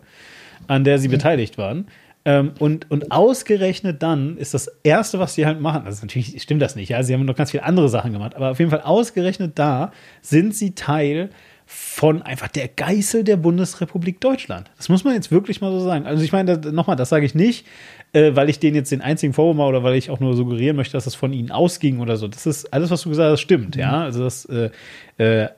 [0.68, 1.14] an der sie mhm.
[1.14, 1.88] beteiligt waren.
[2.26, 6.62] Ähm, und, und ausgerechnet dann ist das Erste, was sie halt machen, also natürlich stimmt
[6.62, 8.82] das nicht, ja, sie haben noch ganz viele andere Sachen gemacht, aber auf jeden Fall
[8.82, 11.30] ausgerechnet da sind sie Teil
[11.72, 14.72] von einfach der Geißel der Bundesrepublik Deutschland.
[14.78, 16.08] Das muss man jetzt wirklich mal so sagen.
[16.08, 17.68] Also ich meine, nochmal, das sage ich nicht,
[18.14, 20.76] äh, weil ich denen jetzt den einzigen Vorwurf mache oder weil ich auch nur suggerieren
[20.76, 22.28] möchte, dass das von ihnen ausging oder so.
[22.28, 23.76] Das ist alles, was du gesagt hast, stimmt.
[23.76, 23.82] Mhm.
[23.82, 24.70] Ja, also das äh,
[25.18, 25.50] äh,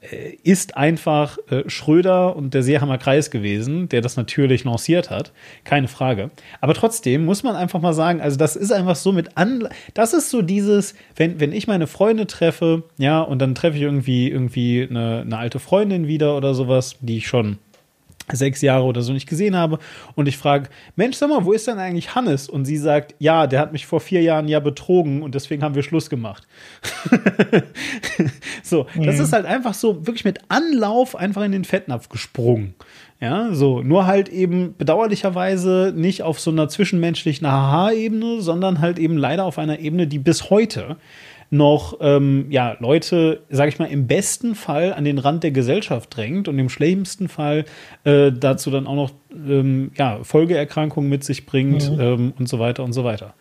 [0.43, 5.31] ist einfach äh, Schröder und der Seehammer Kreis gewesen, der das natürlich lanciert hat.
[5.63, 6.31] Keine Frage.
[6.59, 10.13] Aber trotzdem muss man einfach mal sagen, also das ist einfach so mit an, das
[10.13, 14.29] ist so dieses, wenn, wenn ich meine Freunde treffe, ja, und dann treffe ich irgendwie,
[14.29, 17.59] irgendwie eine, eine alte Freundin wieder oder sowas, die ich schon
[18.33, 19.79] sechs Jahre oder so nicht gesehen habe
[20.15, 22.49] und ich frage, Mensch, sag mal, wo ist denn eigentlich Hannes?
[22.49, 25.75] Und sie sagt, ja, der hat mich vor vier Jahren ja betrogen und deswegen haben
[25.75, 26.47] wir Schluss gemacht.
[28.63, 29.03] so, mhm.
[29.03, 32.75] das ist halt einfach so wirklich mit Anlauf einfach in den Fettnapf gesprungen.
[33.21, 39.15] Ja, so, nur halt eben bedauerlicherweise nicht auf so einer zwischenmenschlichen Haha-Ebene, sondern halt eben
[39.15, 40.97] leider auf einer Ebene, die bis heute
[41.51, 46.15] noch ähm, ja, Leute, sage ich mal, im besten Fall an den Rand der Gesellschaft
[46.15, 47.65] drängt und im schlimmsten Fall
[48.05, 51.99] äh, dazu dann auch noch ähm, ja, Folgeerkrankungen mit sich bringt mhm.
[51.99, 53.33] ähm, und so weiter und so weiter.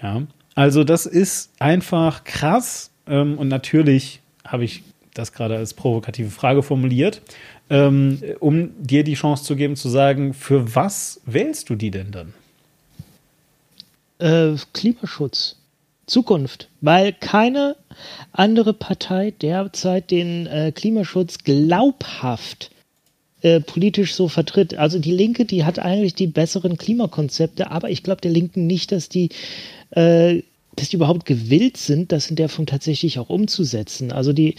[0.00, 0.22] Ja,
[0.54, 6.62] also das ist einfach krass ähm, und natürlich habe ich das gerade als provokative Frage
[6.62, 7.22] formuliert,
[7.70, 12.12] ähm, um dir die Chance zu geben zu sagen, für was wählst du die denn
[12.12, 12.34] dann?
[14.18, 15.56] Äh, Klimaschutz.
[16.06, 17.76] Zukunft, weil keine
[18.32, 22.70] andere Partei derzeit den äh, Klimaschutz glaubhaft
[23.42, 24.74] äh, politisch so vertritt.
[24.76, 28.92] Also die Linke, die hat eigentlich die besseren Klimakonzepte, aber ich glaube der Linken nicht,
[28.92, 29.30] dass die
[29.90, 30.42] äh,
[30.76, 34.10] dass die überhaupt gewillt sind, das in der Form tatsächlich auch umzusetzen.
[34.10, 34.54] Also die,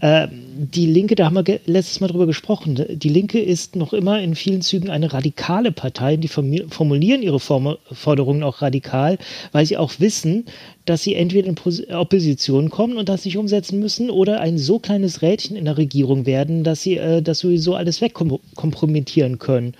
[0.00, 4.20] äh, die Linke, da haben wir letztes Mal drüber gesprochen, die Linke ist noch immer
[4.20, 6.16] in vielen Zügen eine radikale Partei.
[6.16, 9.18] Die formulieren ihre Forderungen auch radikal,
[9.52, 10.46] weil sie auch wissen,
[10.86, 15.20] dass sie entweder in Opposition kommen und das nicht umsetzen müssen oder ein so kleines
[15.20, 19.74] Rädchen in der Regierung werden, dass sie äh, das sowieso alles wegkompromittieren können.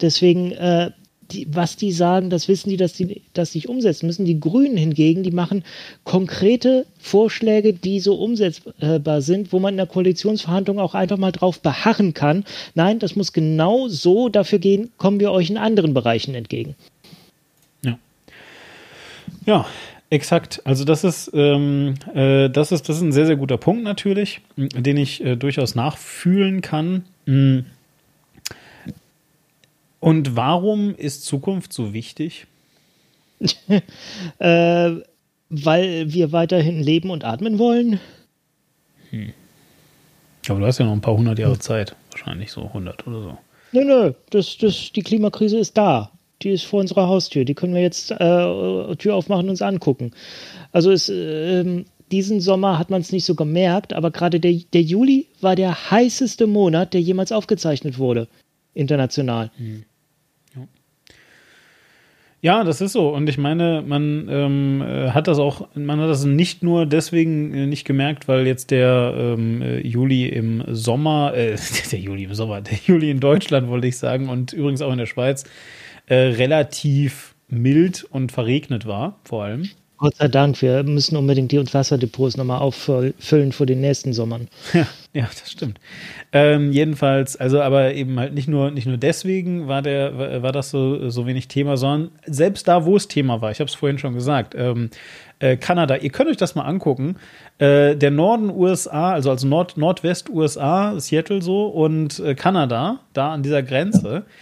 [0.00, 0.90] Deswegen äh,
[1.32, 4.24] die, was die sagen, das wissen die, dass die das nicht umsetzen müssen.
[4.24, 5.64] Die Grünen hingegen, die machen
[6.04, 11.60] konkrete Vorschläge, die so umsetzbar sind, wo man in der Koalitionsverhandlung auch einfach mal drauf
[11.60, 12.44] beharren kann.
[12.74, 16.74] Nein, das muss genau so, dafür gehen, kommen wir euch in anderen Bereichen entgegen.
[17.82, 17.98] Ja.
[19.46, 19.66] Ja,
[20.12, 20.60] Exakt.
[20.64, 24.40] Also das ist, ähm, äh, das ist, das ist ein sehr, sehr guter Punkt natürlich,
[24.56, 27.04] den ich äh, durchaus nachfühlen kann.
[27.26, 27.66] Mhm.
[30.00, 32.46] Und warum ist Zukunft so wichtig?
[34.38, 34.90] äh,
[35.50, 38.00] weil wir weiterhin leben und atmen wollen.
[39.10, 39.32] Hm.
[40.48, 41.96] Aber du hast ja noch ein paar hundert Jahre Zeit.
[42.12, 43.38] Wahrscheinlich so 100 oder so.
[43.72, 46.10] Nö, nö, das, das, die Klimakrise ist da.
[46.42, 47.44] Die ist vor unserer Haustür.
[47.44, 50.12] Die können wir jetzt äh, Tür aufmachen und uns angucken.
[50.72, 54.82] Also es, äh, diesen Sommer hat man es nicht so gemerkt, aber gerade der, der
[54.82, 58.26] Juli war der heißeste Monat, der jemals aufgezeichnet wurde.
[58.74, 59.50] international.
[59.58, 59.84] Mhm.
[62.42, 63.10] Ja, das ist so.
[63.10, 67.52] Und ich meine, man ähm, äh, hat das auch, man hat das nicht nur deswegen
[67.52, 71.56] äh, nicht gemerkt, weil jetzt der ähm, äh, Juli im Sommer, äh,
[71.92, 74.98] der Juli im Sommer, der Juli in Deutschland, wollte ich sagen, und übrigens auch in
[74.98, 75.44] der Schweiz,
[76.06, 79.68] äh, relativ mild und verregnet war, vor allem.
[80.00, 84.48] Gott sei Dank, wir müssen unbedingt die Wasserdepots nochmal auffüllen für den nächsten Sommern.
[84.72, 85.78] Ja, ja das stimmt.
[86.32, 90.70] Ähm, jedenfalls, also aber eben halt nicht nur, nicht nur deswegen war, der, war das
[90.70, 93.98] so, so wenig Thema, sondern selbst da, wo es Thema war, ich habe es vorhin
[93.98, 94.88] schon gesagt, ähm,
[95.38, 97.16] äh, Kanada, ihr könnt euch das mal angucken.
[97.58, 103.34] Äh, der Norden USA, also also Nord, Nordwest USA, Seattle so, und äh, Kanada, da
[103.34, 104.24] an dieser Grenze.
[104.26, 104.34] Ja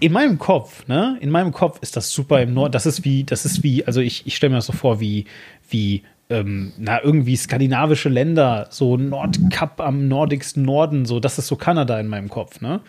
[0.00, 2.74] in meinem Kopf, ne, in meinem Kopf ist das super im Nord.
[2.74, 5.26] Das ist wie, das ist wie, also ich, ich stelle mir das so vor, wie,
[5.68, 11.56] wie, ähm, na, irgendwie skandinavische Länder, so Nordkap am nordigsten Norden, so, das ist so
[11.56, 12.80] Kanada in meinem Kopf, ne?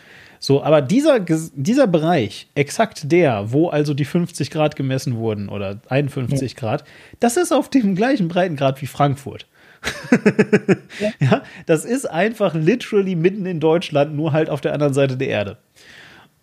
[0.44, 5.80] So, aber dieser, dieser Bereich, exakt der, wo also die 50 Grad gemessen wurden oder
[5.90, 6.60] 51 ja.
[6.60, 6.84] Grad,
[7.20, 9.46] das ist auf dem gleichen Breitengrad wie Frankfurt.
[11.00, 11.12] ja.
[11.20, 15.28] ja, das ist einfach literally mitten in Deutschland, nur halt auf der anderen Seite der
[15.28, 15.58] Erde.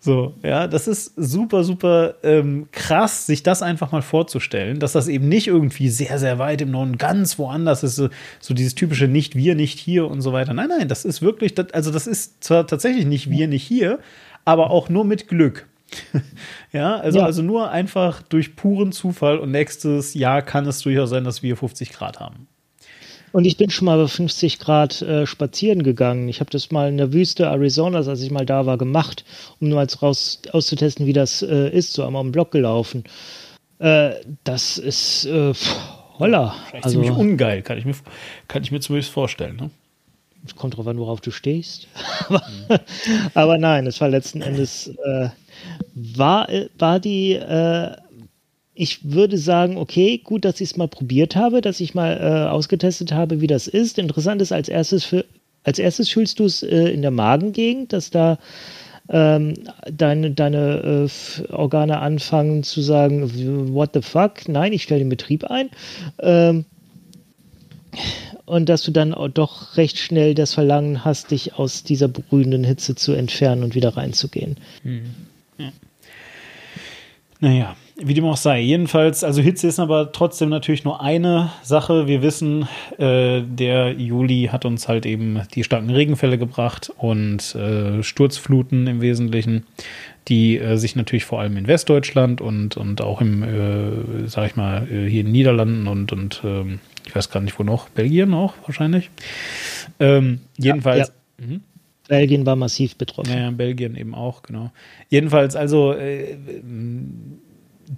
[0.01, 5.09] So, ja, das ist super, super ähm, krass, sich das einfach mal vorzustellen, dass das
[5.09, 8.07] eben nicht irgendwie sehr, sehr weit im Norden ganz woanders ist, so,
[8.39, 10.53] so dieses typische nicht wir, nicht hier und so weiter.
[10.53, 13.99] Nein, nein, das ist wirklich, das, also das ist zwar tatsächlich nicht wir, nicht hier,
[14.45, 15.67] aber auch nur mit Glück.
[16.71, 17.25] ja, also, ja.
[17.25, 21.57] also nur einfach durch puren Zufall und nächstes Jahr kann es durchaus sein, dass wir
[21.57, 22.47] 50 Grad haben.
[23.31, 26.27] Und ich bin schon mal bei 50 Grad äh, spazieren gegangen.
[26.29, 29.25] Ich habe das mal in der Wüste Arizonas, als ich mal da war, gemacht,
[29.59, 31.93] um nur als raus auszutesten, wie das äh, ist.
[31.93, 33.03] So einmal im Block gelaufen.
[33.79, 35.53] Äh, das ist äh,
[36.17, 36.55] holla.
[36.73, 37.95] Also, ziemlich ungeil, kann ich mir,
[38.47, 39.55] kann ich mir zumindest vorstellen.
[39.55, 39.69] Ne?
[40.55, 41.87] Kommt drauf an, worauf du stehst.
[42.27, 42.43] aber,
[43.33, 45.29] aber, nein, es war letzten Endes, äh,
[45.93, 46.47] war,
[46.77, 47.91] war die äh,
[48.79, 52.49] ich würde sagen, okay, gut, dass ich es mal probiert habe, dass ich mal äh,
[52.49, 53.99] ausgetestet habe, wie das ist.
[53.99, 55.25] Interessant ist, als erstes, für,
[55.65, 58.39] als erstes fühlst du es äh, in der Magengegend, dass da
[59.09, 59.55] ähm,
[59.91, 65.43] deine, deine äh, Organe anfangen zu sagen, what the fuck, nein, ich stelle den Betrieb
[65.43, 65.69] ein.
[66.19, 66.63] Ähm,
[68.45, 72.95] und dass du dann doch recht schnell das Verlangen hast, dich aus dieser brühenden Hitze
[72.95, 74.55] zu entfernen und wieder reinzugehen.
[74.83, 75.01] Hm.
[75.57, 75.71] Ja.
[77.41, 78.61] Naja, wie dem auch sei.
[78.61, 82.07] Jedenfalls, also Hitze ist aber trotzdem natürlich nur eine Sache.
[82.07, 82.67] Wir wissen,
[82.97, 89.01] äh, der Juli hat uns halt eben die starken Regenfälle gebracht und äh, Sturzfluten im
[89.01, 89.65] Wesentlichen,
[90.27, 94.55] die äh, sich natürlich vor allem in Westdeutschland und, und auch im, äh, sag ich
[94.55, 97.89] mal, äh, hier in den Niederlanden und, und ähm, ich weiß gar nicht wo noch,
[97.89, 99.09] Belgien auch wahrscheinlich.
[99.99, 101.07] Ähm, jedenfalls.
[101.07, 101.47] Ja, ja.
[101.47, 101.61] Mhm.
[102.07, 103.37] Belgien war massiv betroffen.
[103.37, 104.71] Ja, Belgien eben auch, genau.
[105.09, 106.37] Jedenfalls, also äh,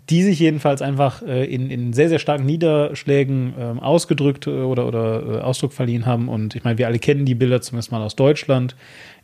[0.09, 4.87] die sich jedenfalls einfach äh, in, in sehr, sehr starken Niederschlägen äh, ausgedrückt äh, oder,
[4.87, 6.29] oder äh, Ausdruck verliehen haben.
[6.29, 8.75] Und ich meine, wir alle kennen die Bilder zumindest mal aus Deutschland,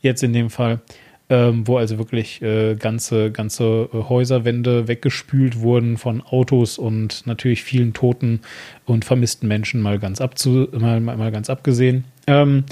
[0.01, 0.81] jetzt in dem Fall,
[1.29, 7.63] ähm, wo also wirklich äh, ganze, ganze äh, Häuserwände weggespült wurden von Autos und natürlich
[7.63, 8.41] vielen toten
[8.85, 12.03] und vermissten Menschen mal ganz, abzu, mal, mal, mal ganz abgesehen.
[12.27, 12.65] Ähm,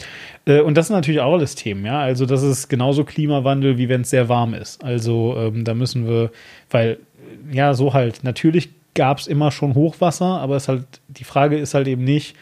[0.46, 2.00] äh, und das sind natürlich auch alles Themen, ja.
[2.00, 4.84] Also, das ist genauso Klimawandel, wie wenn es sehr warm ist.
[4.84, 6.32] Also, ähm, da müssen wir,
[6.70, 7.00] weil
[7.52, 8.24] ja, so halt.
[8.24, 12.36] Natürlich gab es immer schon Hochwasser, aber es halt, die Frage ist halt eben nicht,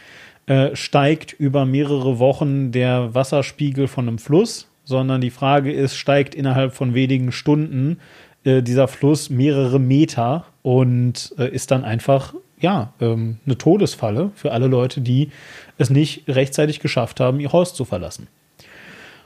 [0.46, 6.36] äh, steigt über mehrere Wochen der Wasserspiegel von einem Fluss, sondern die Frage ist, steigt
[6.36, 7.98] innerhalb von wenigen Stunden
[8.44, 14.52] äh, dieser Fluss mehrere Meter und äh, ist dann einfach, ja, ähm, eine Todesfalle für
[14.52, 15.30] alle Leute, die
[15.78, 18.28] es nicht rechtzeitig geschafft haben, ihr Haus zu verlassen.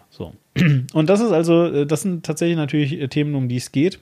[0.09, 0.33] So.
[0.93, 3.99] Und das ist also, äh, das sind tatsächlich natürlich äh, Themen, um die es geht.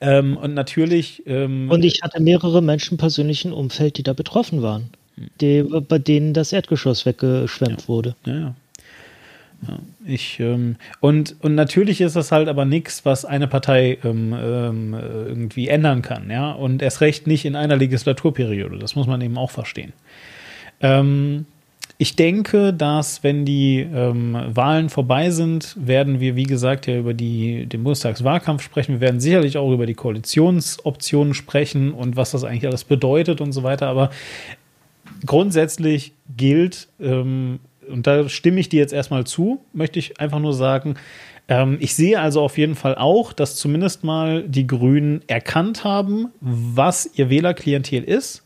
[0.00, 1.22] Ähm, und natürlich.
[1.26, 4.90] Ähm, und ich hatte mehrere Menschen persönlich im Umfeld, die da betroffen waren,
[5.40, 7.88] die, bei denen das Erdgeschoss weggeschwemmt ja.
[7.88, 8.16] wurde.
[8.24, 8.54] Ja, ja.
[9.68, 14.34] ja ich, ähm, und, und natürlich ist das halt aber nichts, was eine Partei ähm,
[14.38, 16.52] ähm, irgendwie ändern kann, ja.
[16.52, 18.78] Und erst recht nicht in einer Legislaturperiode.
[18.78, 19.92] Das muss man eben auch verstehen.
[20.80, 21.46] Ähm,
[22.00, 27.12] ich denke, dass wenn die ähm, Wahlen vorbei sind, werden wir, wie gesagt, ja über
[27.12, 28.94] die, den Bundestagswahlkampf sprechen.
[28.94, 33.50] Wir werden sicherlich auch über die Koalitionsoptionen sprechen und was das eigentlich alles bedeutet und
[33.50, 33.88] so weiter.
[33.88, 34.10] Aber
[35.26, 37.58] grundsätzlich gilt, ähm,
[37.90, 40.94] und da stimme ich dir jetzt erstmal zu, möchte ich einfach nur sagen,
[41.48, 46.28] ähm, ich sehe also auf jeden Fall auch, dass zumindest mal die Grünen erkannt haben,
[46.40, 48.44] was ihr Wählerklientel ist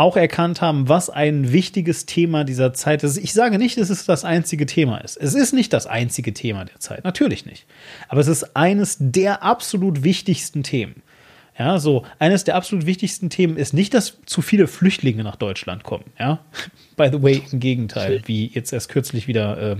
[0.00, 3.18] auch erkannt haben, was ein wichtiges Thema dieser Zeit ist.
[3.18, 5.16] Ich sage nicht, dass es das einzige Thema ist.
[5.16, 7.66] Es ist nicht das einzige Thema der Zeit, natürlich nicht.
[8.08, 11.02] Aber es ist eines der absolut wichtigsten Themen.
[11.60, 15.84] Ja, so eines der absolut wichtigsten Themen ist nicht, dass zu viele Flüchtlinge nach Deutschland
[15.84, 16.04] kommen.
[16.18, 16.38] Ja,
[16.96, 19.76] by the way, im Gegenteil, wie jetzt erst kürzlich wieder äh,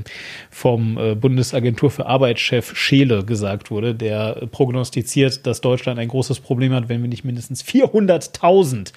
[0.50, 6.74] vom äh, Bundesagentur für Arbeitschef Scheele gesagt wurde, der prognostiziert, dass Deutschland ein großes Problem
[6.74, 8.92] hat, wenn wir nicht mindestens 400.000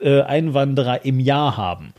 [0.00, 1.92] äh, Einwanderer im Jahr haben.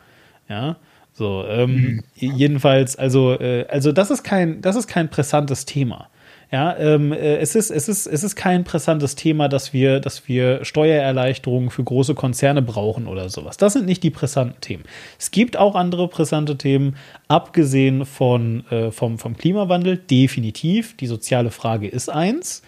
[0.49, 0.77] Ja,
[1.13, 2.03] so ähm, mhm.
[2.13, 6.09] jedenfalls, also äh, also das ist kein das ist kein pressantes Thema.
[6.51, 10.27] Ja, ähm, äh, es, ist, es, ist, es ist kein pressantes Thema, dass wir, dass
[10.27, 13.57] wir Steuererleichterungen für große Konzerne brauchen oder sowas.
[13.57, 14.83] Das sind nicht die pressanten Themen.
[15.19, 16.95] Es gibt auch andere pressante Themen,
[17.27, 20.95] abgesehen von, äh, vom, vom Klimawandel, definitiv.
[20.97, 22.61] Die soziale Frage ist eins.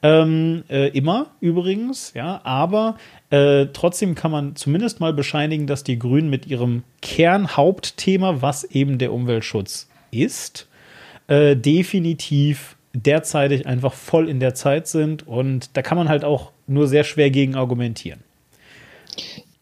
[0.00, 2.96] Ähm, äh, immer übrigens, ja, aber
[3.30, 8.98] äh, trotzdem kann man zumindest mal bescheinigen, dass die Grünen mit ihrem Kernhauptthema, was eben
[8.98, 10.68] der Umweltschutz ist,
[11.26, 16.52] äh, definitiv derzeitig einfach voll in der Zeit sind und da kann man halt auch
[16.66, 18.20] nur sehr schwer gegen argumentieren.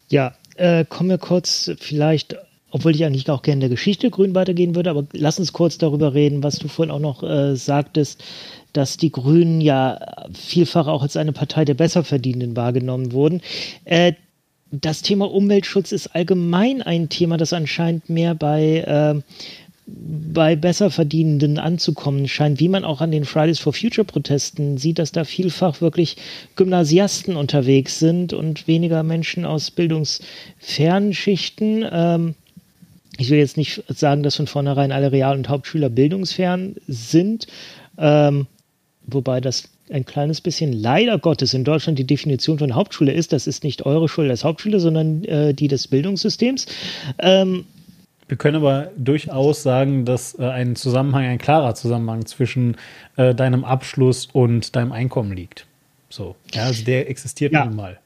[0.09, 2.37] Ja, äh, kommen wir kurz vielleicht,
[2.71, 6.15] obwohl ich eigentlich auch gerne der Geschichte Grün weitergehen würde, aber lass uns kurz darüber
[6.15, 8.23] reden, was du vorhin auch noch äh, sagtest,
[8.77, 9.98] dass die Grünen ja
[10.32, 13.40] vielfach auch als eine Partei der Besserverdienenden wahrgenommen wurden.
[13.85, 14.12] Äh,
[14.70, 19.20] das Thema Umweltschutz ist allgemein ein Thema, das anscheinend mehr bei äh,
[19.89, 25.12] bei Besserverdienenden anzukommen scheint, wie man auch an den Fridays for Future Protesten sieht, dass
[25.12, 26.16] da vielfach wirklich
[26.57, 31.86] Gymnasiasten unterwegs sind und weniger Menschen aus bildungsfernen Schichten.
[31.89, 32.35] Ähm,
[33.16, 37.47] ich will jetzt nicht sagen, dass von vornherein alle Real- und Hauptschüler bildungsfern sind,
[37.97, 38.48] ähm,
[39.07, 43.33] wobei das ein kleines bisschen leider Gottes in Deutschland die Definition von Hauptschule ist.
[43.33, 46.66] Das ist nicht eure Schule als Hauptschule, sondern äh, die des Bildungssystems.
[47.19, 47.65] Ähm,
[48.28, 52.77] wir können aber durchaus sagen, dass äh, ein Zusammenhang, ein klarer Zusammenhang zwischen
[53.16, 55.66] äh, deinem Abschluss und deinem Einkommen liegt.
[56.09, 57.99] So, ja, also der existiert ja, nun mal.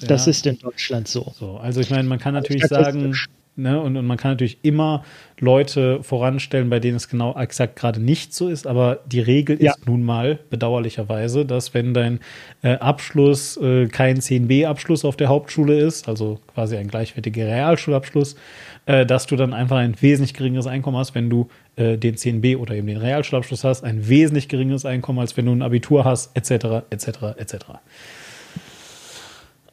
[0.00, 0.08] Ja.
[0.08, 1.32] Das ist in Deutschland so.
[1.38, 3.14] So, also ich meine, man kann natürlich sagen,
[3.62, 5.04] ne, und, und man kann natürlich immer
[5.38, 9.72] Leute voranstellen, bei denen es genau exakt gerade nicht so ist, aber die Regel ja.
[9.72, 12.20] ist nun mal bedauerlicherweise, dass wenn dein
[12.62, 18.36] äh, Abschluss äh, kein 10b-Abschluss auf der Hauptschule ist, also quasi ein gleichwertiger Realschulabschluss,
[18.86, 22.56] äh, dass du dann einfach ein wesentlich geringeres Einkommen hast, wenn du äh, den 10b
[22.56, 26.36] oder eben den Realschulabschluss hast, ein wesentlich geringeres Einkommen, als wenn du ein Abitur hast,
[26.36, 27.08] etc., etc.,
[27.38, 27.56] etc.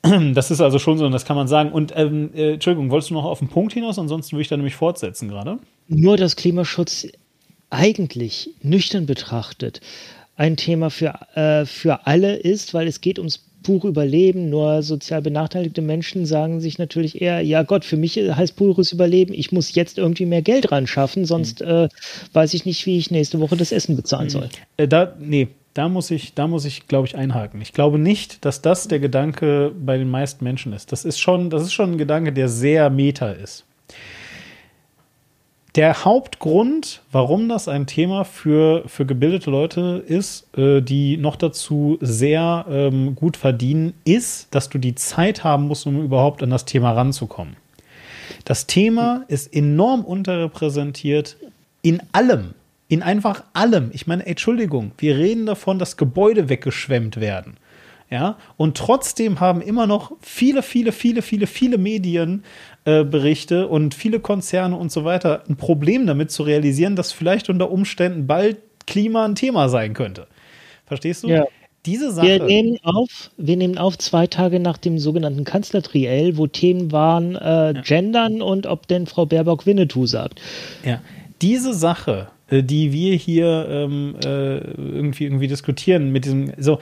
[0.34, 1.72] Das ist also schon so, und das kann man sagen.
[1.72, 4.00] Und ähm, äh, Entschuldigung, wolltest du noch auf den Punkt hinaus?
[4.00, 5.60] Ansonsten würde ich da nämlich fortsetzen gerade.
[5.88, 7.08] Nur, dass Klimaschutz
[7.70, 9.82] eigentlich nüchtern betrachtet
[10.38, 14.50] ein Thema für, äh, für alle ist, weil es geht ums pure Überleben.
[14.50, 19.34] Nur sozial benachteiligte Menschen sagen sich natürlich eher, ja Gott, für mich heißt pures Überleben,
[19.34, 21.68] ich muss jetzt irgendwie mehr Geld ran schaffen, sonst mhm.
[21.68, 21.90] äh,
[22.34, 24.32] weiß ich nicht, wie ich nächste Woche das Essen bezahlen mhm.
[24.32, 24.50] soll.
[24.78, 25.48] Äh, da, nee,
[25.78, 27.62] da muss ich, da muss ich, glaube ich, einhaken.
[27.62, 30.91] Ich glaube nicht, dass das der Gedanke bei den meisten Menschen ist.
[30.91, 33.64] Das ist schon, das ist schon ein Gedanke, der sehr meta ist.
[35.76, 41.99] Der Hauptgrund, warum das ein Thema für, für gebildete Leute ist, äh, die noch dazu
[42.02, 46.66] sehr ähm, gut verdienen, ist, dass du die Zeit haben musst, um überhaupt an das
[46.66, 47.56] Thema ranzukommen.
[48.45, 51.38] Das Thema ist enorm unterrepräsentiert
[51.84, 52.56] in allem.
[52.90, 53.92] In einfach allem.
[53.94, 57.58] Ich meine, Entschuldigung, wir reden davon, dass Gebäude weggeschwemmt werden.
[58.10, 62.44] Ja, und trotzdem haben immer noch viele, viele, viele, viele, viele Medien
[62.86, 67.50] äh, Berichte und viele Konzerne und so weiter ein Problem damit zu realisieren, dass vielleicht
[67.50, 70.28] unter Umständen bald Klima ein Thema sein könnte.
[70.86, 71.28] Verstehst du?
[71.28, 71.46] Ja.
[71.86, 72.28] Diese Sache.
[72.28, 77.36] Wir nehmen auf, wir nehmen auf zwei Tage nach dem sogenannten Kanzlertriell, wo Themen waren
[77.36, 77.82] äh, ja.
[77.82, 80.42] Gendern und ob denn Frau Baerbock Winnetou sagt.
[80.86, 81.02] Ja,
[81.42, 86.80] diese Sache, die wir hier ähm, äh, irgendwie irgendwie diskutieren mit diesem so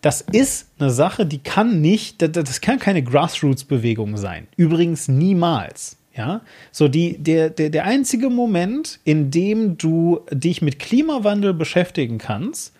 [0.00, 4.46] das ist eine Sache, die kann nicht, das kann keine Grassroots-Bewegung sein.
[4.56, 5.96] Übrigens niemals.
[6.16, 6.40] Ja,
[6.72, 12.74] so die, der, der, der einzige Moment, in dem du dich mit Klimawandel beschäftigen kannst,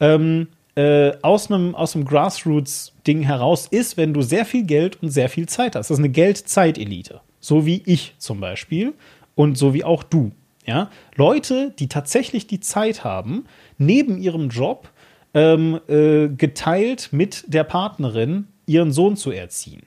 [0.00, 5.30] ähm, äh, aus einem, aus Grassroots-Ding heraus, ist, wenn du sehr viel Geld und sehr
[5.30, 5.88] viel Zeit hast.
[5.88, 7.22] Das ist eine Geld-Zeit-Elite.
[7.40, 8.92] So wie ich zum Beispiel
[9.34, 10.32] und so wie auch du.
[10.66, 13.44] Ja, Leute, die tatsächlich die Zeit haben,
[13.76, 14.88] neben ihrem Job
[15.34, 19.82] ähm, äh, geteilt mit der Partnerin ihren Sohn zu erziehen.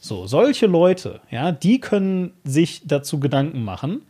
[0.00, 4.02] So, solche Leute, ja, die können sich dazu Gedanken machen,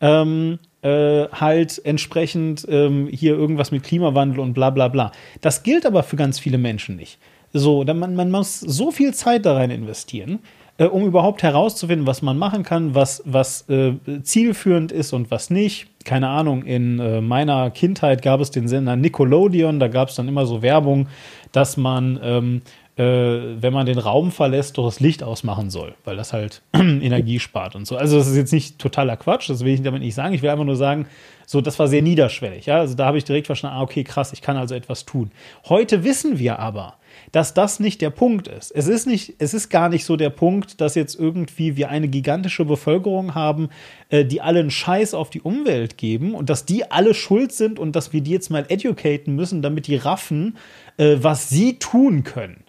[0.00, 5.12] ähm, äh, halt entsprechend ähm, hier irgendwas mit Klimawandel und bla bla bla.
[5.40, 7.18] Das gilt aber für ganz viele Menschen nicht.
[7.52, 10.40] So, man, man muss so viel Zeit da rein investieren.
[10.78, 15.50] Äh, um überhaupt herauszufinden, was man machen kann, was, was äh, zielführend ist und was
[15.50, 15.88] nicht.
[16.04, 20.28] Keine Ahnung, in äh, meiner Kindheit gab es den Sender Nickelodeon, da gab es dann
[20.28, 21.08] immer so Werbung,
[21.52, 22.62] dass man ähm,
[22.98, 27.38] äh, wenn man den Raum verlässt, doch das Licht ausmachen soll, weil das halt Energie
[27.38, 27.96] spart und so.
[27.96, 30.34] Also das ist jetzt nicht totaler Quatsch, das will ich damit nicht sagen.
[30.34, 31.06] Ich will einfach nur sagen,
[31.46, 32.66] so, das war sehr niederschwellig.
[32.66, 32.80] Ja?
[32.80, 35.30] Also da habe ich direkt verstanden, ah, okay, krass, ich kann also etwas tun.
[35.68, 36.94] Heute wissen wir aber,
[37.32, 38.70] dass das nicht der Punkt ist.
[38.70, 42.08] Es ist nicht, es ist gar nicht so der Punkt, dass jetzt irgendwie wir eine
[42.08, 43.68] gigantische Bevölkerung haben,
[44.08, 47.78] äh, die alle einen Scheiß auf die Umwelt geben und dass die alle schuld sind
[47.78, 50.56] und dass wir die jetzt mal educaten müssen, damit die raffen,
[50.96, 52.64] äh, was sie tun können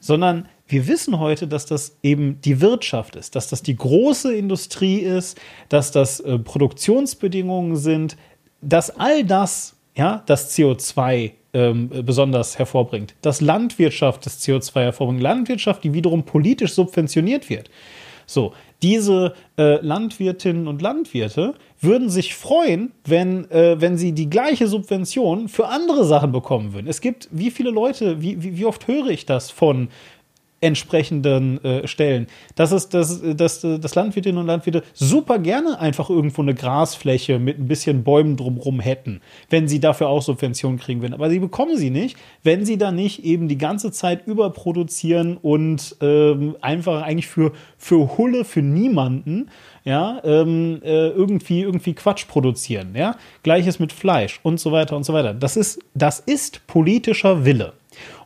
[0.00, 4.98] sondern wir wissen heute, dass das eben die Wirtschaft ist, dass das die große Industrie
[4.98, 5.38] ist,
[5.68, 8.16] dass das äh, Produktionsbedingungen sind,
[8.60, 15.84] dass all das, ja, das CO2 ähm, besonders hervorbringt, dass Landwirtschaft das CO2 hervorbringt, Landwirtschaft,
[15.84, 17.70] die wiederum politisch subventioniert wird.
[18.26, 18.52] So,
[18.82, 25.48] diese äh, Landwirtinnen und Landwirte würden sich freuen, wenn, äh, wenn sie die gleiche Subvention
[25.48, 26.86] für andere Sachen bekommen würden.
[26.86, 29.88] Es gibt, wie viele Leute, wie, wie, wie oft höre ich das von
[30.60, 32.26] entsprechenden äh, Stellen.
[32.54, 37.58] Das ist, dass, dass, dass Landwirtinnen und Landwirte super gerne einfach irgendwo eine Grasfläche mit
[37.58, 41.14] ein bisschen Bäumen drumherum hätten, wenn sie dafür auch Subventionen kriegen würden.
[41.14, 45.96] Aber sie bekommen sie nicht, wenn sie da nicht eben die ganze Zeit überproduzieren und
[46.02, 49.48] ähm, einfach eigentlich für, für Hulle, für niemanden,
[49.84, 53.16] ja, ähm, äh, irgendwie, irgendwie Quatsch produzieren, ja.
[53.42, 55.32] Gleiches mit Fleisch und so weiter und so weiter.
[55.32, 57.72] Das ist, das ist politischer Wille.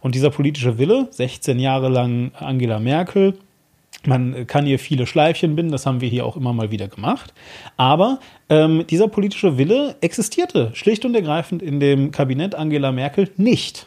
[0.01, 3.35] Und dieser politische Wille, 16 Jahre lang Angela Merkel,
[4.07, 7.33] man kann hier viele Schleifchen binden, das haben wir hier auch immer mal wieder gemacht.
[7.77, 8.19] Aber
[8.51, 13.87] ähm, dieser politische Wille existierte schlicht und ergreifend in dem Kabinett Angela Merkel nicht.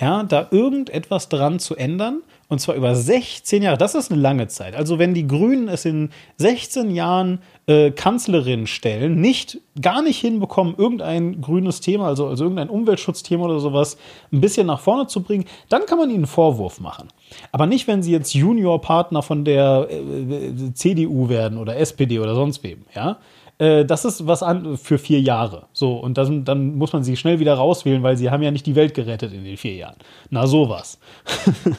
[0.00, 3.78] Ja, da irgendetwas dran zu ändern und zwar über 16 Jahre.
[3.78, 4.76] Das ist eine lange Zeit.
[4.76, 10.74] Also wenn die Grünen es in 16 Jahren äh, Kanzlerin stellen, nicht, gar nicht hinbekommen,
[10.76, 13.96] irgendein grünes Thema, also, also irgendein Umweltschutzthema oder sowas,
[14.32, 17.08] ein bisschen nach vorne zu bringen, dann kann man ihnen einen Vorwurf machen.
[17.52, 22.34] Aber nicht, wenn sie jetzt Juniorpartner von der äh, äh CDU werden oder SPD oder
[22.34, 23.18] sonst wem, ja
[23.58, 25.66] äh, das ist was an für vier Jahre.
[25.72, 28.66] So, und dann, dann muss man sie schnell wieder rauswählen, weil sie haben ja nicht
[28.66, 29.96] die Welt gerettet in den vier Jahren.
[30.30, 30.98] Na, sowas.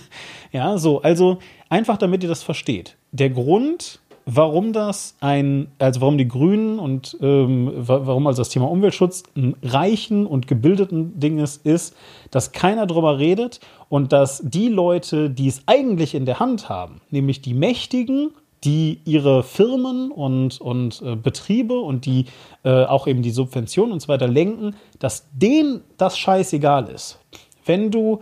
[0.55, 2.95] Ja, so, also einfach damit ihr das versteht.
[3.11, 8.71] Der Grund, warum das ein, also warum die Grünen und ähm, warum also das Thema
[8.71, 11.93] Umweltschutz ein reichen und gebildeten Ding ist, ist,
[12.31, 13.59] dass keiner drüber redet
[13.89, 18.31] und dass die Leute, die es eigentlich in der Hand haben, nämlich die Mächtigen,
[18.63, 22.27] die ihre Firmen und, und äh, Betriebe und die
[22.63, 27.19] äh, auch eben die Subventionen und so weiter lenken, dass denen das scheißegal ist.
[27.65, 28.21] Wenn du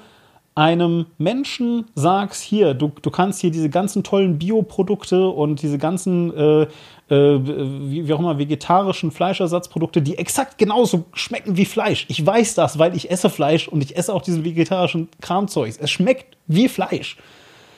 [0.55, 6.35] einem Menschen sagst, hier, du, du kannst hier diese ganzen tollen Bioprodukte und diese ganzen,
[6.35, 6.67] äh, äh,
[7.09, 12.05] wie, wie, auch immer, vegetarischen Fleischersatzprodukte, die exakt genauso schmecken wie Fleisch.
[12.07, 15.75] Ich weiß das, weil ich esse Fleisch und ich esse auch diesen vegetarischen Kramzeug.
[15.79, 17.17] Es schmeckt wie Fleisch.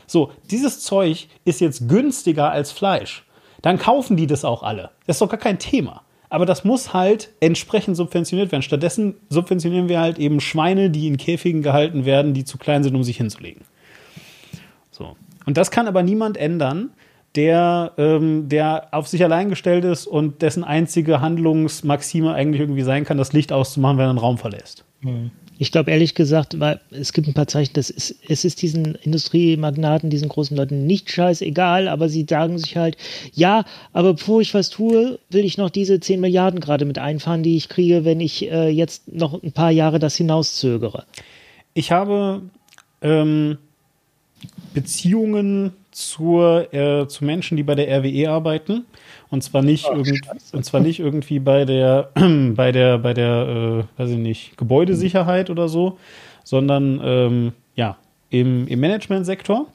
[0.08, 3.24] So, dieses Zeug ist jetzt günstiger als Fleisch.
[3.62, 4.92] Dann kaufen die das auch alle.
[5.08, 6.05] Das ist doch gar kein Thema
[6.36, 8.62] aber das muss halt entsprechend subventioniert werden.
[8.62, 12.94] Stattdessen subventionieren wir halt eben Schweine, die in Käfigen gehalten werden, die zu klein sind,
[12.94, 13.62] um sich hinzulegen.
[14.92, 15.16] So.
[15.46, 16.90] Und das kann aber niemand ändern,
[17.36, 23.06] der, ähm, der auf sich allein gestellt ist und dessen einzige Handlungsmaxime eigentlich irgendwie sein
[23.06, 24.84] kann, das Licht auszumachen, wenn er einen Raum verlässt.
[25.00, 25.32] Mhm.
[25.58, 28.96] Ich glaube ehrlich gesagt, weil es gibt ein paar Zeichen, dass es, es ist diesen
[28.96, 32.98] Industriemagnaten, diesen großen Leuten nicht scheißegal, aber sie sagen sich halt,
[33.34, 33.64] ja,
[33.94, 37.56] aber bevor ich was tue, will ich noch diese 10 Milliarden gerade mit einfahren, die
[37.56, 41.06] ich kriege, wenn ich äh, jetzt noch ein paar Jahre das hinauszögere.
[41.74, 42.42] Ich habe
[43.02, 43.58] ähm,
[44.74, 48.86] Beziehungen zur, äh, zu Menschen, die bei der RWE arbeiten.
[49.30, 50.22] Und zwar nicht, oh, irgend,
[50.54, 52.12] und zwar nicht irgendwie bei der,
[52.56, 55.98] bei der, bei der, äh, weiß ich nicht, Gebäudesicherheit oder so,
[56.44, 57.98] sondern ähm, ja,
[58.30, 59.68] im, im Managementsektor.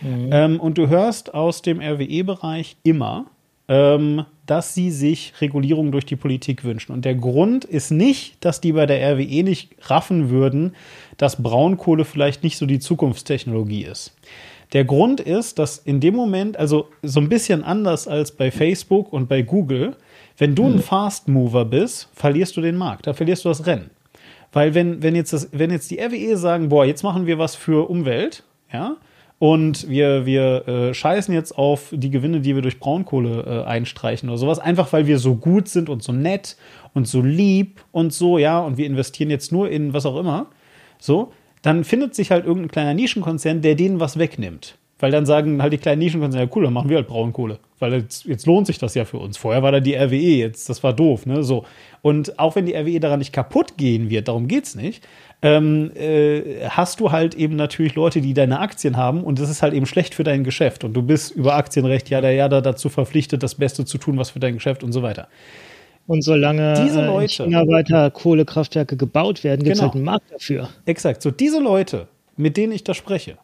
[0.00, 0.30] Mhm.
[0.32, 3.26] Ähm, und du hörst aus dem RWE-Bereich immer,
[3.68, 6.92] ähm, dass sie sich Regulierung durch die Politik wünschen.
[6.92, 10.74] Und der Grund ist nicht, dass die bei der RWE nicht raffen würden,
[11.18, 14.16] dass Braunkohle vielleicht nicht so die Zukunftstechnologie ist.
[14.72, 19.12] Der Grund ist, dass in dem Moment, also so ein bisschen anders als bei Facebook
[19.12, 19.96] und bei Google,
[20.38, 20.80] wenn du ein mhm.
[20.80, 23.90] Fast Mover bist, verlierst du den Markt, da verlierst du das Rennen.
[24.52, 27.54] Weil wenn, wenn, jetzt das, wenn jetzt die RWE sagen, boah, jetzt machen wir was
[27.54, 28.96] für Umwelt, ja,
[29.40, 34.28] und wir, wir äh, scheißen jetzt auf die Gewinne, die wir durch Braunkohle äh, einstreichen
[34.28, 36.58] oder sowas, einfach weil wir so gut sind und so nett
[36.92, 40.48] und so lieb und so, ja, und wir investieren jetzt nur in was auch immer,
[40.98, 41.32] so,
[41.62, 44.76] dann findet sich halt irgendein kleiner Nischenkonzern, der denen was wegnimmt.
[45.00, 47.58] Weil dann sagen halt die kleinen Nischenkonzerne, ja cool, dann machen wir halt Braunkohle.
[47.78, 49.38] Weil jetzt, jetzt lohnt sich das ja für uns.
[49.38, 51.42] Vorher war da die RWE, jetzt, das war doof, ne?
[51.42, 51.64] So.
[52.02, 55.06] Und auch wenn die RWE daran nicht kaputt gehen wird, darum geht's nicht,
[55.42, 59.62] ähm, äh, hast du halt eben natürlich Leute, die deine Aktien haben und das ist
[59.62, 60.84] halt eben schlecht für dein Geschäft.
[60.84, 64.30] Und du bist über Aktienrecht ja der ja dazu verpflichtet, das Beste zu tun, was
[64.30, 65.28] für dein Geschäft und so weiter.
[66.10, 69.92] Und solange diese Leute, in China weiter Kohlekraftwerke gebaut werden, gibt es Genau.
[69.92, 70.68] halt einen Markt dafür.
[70.84, 71.22] Exakt.
[71.22, 73.36] So, diese Leute, mit denen ich da spreche,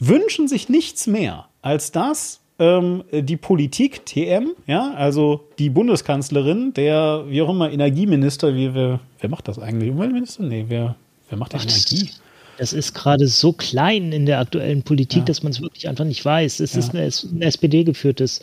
[0.00, 7.22] wünschen sich nichts mehr, als dass ähm, die Politik, TM, ja, also die Bundeskanzlerin, der,
[7.28, 9.90] wie auch immer, Energieminister, wie, wer, wer macht das eigentlich?
[9.92, 10.42] Umweltminister?
[10.42, 10.96] Nee, wer,
[11.28, 12.10] wer macht die Ach, Energie?
[12.58, 16.24] das ist gerade so klein in der aktuellen Politik, dass man es wirklich einfach nicht
[16.24, 16.58] weiß.
[16.58, 18.40] Es ist eine, ein SPD-geführtes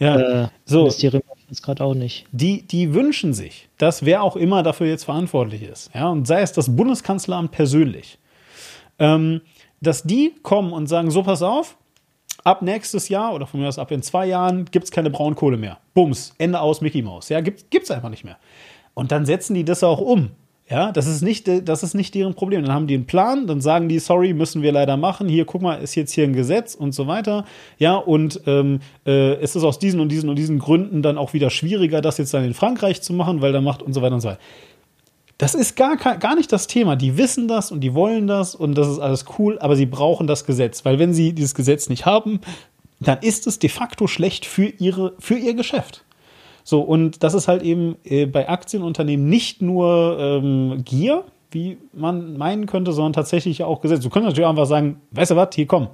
[0.00, 0.78] Ja, äh, so.
[0.80, 1.22] Ministerium.
[1.44, 2.26] Ich weiß gerade auch nicht.
[2.32, 6.40] die, die wünschen sich, dass wer auch immer dafür jetzt verantwortlich ist, ja, und sei
[6.40, 8.18] es das Bundeskanzleramt persönlich,
[8.98, 9.40] ähm,
[9.80, 11.76] dass die kommen und sagen, so pass auf,
[12.44, 15.56] ab nächstes Jahr oder von mir aus ab in zwei Jahren gibt es keine Braunkohle
[15.56, 15.78] mehr.
[15.94, 17.28] Bums, Ende aus Mickey Mouse.
[17.28, 18.38] Ja, gibt es einfach nicht mehr.
[18.94, 20.30] Und dann setzen die das auch um.
[20.68, 22.62] Ja, das ist nicht, das ist nicht deren Problem.
[22.62, 25.28] Dann haben die einen Plan, dann sagen die, sorry, müssen wir leider machen.
[25.28, 27.44] Hier, guck mal, ist jetzt hier ein Gesetz und so weiter.
[27.78, 31.34] Ja, und ähm, äh, es ist aus diesen und diesen und diesen Gründen dann auch
[31.34, 34.14] wieder schwieriger, das jetzt dann in Frankreich zu machen, weil da macht und so weiter
[34.14, 34.40] und so weiter.
[35.36, 36.96] Das ist gar, gar nicht das Thema.
[36.96, 40.26] Die wissen das und die wollen das und das ist alles cool, aber sie brauchen
[40.26, 42.40] das Gesetz, weil wenn sie dieses Gesetz nicht haben,
[43.00, 46.04] dann ist es de facto schlecht für, ihre, für ihr Geschäft.
[46.64, 52.36] So, und das ist halt eben äh, bei Aktienunternehmen nicht nur ähm, Gier, wie man
[52.36, 54.02] meinen könnte, sondern tatsächlich auch Gesetz.
[54.02, 55.88] Du könntest natürlich einfach sagen, weißt du was, hier komm,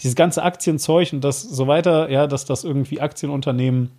[0.00, 3.90] dieses ganze Aktienzeug und das so weiter, ja, dass das irgendwie Aktienunternehmen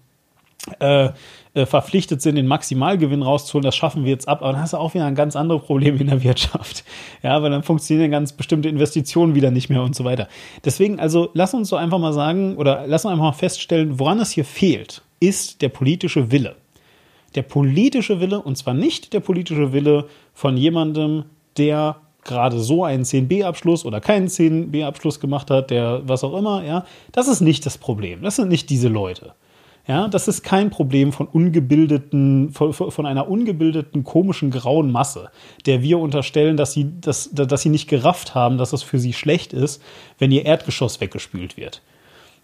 [0.80, 1.10] äh,
[1.53, 4.41] äh, verpflichtet sind, den Maximalgewinn rauszuholen, das schaffen wir jetzt ab.
[4.41, 6.84] Aber dann hast du auch wieder ein ganz anderes Problem in der Wirtschaft.
[7.23, 10.27] Ja, weil dann funktionieren ganz bestimmte Investitionen wieder nicht mehr und so weiter.
[10.64, 14.19] Deswegen, also lass uns so einfach mal sagen oder lass uns einfach mal feststellen, woran
[14.19, 16.56] es hier fehlt, ist der politische Wille.
[17.35, 21.26] Der politische Wille, und zwar nicht der politische Wille von jemandem,
[21.57, 26.85] der gerade so einen 10b-Abschluss oder keinen 10b-Abschluss gemacht hat, der was auch immer, ja,
[27.11, 28.22] das ist nicht das Problem.
[28.22, 29.34] Das sind nicht diese Leute.
[29.88, 35.30] Ja, das ist kein Problem von ungebildeten, von, von einer ungebildeten, komischen, grauen Masse,
[35.65, 39.14] der wir unterstellen, dass sie, dass, dass sie nicht gerafft haben, dass es für sie
[39.14, 39.81] schlecht ist,
[40.19, 41.81] wenn ihr Erdgeschoss weggespült wird,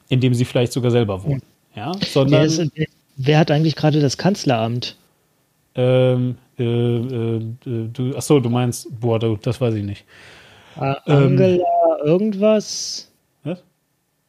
[0.08, 1.42] in dem sie vielleicht sogar selber wohnen.
[1.76, 2.62] Ja, Wer, sondern ist,
[3.18, 4.96] wer hat eigentlich gerade das Kanzleramt?
[5.76, 10.06] ähm, äh, äh, du, ach so, du meinst, boah, du, das weiß ich nicht.
[10.76, 11.16] A- Ähm.
[11.30, 13.10] Angela irgendwas?
[13.44, 13.64] Was?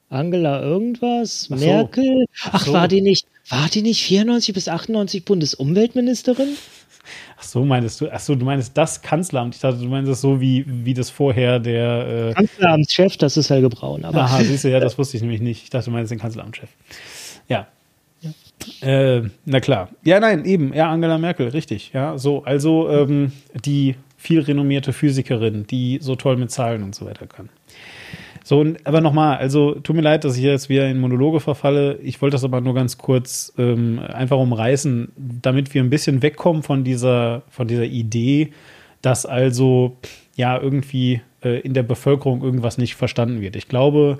[0.08, 1.48] Angela irgendwas?
[1.52, 1.64] Ach so.
[1.66, 2.24] Merkel?
[2.50, 2.72] Ach, so.
[2.72, 6.48] war die nicht, war die nicht 94 bis 98 Bundesumweltministerin?
[7.38, 9.54] Ach so, meinst du, ach so, du meinst das Kanzleramt.
[9.54, 13.50] Ich dachte, du meinst es so wie, wie das vorher der, äh, Kanzleramtschef, das ist
[13.50, 14.06] Helge Braun.
[14.06, 15.64] Aber Aha, siehst du, ja, das wusste ich nämlich nicht.
[15.64, 16.70] Ich dachte, du meinst den Kanzleramtschef.
[17.48, 17.66] Ja.
[18.80, 19.90] Äh, na klar.
[20.02, 20.72] Ja, nein, eben.
[20.72, 21.92] Ja, Angela Merkel, richtig.
[21.92, 22.44] Ja, so.
[22.44, 23.32] Also ähm,
[23.64, 27.50] die viel renommierte Physikerin, die so toll mit Zahlen und so weiter kann.
[28.42, 31.98] So, und, aber nochmal, also tut mir leid, dass ich jetzt wieder in Monologe verfalle.
[32.02, 36.62] Ich wollte das aber nur ganz kurz ähm, einfach umreißen, damit wir ein bisschen wegkommen
[36.62, 38.52] von dieser, von dieser Idee,
[39.00, 39.96] dass also
[40.36, 43.56] ja irgendwie äh, in der Bevölkerung irgendwas nicht verstanden wird.
[43.56, 44.18] Ich glaube,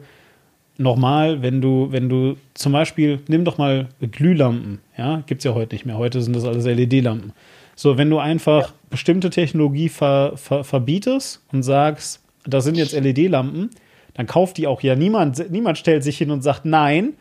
[0.77, 5.75] nochmal, wenn du, wenn du zum Beispiel, nimm doch mal Glühlampen, ja, gibt's ja heute
[5.75, 5.99] nicht mehr.
[5.99, 7.33] Heute sind das alles LED-Lampen.
[7.77, 13.71] So, wenn du einfach bestimmte Technologie ver, ver, verbietest und sagst, das sind jetzt LED-Lampen,
[14.15, 17.15] dann kauft die auch ja niemand, niemand stellt sich hin und sagt, nein,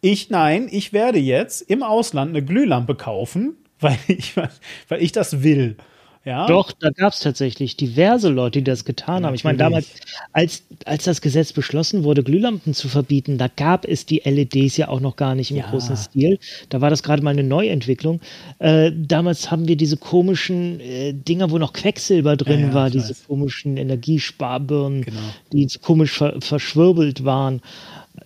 [0.00, 5.42] ich, nein, ich werde jetzt im Ausland eine Glühlampe kaufen, weil ich, weil ich das
[5.42, 5.76] will.
[6.24, 6.46] Ja?
[6.46, 9.34] Doch, da gab es tatsächlich diverse Leute, die das getan haben.
[9.34, 9.88] Ich meine, damals,
[10.32, 14.88] als, als das Gesetz beschlossen wurde, Glühlampen zu verbieten, da gab es die LEDs ja
[14.88, 15.70] auch noch gar nicht im Ja.
[15.70, 16.38] großen Stil.
[16.68, 18.20] Da war das gerade mal eine Neuentwicklung.
[18.58, 23.10] Äh, damals haben wir diese komischen äh, Dinger, wo noch Quecksilber drin Ja, war, diese
[23.10, 23.26] weiß.
[23.26, 25.20] komischen Energiesparbirnen, Genau.
[25.52, 27.60] die so komisch ver verschwirbelt waren.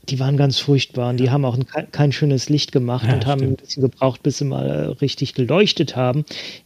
[0.09, 3.27] Die waren ganz furchtbar und die haben auch ein, kein, schönes Licht gemacht Ja, und
[3.27, 3.61] haben ein stimmt.
[3.63, 6.25] bisschen gebraucht, bis sie mal äh, richtig geleuchtet haben.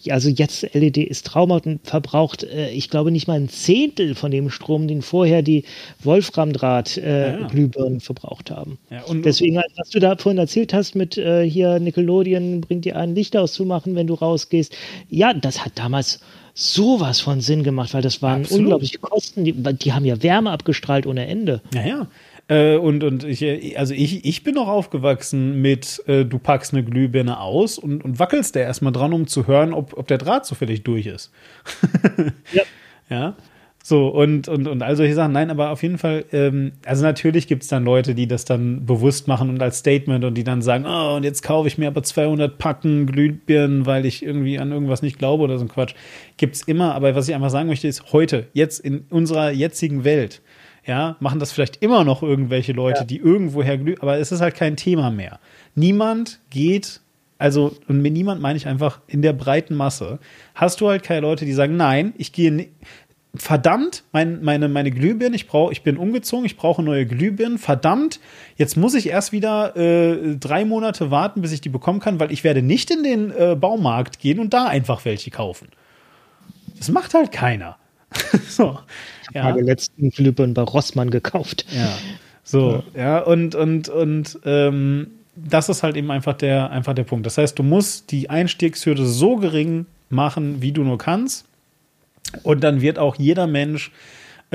[0.08, 4.30] Also jetzt LED ist traumhaft und verbraucht, äh, ich glaube, nicht mal ein Zehntel von
[4.30, 5.64] dem Strom, den vorher die
[6.02, 8.78] Wolframdraht-Glühbirnen äh, Ja, verbraucht haben.
[8.90, 12.96] Ja, und- Deswegen, was du da vorhin erzählt hast mit äh, hier Nickelodeon bringt dir
[12.96, 14.74] ein Licht auszumachen, wenn du rausgehst.
[15.10, 16.20] Ja, das hat damals
[16.54, 18.62] sowas von Sinn gemacht, weil das waren Absolut.
[18.62, 19.44] unglaubliche Kosten.
[19.44, 21.60] Die, die haben ja Wärme abgestrahlt ohne Ende.
[21.74, 22.06] Ja, ja.
[22.48, 26.73] Äh, und und ich, äh, also ich, ich bin auch aufgewachsen mit, äh, du packst
[26.73, 30.18] eine Glühbirne aus und, und wackelst da erstmal dran, um zu hören, ob, ob der
[30.18, 31.32] Draht zufällig durch ist.
[32.52, 32.62] Ja.
[33.09, 33.36] Ja.
[33.89, 35.31] So, und, und, und all solche Sachen.
[35.31, 38.85] Nein, aber auf jeden Fall, ähm, also natürlich gibt es dann Leute, die das dann
[38.85, 41.86] bewusst machen und als Statement und die dann sagen, oh, und jetzt kaufe ich mir
[41.86, 45.94] aber 200 Packen Glühbirnen, weil ich irgendwie an irgendwas nicht glaube oder so ein Quatsch.
[46.36, 50.43] Gibt's immer, aber was ich einfach sagen möchte, ist heute, jetzt in unserer jetzigen Welt,
[50.86, 53.04] ja, machen das vielleicht immer noch irgendwelche Leute, ja.
[53.04, 55.40] die irgendwoher glühen, aber es ist halt kein Thema mehr.
[55.74, 57.00] Niemand geht
[57.38, 60.18] also, und mit niemand meine ich einfach in der breiten Masse,
[60.54, 62.68] hast du halt keine Leute, die sagen, nein, ich gehe,
[63.34, 68.20] verdammt, mein, meine, meine Glühbirnen, ich brauche, ich bin umgezogen, ich brauche neue Glühbirnen, verdammt,
[68.56, 72.32] jetzt muss ich erst wieder äh, drei Monate warten, bis ich die bekommen kann, weil
[72.32, 75.68] ich werde nicht in den äh, Baumarkt gehen und da einfach welche kaufen.
[76.78, 77.76] Das macht halt keiner.
[78.48, 78.78] so,
[79.35, 79.51] ja.
[79.51, 81.66] letzten Glühbirnen bei Rossmann gekauft.
[81.74, 81.93] Ja.
[82.44, 87.05] So, ja, ja und, und, und ähm, das ist halt eben einfach der, einfach der
[87.05, 87.27] Punkt.
[87.27, 91.47] Das heißt, du musst die Einstiegshürde so gering machen, wie du nur kannst.
[92.43, 93.93] Und dann wird auch jeder Mensch,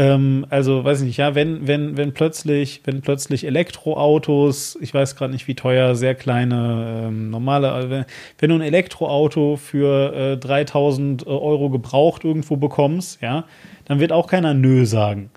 [0.01, 5.15] ähm, also weiß ich nicht, ja, wenn, wenn, wenn plötzlich, wenn plötzlich Elektroautos, ich weiß
[5.15, 8.05] gerade nicht wie teuer, sehr kleine, ähm, normale, also wenn,
[8.39, 13.45] wenn, du ein Elektroauto für äh, 3000 Euro gebraucht irgendwo bekommst, ja,
[13.85, 15.29] dann wird auch keiner Nö sagen.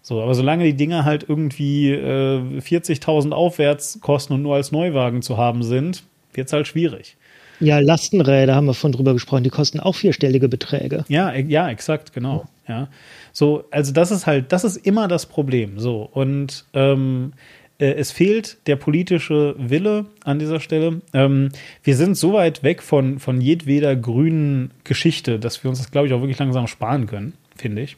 [0.00, 5.22] So, aber solange die Dinger halt irgendwie äh, 40.000 aufwärts kosten und nur als Neuwagen
[5.22, 6.04] zu haben sind,
[6.34, 7.16] wird es halt schwierig.
[7.58, 11.04] Ja, Lastenräder haben wir von drüber gesprochen, die kosten auch vierstellige Beträge.
[11.08, 12.44] Ja, e, ja, exakt, genau.
[12.68, 12.88] Ja.
[13.34, 15.80] So, also das ist halt, das ist immer das Problem.
[15.80, 17.32] So, und ähm,
[17.78, 21.02] äh, es fehlt der politische Wille an dieser Stelle.
[21.12, 21.48] Ähm,
[21.82, 26.06] wir sind so weit weg von, von jedweder grünen Geschichte, dass wir uns das, glaube
[26.06, 27.96] ich, auch wirklich langsam sparen können, finde ich.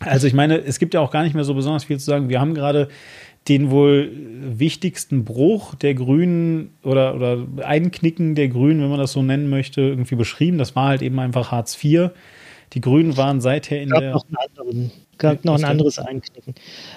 [0.00, 2.28] Also ich meine, es gibt ja auch gar nicht mehr so besonders viel zu sagen.
[2.28, 2.88] Wir haben gerade
[3.48, 9.22] den wohl wichtigsten Bruch der Grünen oder, oder Einknicken der Grünen, wenn man das so
[9.22, 10.58] nennen möchte, irgendwie beschrieben.
[10.58, 12.10] Das war halt eben einfach Hartz IV.
[12.72, 14.12] Die Grünen waren seither in gab der.
[14.12, 16.54] Noch einen anderen, gab noch ein anderes Einknicken.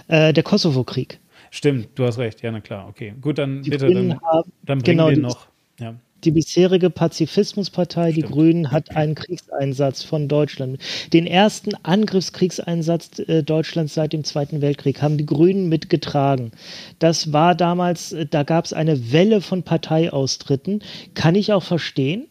[0.07, 1.19] Äh, der Kosovo-Krieg.
[1.51, 2.41] Stimmt, du hast recht.
[2.41, 2.87] Ja, na klar.
[2.87, 5.47] Okay, gut, dann die bitte, dann, haben, dann bringen genau, wir noch.
[5.79, 5.95] Ja
[6.25, 8.27] die bisherige Pazifismuspartei, Stimmt.
[8.27, 10.79] die Grünen, hat einen Kriegseinsatz von Deutschland.
[11.13, 16.51] Den ersten Angriffskriegseinsatz äh, Deutschlands seit dem Zweiten Weltkrieg haben die Grünen mitgetragen.
[16.99, 20.83] Das war damals, äh, da gab es eine Welle von Parteiaustritten.
[21.13, 22.27] Kann ich auch verstehen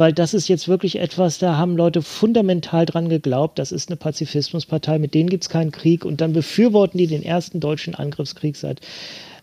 [0.00, 3.96] weil das ist jetzt wirklich etwas, da haben Leute fundamental dran geglaubt, das ist eine
[3.96, 8.56] Pazifismuspartei, mit denen gibt es keinen Krieg und dann befürworten die den ersten deutschen Angriffskrieg
[8.56, 8.80] seit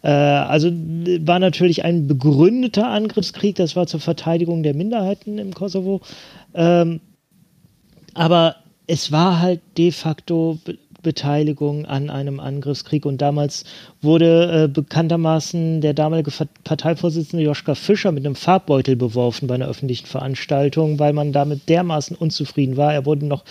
[0.01, 6.01] äh, also war natürlich ein begründeter Angriffskrieg, das war zur Verteidigung der Minderheiten im Kosovo.
[6.55, 7.01] Ähm,
[8.15, 8.55] aber
[8.88, 10.57] es war halt de facto
[11.03, 13.64] Beteiligung an einem Angriffskrieg und damals
[14.02, 16.32] wurde äh, bekanntermaßen der damalige
[16.64, 22.15] Parteivorsitzende Joschka Fischer mit einem Farbbeutel beworfen bei einer öffentlichen Veranstaltung, weil man damit dermaßen
[22.18, 22.94] unzufrieden war.
[22.94, 23.44] Er wurde noch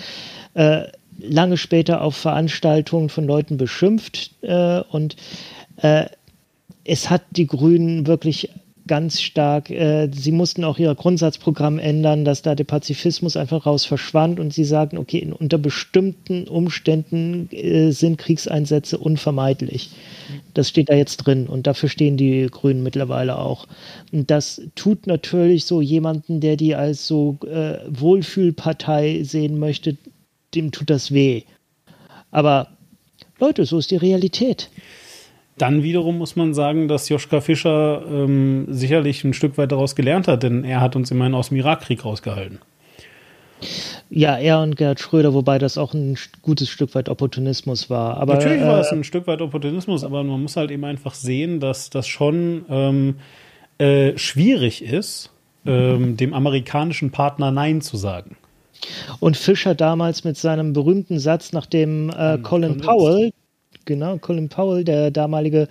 [0.54, 0.84] äh,
[1.18, 5.16] lange später auf Veranstaltungen von Leuten beschimpft äh, und
[5.76, 6.06] äh,
[6.84, 8.50] es hat die Grünen wirklich
[8.86, 13.84] ganz stark, äh, sie mussten auch ihr Grundsatzprogramm ändern, dass da der Pazifismus einfach raus
[13.84, 19.90] verschwand und sie sagten, okay, unter bestimmten Umständen äh, sind Kriegseinsätze unvermeidlich.
[20.54, 23.66] Das steht da jetzt drin und dafür stehen die Grünen mittlerweile auch.
[24.12, 29.96] Und das tut natürlich so jemanden, der die als so äh, Wohlfühlpartei sehen möchte,
[30.54, 31.42] dem tut das weh.
[32.30, 32.68] Aber
[33.38, 34.70] Leute, so ist die Realität.
[35.58, 40.28] Dann wiederum muss man sagen, dass Joschka Fischer ähm, sicherlich ein Stück weit daraus gelernt
[40.28, 42.58] hat, denn er hat uns immerhin aus dem Irakkrieg rausgehalten.
[44.10, 48.18] Ja, er und Gerhard Schröder, wobei das auch ein gutes Stück weit Opportunismus war.
[48.18, 51.14] Aber, Natürlich war äh, es ein Stück weit Opportunismus, aber man muss halt eben einfach
[51.14, 53.16] sehen, dass das schon ähm,
[53.78, 55.30] äh, schwierig ist,
[55.64, 58.36] ähm, dem amerikanischen Partner Nein zu sagen.
[59.20, 63.32] Und Fischer damals mit seinem berühmten Satz, nachdem äh, Colin Powell,
[63.86, 65.68] genau, Colin Powell, der damalige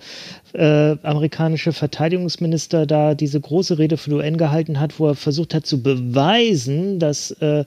[0.52, 5.54] äh, amerikanische Verteidigungsminister, da diese große Rede für die UN gehalten hat, wo er versucht
[5.54, 7.64] hat zu beweisen, dass äh,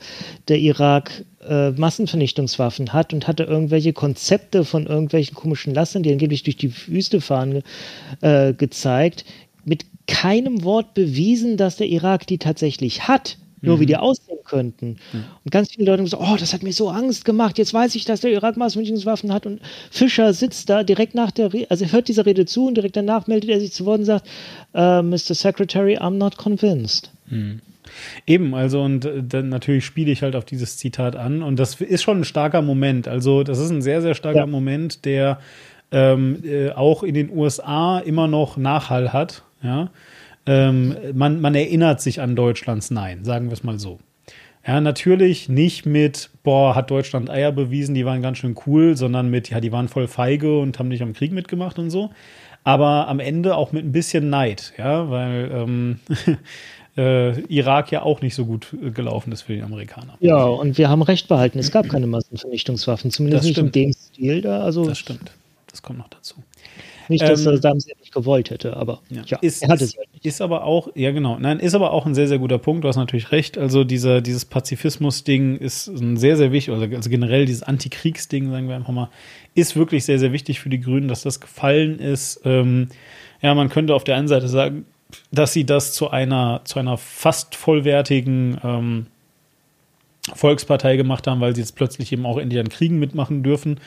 [0.50, 6.44] der Irak äh, Massenvernichtungswaffen hat und hatte irgendwelche Konzepte von irgendwelchen komischen Lastern, die angeblich
[6.44, 7.64] durch die Wüste fahren,
[8.22, 9.24] äh, gezeigt,
[9.64, 13.82] mit keinem Wort bewiesen, dass der Irak die tatsächlich hat nur mhm.
[13.82, 14.98] wie die aussehen könnten.
[15.14, 15.24] Mhm.
[15.44, 17.96] Und ganz viele Leute haben gesagt, oh, das hat mir so Angst gemacht, jetzt weiß
[17.96, 19.62] ich, dass der Irak Massenvernichtungswaffen hat und
[19.92, 22.96] Fischer sitzt da direkt nach der Rede, also er hört dieser Rede zu und direkt
[22.96, 24.28] danach meldet er sich zu Wort und sagt,
[24.74, 25.36] uh, äh, Mr.
[25.36, 27.12] Secretary, I'm not convinced.
[27.30, 27.62] Mhm.
[28.26, 31.82] Eben, also und äh, dann natürlich spiele ich halt auf dieses Zitat an und das
[31.82, 33.08] ist schon ein starker Moment.
[33.08, 34.46] Also das ist ein sehr, sehr starker ja.
[34.46, 35.40] Moment, der
[35.92, 39.44] ähm, äh, auch in den USA immer noch Nachhall hat.
[39.62, 39.90] Ja,
[40.46, 44.00] ähm, man, man erinnert sich an Deutschlands Nein, sagen wir es mal so.
[44.66, 49.30] Ja, natürlich nicht mit, boah, hat Deutschland Eier bewiesen, die waren ganz schön cool, sondern
[49.30, 52.12] mit, ja, die waren voll feige und haben nicht am Krieg mitgemacht und so.
[52.64, 56.00] Aber am Ende auch mit ein bisschen Neid, ja, weil ähm,
[56.98, 60.18] äh, Irak ja auch nicht so gut äh, gelaufen ist für die Amerikaner.
[60.20, 61.58] Ja, und wir haben recht behalten.
[61.58, 64.62] Es gab keine Massenvernichtungswaffen, zumindest nicht in dem Stil da.
[64.62, 65.32] Also das stimmt.
[65.68, 66.36] Das kommt noch dazu.
[67.10, 69.84] Nicht, dass ähm, Saddam es ja nicht gewollt hätte, aber ja, ja ist, er hatte
[69.84, 70.26] ist, es halt nicht.
[70.26, 72.84] Ist aber auch, ja genau, nein, ist aber auch ein sehr, sehr guter Punkt.
[72.84, 73.58] Du hast natürlich recht.
[73.58, 78.70] Also dieser, dieses Pazifismus-Ding ist ein sehr, sehr wichtig, also, also generell dieses Antikriegsding, sagen
[78.70, 79.10] wir einfach mal,
[79.56, 82.42] ist wirklich sehr, sehr wichtig für die Grünen, dass das gefallen ist.
[82.46, 82.90] Ähm,
[83.42, 84.86] ja, man könnte auf der einen Seite sagen,
[85.32, 89.08] dass sie das zu einer, zu einer fast vollwertigen ähm,
[90.34, 93.80] Volkspartei gemacht haben, weil sie jetzt plötzlich eben auch in ihren Kriegen mitmachen dürfen.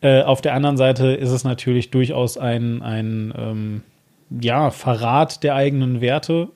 [0.00, 3.82] Äh, auf der anderen Seite ist es natürlich durchaus ein, ein ähm,
[4.30, 6.48] ja, Verrat der eigenen Werte,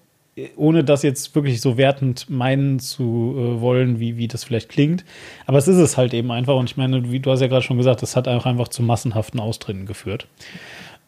[0.56, 5.04] ohne das jetzt wirklich so wertend meinen zu äh, wollen, wie, wie das vielleicht klingt.
[5.46, 6.56] Aber es ist es halt eben einfach.
[6.56, 8.82] Und ich meine, wie du hast ja gerade schon gesagt, das hat auch einfach zu
[8.82, 10.26] massenhaften Austritten geführt.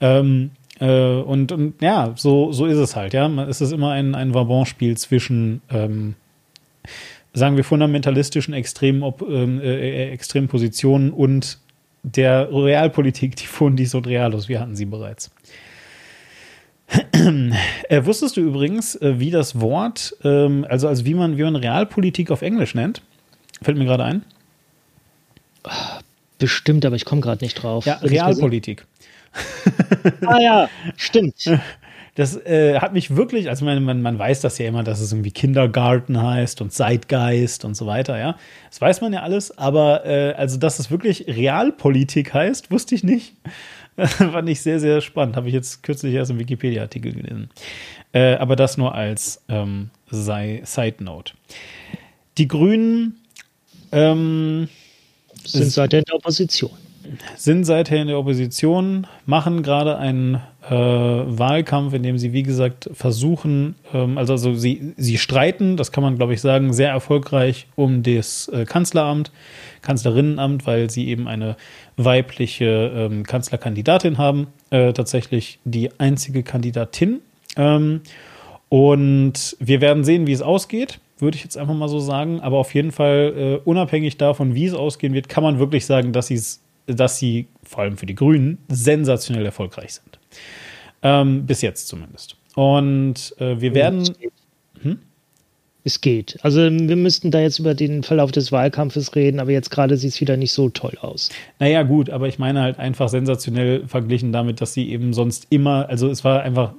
[0.00, 0.50] Ähm,
[0.80, 3.28] äh, und, und, ja, so, so ist es halt, ja.
[3.44, 6.14] Es ist immer ein, ein Vabon-Spiel zwischen ähm,
[7.34, 11.58] sagen wir, fundamentalistischen extremen, ähm, äh, extremen Positionen und
[12.02, 15.30] der Realpolitik, die Fundis und Realos, wir hatten sie bereits.
[17.12, 21.56] äh, wusstest du übrigens, äh, wie das Wort, ähm, also, also wie man, wie man
[21.56, 23.02] Realpolitik auf Englisch nennt?
[23.62, 24.24] Fällt mir gerade ein.
[26.38, 27.86] Bestimmt, aber ich komme gerade nicht drauf.
[27.86, 28.84] Ja, Realpolitik.
[30.26, 31.44] ah ja, stimmt.
[32.14, 35.12] Das äh, hat mich wirklich, also man, man, man weiß das ja immer, dass es
[35.12, 38.36] irgendwie Kindergarten heißt und Zeitgeist und so weiter, ja.
[38.68, 43.02] Das weiß man ja alles, aber äh, also, dass es wirklich Realpolitik heißt, wusste ich
[43.02, 43.34] nicht.
[43.96, 45.36] Fand ich sehr, sehr spannend.
[45.36, 47.50] Habe ich jetzt kürzlich erst im Wikipedia-Artikel gelesen.
[48.12, 51.34] Äh, aber das nur als ähm, Side Note.
[52.38, 53.20] Die Grünen
[53.90, 54.68] ähm,
[55.44, 56.72] sind in der Opposition.
[57.36, 60.36] Sind seither in der Opposition, machen gerade einen
[60.68, 65.92] äh, Wahlkampf, in dem sie, wie gesagt, versuchen, ähm, also, also sie, sie streiten, das
[65.92, 69.32] kann man, glaube ich, sagen, sehr erfolgreich um das äh, Kanzleramt,
[69.82, 71.56] Kanzlerinnenamt, weil sie eben eine
[71.96, 77.20] weibliche ähm, Kanzlerkandidatin haben, äh, tatsächlich die einzige Kandidatin.
[77.56, 78.00] Ähm,
[78.68, 82.40] und wir werden sehen, wie es ausgeht, würde ich jetzt einfach mal so sagen.
[82.40, 86.12] Aber auf jeden Fall, äh, unabhängig davon, wie es ausgehen wird, kann man wirklich sagen,
[86.12, 86.30] dass,
[86.86, 90.18] dass sie, vor allem für die Grünen, sensationell erfolgreich sind.
[91.02, 92.36] Ähm, bis jetzt zumindest.
[92.54, 94.08] Und äh, wir werden.
[94.82, 94.98] Hm?
[95.84, 96.38] Es geht.
[96.42, 100.12] Also wir müssten da jetzt über den Verlauf des Wahlkampfes reden, aber jetzt gerade sieht
[100.12, 101.28] es wieder nicht so toll aus.
[101.58, 105.88] Naja, gut, aber ich meine halt einfach sensationell verglichen damit, dass sie eben sonst immer,
[105.88, 106.74] also es war einfach,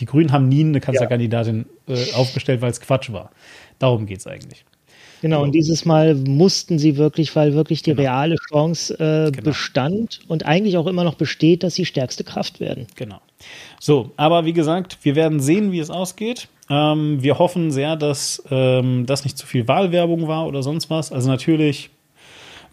[0.00, 1.94] die Grünen haben nie eine Kanzlerkandidatin ja.
[1.94, 3.30] äh, aufgestellt, weil es Quatsch war.
[3.78, 4.64] Darum geht es eigentlich.
[5.20, 8.02] Genau, und dieses Mal mussten sie wirklich, weil wirklich die genau.
[8.02, 9.44] reale Chance äh, genau.
[9.44, 12.86] bestand und eigentlich auch immer noch besteht, dass sie stärkste Kraft werden.
[12.96, 13.20] Genau.
[13.80, 16.48] So, aber wie gesagt, wir werden sehen, wie es ausgeht.
[16.70, 21.12] Ähm, wir hoffen sehr, dass ähm, das nicht zu viel Wahlwerbung war oder sonst was.
[21.12, 21.90] Also natürlich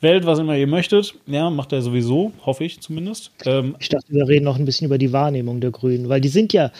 [0.01, 1.15] Welt, was immer ihr möchtet.
[1.27, 3.31] Ja, macht er sowieso, hoffe ich zumindest.
[3.45, 6.29] Ähm, ich dachte, wir reden noch ein bisschen über die Wahrnehmung der Grünen, weil die
[6.29, 6.71] sind ja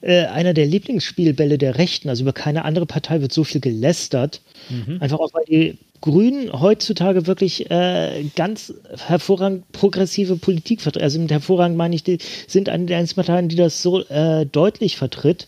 [0.00, 2.08] äh, einer der Lieblingsspielbälle der Rechten.
[2.08, 4.40] Also über keine andere Partei wird so viel gelästert.
[4.68, 4.98] Mhm.
[5.00, 8.74] Einfach auch, weil die Grünen heutzutage wirklich äh, ganz
[9.06, 11.04] hervorragend progressive Politik vertreten.
[11.04, 12.18] Also mit hervorragend meine ich, die
[12.48, 15.46] sind eine der Parteien, die das so äh, deutlich vertritt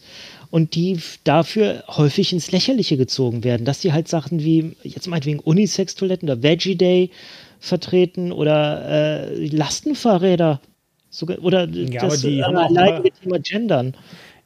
[0.54, 5.40] und die dafür häufig ins Lächerliche gezogen werden, dass sie halt Sachen wie jetzt meinetwegen
[5.40, 7.10] Unisex-Toiletten oder Veggie Day
[7.58, 10.60] vertreten oder äh, Lastenfahrräder
[11.10, 13.96] sogar oder ja, das äh, leidige Thema Gendern.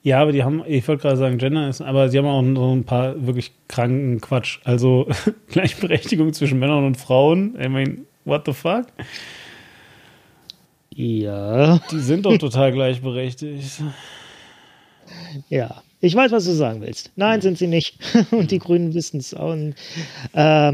[0.02, 2.74] Ja, aber die haben, ich wollte gerade sagen, Gender ist, aber sie haben auch so
[2.74, 4.60] ein paar wirklich kranken Quatsch.
[4.64, 5.08] Also
[5.48, 7.54] Gleichberechtigung zwischen Männern und Frauen.
[7.62, 8.86] I mean, what the fuck?
[10.94, 11.80] Ja.
[11.92, 13.82] Die sind doch total gleichberechtigt.
[15.48, 15.82] Ja.
[16.00, 17.10] Ich weiß, was du sagen willst.
[17.16, 17.98] Nein, sind sie nicht.
[18.30, 19.52] Und die Grünen wissen es auch.
[19.52, 19.74] Und,
[20.32, 20.72] äh,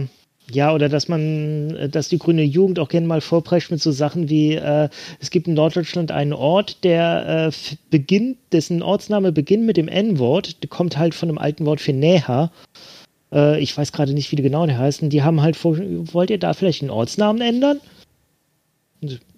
[0.51, 4.29] ja, oder dass man, dass die grüne Jugend auch gerne mal vorprescht mit so Sachen
[4.29, 9.79] wie, äh, es gibt in Norddeutschland einen Ort, der äh, beginnt, dessen Ortsname beginnt mit
[9.79, 12.51] dem N-Wort, der kommt halt von einem alten Wort für näher.
[13.33, 15.09] Äh, ich weiß gerade nicht, wie die genau der heißen.
[15.09, 17.81] Die haben halt vor, wollt ihr da vielleicht einen Ortsnamen ändern?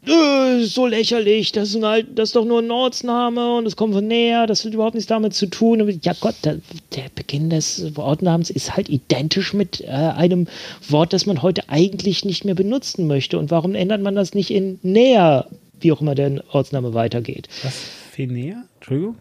[0.07, 3.95] Äh, so lächerlich, das ist, halt, das ist doch nur ein Ortsname und es kommt
[3.95, 5.99] von näher, das hat überhaupt nichts damit zu tun.
[6.03, 6.61] Ja Gott, der,
[6.95, 10.47] der Beginn des Ortsnamens ist halt identisch mit äh, einem
[10.89, 13.39] Wort, das man heute eigentlich nicht mehr benutzen möchte.
[13.39, 15.47] Und warum ändert man das nicht in näher,
[15.81, 17.49] wie auch immer der Ortsname weitergeht?
[17.63, 17.75] Was?
[18.13, 18.65] Viel näher?
[18.77, 19.17] Entschuldigung?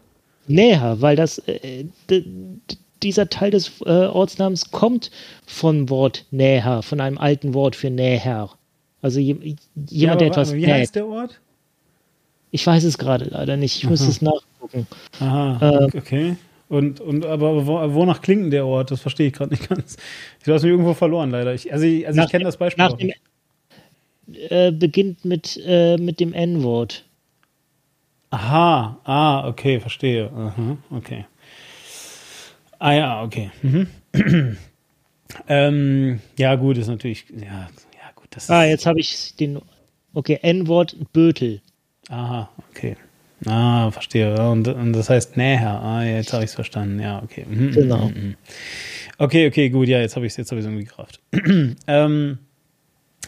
[0.48, 1.86] Näher, weil das äh,
[3.02, 5.12] dieser Teil des äh, Ortsnamens kommt
[5.45, 8.49] von Wort näher, von einem alten Wort für näher.
[9.01, 9.61] Also je, jemand,
[9.91, 10.53] ja, der etwas.
[10.53, 11.39] Wie heißt der Ort?
[12.51, 13.77] Ich weiß es gerade leider nicht.
[13.77, 13.91] Ich Aha.
[13.91, 14.88] muss es nachgucken.
[15.19, 16.38] Aha, äh, okay.
[16.67, 18.91] Und, und aber wo, wonach klingt denn der Ort?
[18.91, 19.97] Das verstehe ich gerade nicht ganz.
[20.41, 21.53] Ich habe es mir irgendwo verloren, leider.
[21.53, 22.84] Ich, also ich, also ich kenne das Beispiel.
[22.84, 23.11] Nach dem,
[24.34, 27.05] äh, beginnt mit, äh, mit dem N-Wort.
[28.31, 30.31] Aha, ah, okay, verstehe.
[30.31, 31.26] Aha, okay.
[32.80, 33.51] Ah ja, okay.
[33.61, 33.88] Mhm.
[35.47, 37.26] ähm, ja, gut, ist natürlich.
[37.30, 37.69] Ja,
[38.48, 39.60] ah, jetzt habe ich den.
[40.14, 41.62] Okay, N-Wort Bötel.
[42.10, 42.95] Aha, okay.
[43.45, 44.34] Ah, verstehe.
[44.49, 45.82] Und, und das heißt näher.
[45.82, 46.99] Ah, jetzt habe ich es verstanden.
[46.99, 47.45] Ja, okay.
[47.48, 48.07] Mhm, genau.
[48.07, 48.36] Mhm, mhm.
[49.18, 49.88] Okay, okay, gut.
[49.88, 51.20] Ja, jetzt habe ich es jetzt hab irgendwie gerafft.
[51.88, 52.38] ähm,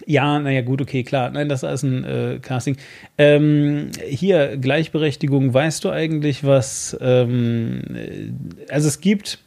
[0.05, 1.29] ja, naja, gut, okay, klar.
[1.31, 2.77] Nein, das ist ein äh, Casting.
[3.17, 6.97] Ähm, hier, Gleichberechtigung, weißt du eigentlich, was.
[7.01, 9.39] Ähm, äh, also, es gibt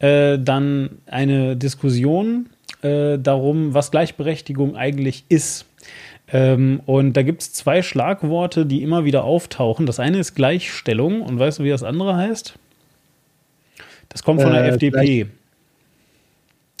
[0.00, 2.50] äh, dann eine Diskussion
[2.84, 5.66] äh, darum, was Gleichberechtigung eigentlich ist.
[6.32, 9.86] Ähm, und da gibt es zwei Schlagworte, die immer wieder auftauchen.
[9.86, 11.22] Das eine ist Gleichstellung.
[11.22, 12.54] Und weißt du, wie das andere heißt?
[14.08, 15.26] Das kommt von der äh, FDP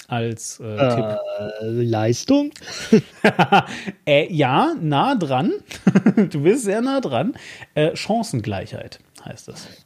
[0.06, 1.04] als äh, äh, Tipp.
[1.62, 2.50] Leistung?
[4.06, 5.52] äh, ja, nah dran.
[6.30, 7.34] du bist sehr nah dran.
[7.74, 9.83] Äh, Chancengleichheit heißt das.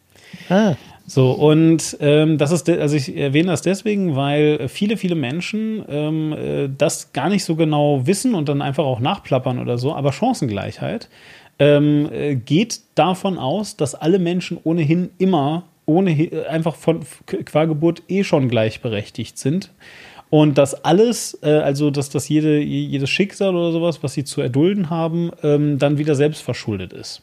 [0.48, 0.74] Ah.
[1.06, 6.32] So, und ähm, das ist, also ich erwähne das deswegen, weil viele, viele Menschen ähm,
[6.34, 10.12] äh, das gar nicht so genau wissen und dann einfach auch nachplappern oder so, aber
[10.12, 11.08] Chancengleichheit
[11.58, 17.00] ähm, äh, geht davon aus, dass alle Menschen ohnehin immer ohne einfach von
[17.46, 19.70] qua Geburt eh schon gleichberechtigt sind.
[20.30, 24.42] Und dass alles, äh, also dass das jede, jedes Schicksal oder sowas, was sie zu
[24.42, 27.22] erdulden haben, ähm, dann wieder selbst verschuldet ist.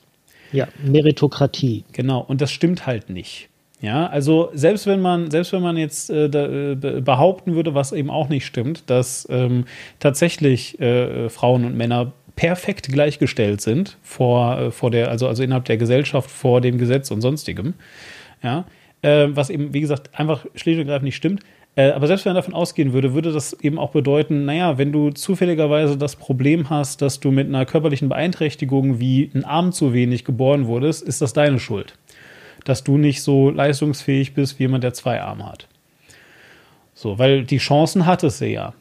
[0.55, 1.83] Ja, Meritokratie.
[1.91, 3.49] Genau, und das stimmt halt nicht.
[3.81, 7.91] Ja, also selbst wenn man, selbst wenn man jetzt äh, da, äh, behaupten würde, was
[7.91, 9.65] eben auch nicht stimmt, dass ähm,
[9.99, 15.65] tatsächlich äh, Frauen und Männer perfekt gleichgestellt sind vor, äh, vor der, also, also innerhalb
[15.65, 17.73] der Gesellschaft, vor dem Gesetz und sonstigem,
[18.41, 18.65] ja,
[19.01, 21.41] äh, was eben, wie gesagt, einfach schlicht und greifend nicht stimmt,
[21.75, 24.91] äh, aber selbst wenn man davon ausgehen würde, würde das eben auch bedeuten, naja, wenn
[24.91, 29.93] du zufälligerweise das Problem hast, dass du mit einer körperlichen Beeinträchtigung wie ein Arm zu
[29.93, 31.95] wenig geboren wurdest, ist das deine Schuld.
[32.63, 35.67] Dass du nicht so leistungsfähig bist wie jemand, der zwei Arme hat.
[36.93, 38.73] So, weil die Chancen hattest du ja.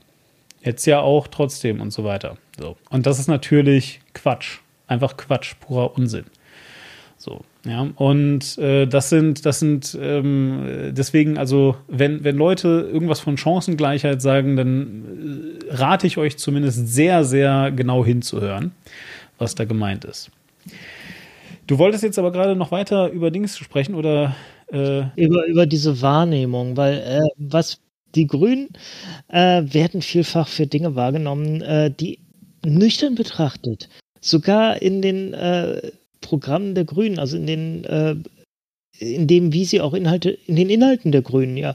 [0.62, 2.38] Jetzt ja auch trotzdem und so weiter.
[2.58, 2.76] So.
[2.88, 4.60] Und das ist natürlich Quatsch.
[4.86, 6.24] Einfach Quatsch, purer Unsinn.
[7.24, 7.88] So, ja.
[7.96, 14.20] Und äh, das sind, das sind ähm, deswegen, also, wenn, wenn Leute irgendwas von Chancengleichheit
[14.20, 18.72] sagen, dann äh, rate ich euch zumindest sehr, sehr genau hinzuhören,
[19.38, 20.30] was da gemeint ist.
[21.66, 24.36] Du wolltest jetzt aber gerade noch weiter über Dings sprechen oder
[24.70, 27.80] äh über, über diese Wahrnehmung, weil äh, was
[28.14, 28.68] die Grünen
[29.28, 32.18] äh, werden vielfach für Dinge wahrgenommen, äh, die
[32.66, 33.88] nüchtern betrachtet,
[34.20, 35.90] sogar in den äh,
[36.24, 38.16] Programmen der Grünen, also in den, äh,
[38.98, 41.74] in dem, wie sie auch Inhalte, in den Inhalten der Grünen, ja,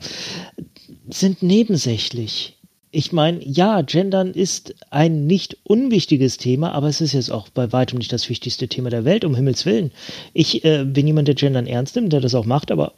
[1.09, 2.57] sind nebensächlich.
[2.91, 7.71] Ich meine, ja, Gendern ist ein nicht unwichtiges Thema, aber es ist jetzt auch bei
[7.71, 9.91] weitem nicht das wichtigste Thema der Welt, um Himmels Willen.
[10.33, 12.93] Ich äh, bin jemand, der Gendern ernst nimmt, der das auch macht, aber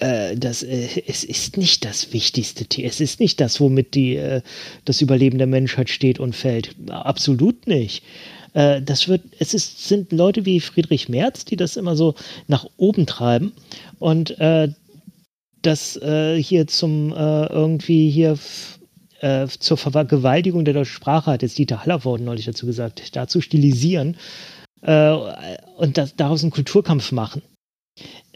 [0.00, 2.88] äh, das, äh, es ist nicht das wichtigste Thema.
[2.88, 4.42] Es ist nicht das, womit die, äh,
[4.84, 6.74] das Überleben der Menschheit steht und fällt.
[6.90, 8.02] Absolut nicht.
[8.54, 12.14] Äh, das wird, es ist, sind Leute wie Friedrich Merz, die das immer so
[12.48, 13.52] nach oben treiben
[13.98, 14.68] und äh,
[15.62, 18.38] das äh, hier zum äh, irgendwie hier
[19.20, 24.16] äh, zur Vergewaltigung der deutschen Sprache hat jetzt Dieter Hallervorden neulich dazu gesagt, dazu stilisieren
[24.82, 25.16] äh,
[25.76, 27.42] und das, daraus einen Kulturkampf machen.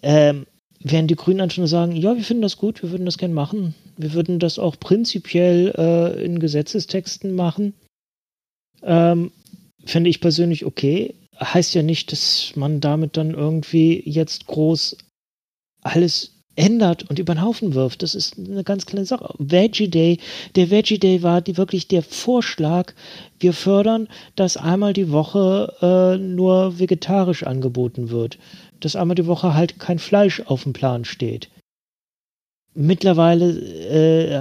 [0.02, 0.46] Ähm,
[0.80, 3.34] während die Grünen dann schon sagen, ja, wir finden das gut, wir würden das gerne
[3.34, 3.74] machen.
[3.96, 7.74] Wir würden das auch prinzipiell äh, in Gesetzestexten machen.
[8.82, 9.32] Ähm,
[9.86, 11.14] finde ich persönlich okay.
[11.38, 14.96] Heißt ja nicht, dass man damit dann irgendwie jetzt groß
[15.82, 18.02] alles ändert und über den Haufen wirft.
[18.02, 19.34] Das ist eine ganz kleine Sache.
[19.38, 20.18] Veggie Day,
[20.54, 22.94] der Veggie Day war die, wirklich der Vorschlag,
[23.38, 28.38] wir fördern, dass einmal die Woche äh, nur vegetarisch angeboten wird.
[28.80, 31.50] Dass einmal die Woche halt kein Fleisch auf dem Plan steht.
[32.78, 33.58] Mittlerweile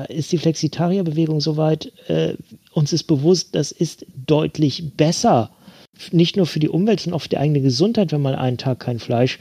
[0.09, 2.35] äh, ist die Flexitarierbewegung soweit, äh,
[2.73, 5.51] uns ist bewusst, das ist deutlich besser.
[6.11, 8.81] Nicht nur für die Umwelt, sondern auch für die eigene Gesundheit, wenn man einen Tag
[8.81, 9.39] kein Fleisch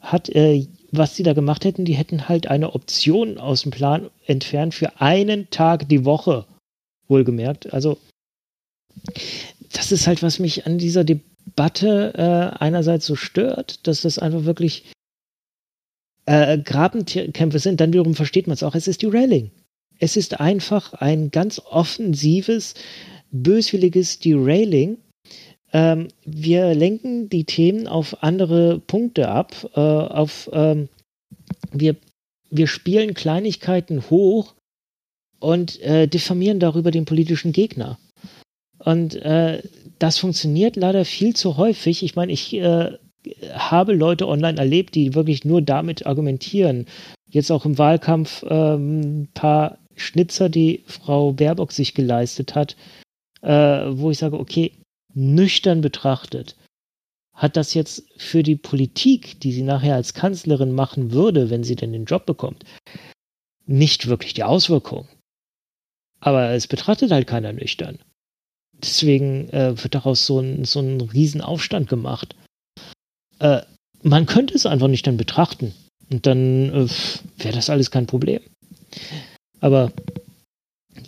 [0.00, 0.28] hat.
[0.30, 4.74] Äh, was sie da gemacht hätten, die hätten halt eine Option aus dem Plan entfernt
[4.74, 6.44] für einen Tag die Woche.
[7.06, 7.72] Wohlgemerkt.
[7.72, 7.98] Also,
[9.72, 14.44] das ist halt, was mich an dieser Debatte äh, einerseits so stört, dass das einfach
[14.44, 14.84] wirklich
[16.26, 19.50] äh, Grabenkämpfe sind, dann wiederum versteht man es auch, es ist Derailing.
[19.98, 22.74] Es ist einfach ein ganz offensives,
[23.30, 24.98] böswilliges Derailing.
[25.72, 30.88] Ähm, wir lenken die Themen auf andere Punkte ab, äh, auf ähm,
[31.70, 31.96] wir,
[32.50, 34.54] wir spielen Kleinigkeiten hoch
[35.40, 37.98] und äh, diffamieren darüber den politischen Gegner.
[38.78, 39.62] Und äh,
[39.98, 42.02] das funktioniert leider viel zu häufig.
[42.02, 42.98] Ich meine, ich äh,
[43.54, 46.86] habe Leute online erlebt, die wirklich nur damit argumentieren.
[47.28, 52.76] Jetzt auch im Wahlkampf ähm, ein paar Schnitzer, die Frau Baerbock sich geleistet hat,
[53.42, 54.72] äh, wo ich sage, okay,
[55.14, 56.56] nüchtern betrachtet,
[57.34, 61.76] hat das jetzt für die Politik, die sie nachher als Kanzlerin machen würde, wenn sie
[61.76, 62.64] denn den Job bekommt,
[63.66, 65.08] nicht wirklich die Auswirkung.
[66.20, 67.98] Aber es betrachtet halt keiner nüchtern.
[68.72, 72.36] Deswegen äh, wird daraus so ein, so ein Riesenaufstand gemacht.
[73.42, 73.62] Äh,
[74.02, 75.74] man könnte es einfach nicht dann betrachten.
[76.10, 76.86] Und dann äh,
[77.42, 78.40] wäre das alles kein Problem.
[79.60, 79.92] Aber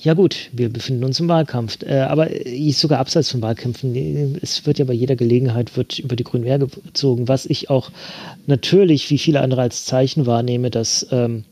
[0.00, 1.82] ja gut, wir befinden uns im Wahlkampf.
[1.82, 2.28] Äh, aber
[2.70, 7.28] sogar abseits von Wahlkämpfen, es wird ja bei jeder Gelegenheit wird über die Grünen gezogen,
[7.28, 7.90] was ich auch
[8.46, 11.44] natürlich wie viele andere als Zeichen wahrnehme, dass, ähm,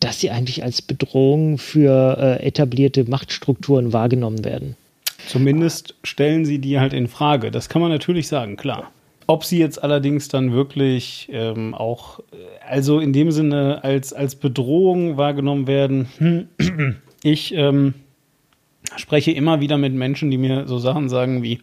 [0.00, 4.76] dass sie eigentlich als Bedrohung für äh, etablierte Machtstrukturen wahrgenommen werden.
[5.28, 7.50] Zumindest stellen sie die halt in Frage.
[7.50, 8.90] Das kann man natürlich sagen, klar.
[9.26, 12.20] Ob sie jetzt allerdings dann wirklich ähm, auch,
[12.66, 16.08] also in dem Sinne als, als Bedrohung wahrgenommen werden,
[17.22, 17.94] ich ähm,
[18.96, 21.60] spreche immer wieder mit Menschen, die mir so Sachen sagen wie,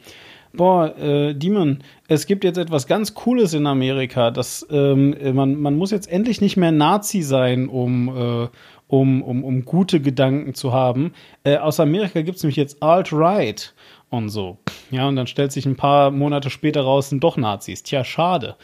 [0.54, 5.76] boah, äh, Demon, es gibt jetzt etwas ganz Cooles in Amerika, dass ähm, man, man
[5.76, 8.48] muss jetzt endlich nicht mehr Nazi sein, um, äh,
[8.88, 11.14] um, um, um gute Gedanken zu haben.
[11.44, 13.74] Äh, aus Amerika gibt es nämlich jetzt Alt-Right
[14.10, 14.58] und so.
[14.92, 17.84] Ja, und dann stellt sich ein paar Monate später raus, sind doch Nazis.
[17.84, 18.56] Tja, schade.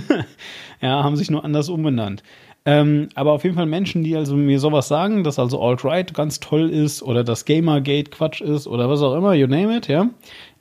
[0.80, 2.22] ja, haben sich nur anders umbenannt.
[2.64, 6.38] Ähm, aber auf jeden Fall Menschen, die also mir sowas sagen, dass also Alt-Right ganz
[6.38, 10.10] toll ist oder dass Gamergate Quatsch ist oder was auch immer, you name it, ja.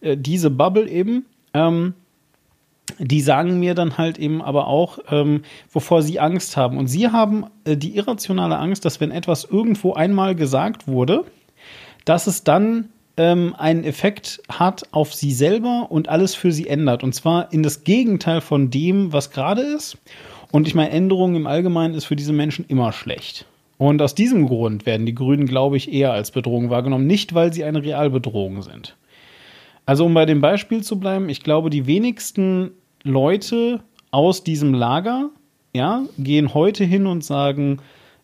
[0.02, 1.94] Äh, diese Bubble eben, ähm,
[2.98, 6.78] die sagen mir dann halt eben aber auch, ähm, wovor sie Angst haben.
[6.78, 11.26] Und sie haben äh, die irrationale Angst, dass wenn etwas irgendwo einmal gesagt wurde,
[12.06, 17.04] dass es dann ähm, einen Effekt hat auf sie selber und alles für sie ändert.
[17.04, 19.98] Und zwar in das Gegenteil von dem, was gerade ist.
[20.52, 23.46] Und ich meine, Änderungen im Allgemeinen ist für diese Menschen immer schlecht.
[23.78, 27.06] Und aus diesem Grund werden die Grünen, glaube ich, eher als Bedrohung wahrgenommen.
[27.06, 28.96] Nicht, weil sie eine Realbedrohung sind.
[29.86, 32.72] Also, um bei dem Beispiel zu bleiben, ich glaube, die wenigsten
[33.04, 33.82] Leute
[34.12, 35.30] aus diesem Lager,
[35.74, 37.80] ja, gehen heute hin und sagen,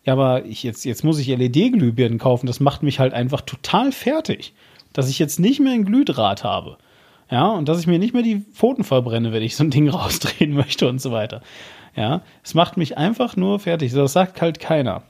[0.06, 3.92] ja, aber ich jetzt, jetzt muss ich LED-Glühbirnen kaufen, das macht mich halt einfach total
[3.92, 4.54] fertig
[4.94, 6.78] dass ich jetzt nicht mehr ein Glühdraht habe.
[7.30, 9.90] Ja, und dass ich mir nicht mehr die Pfoten verbrenne, wenn ich so ein Ding
[9.90, 11.42] rausdrehen möchte und so weiter.
[11.96, 13.94] Ja, es macht mich einfach nur fertig.
[13.94, 15.04] Das sagt halt keiner.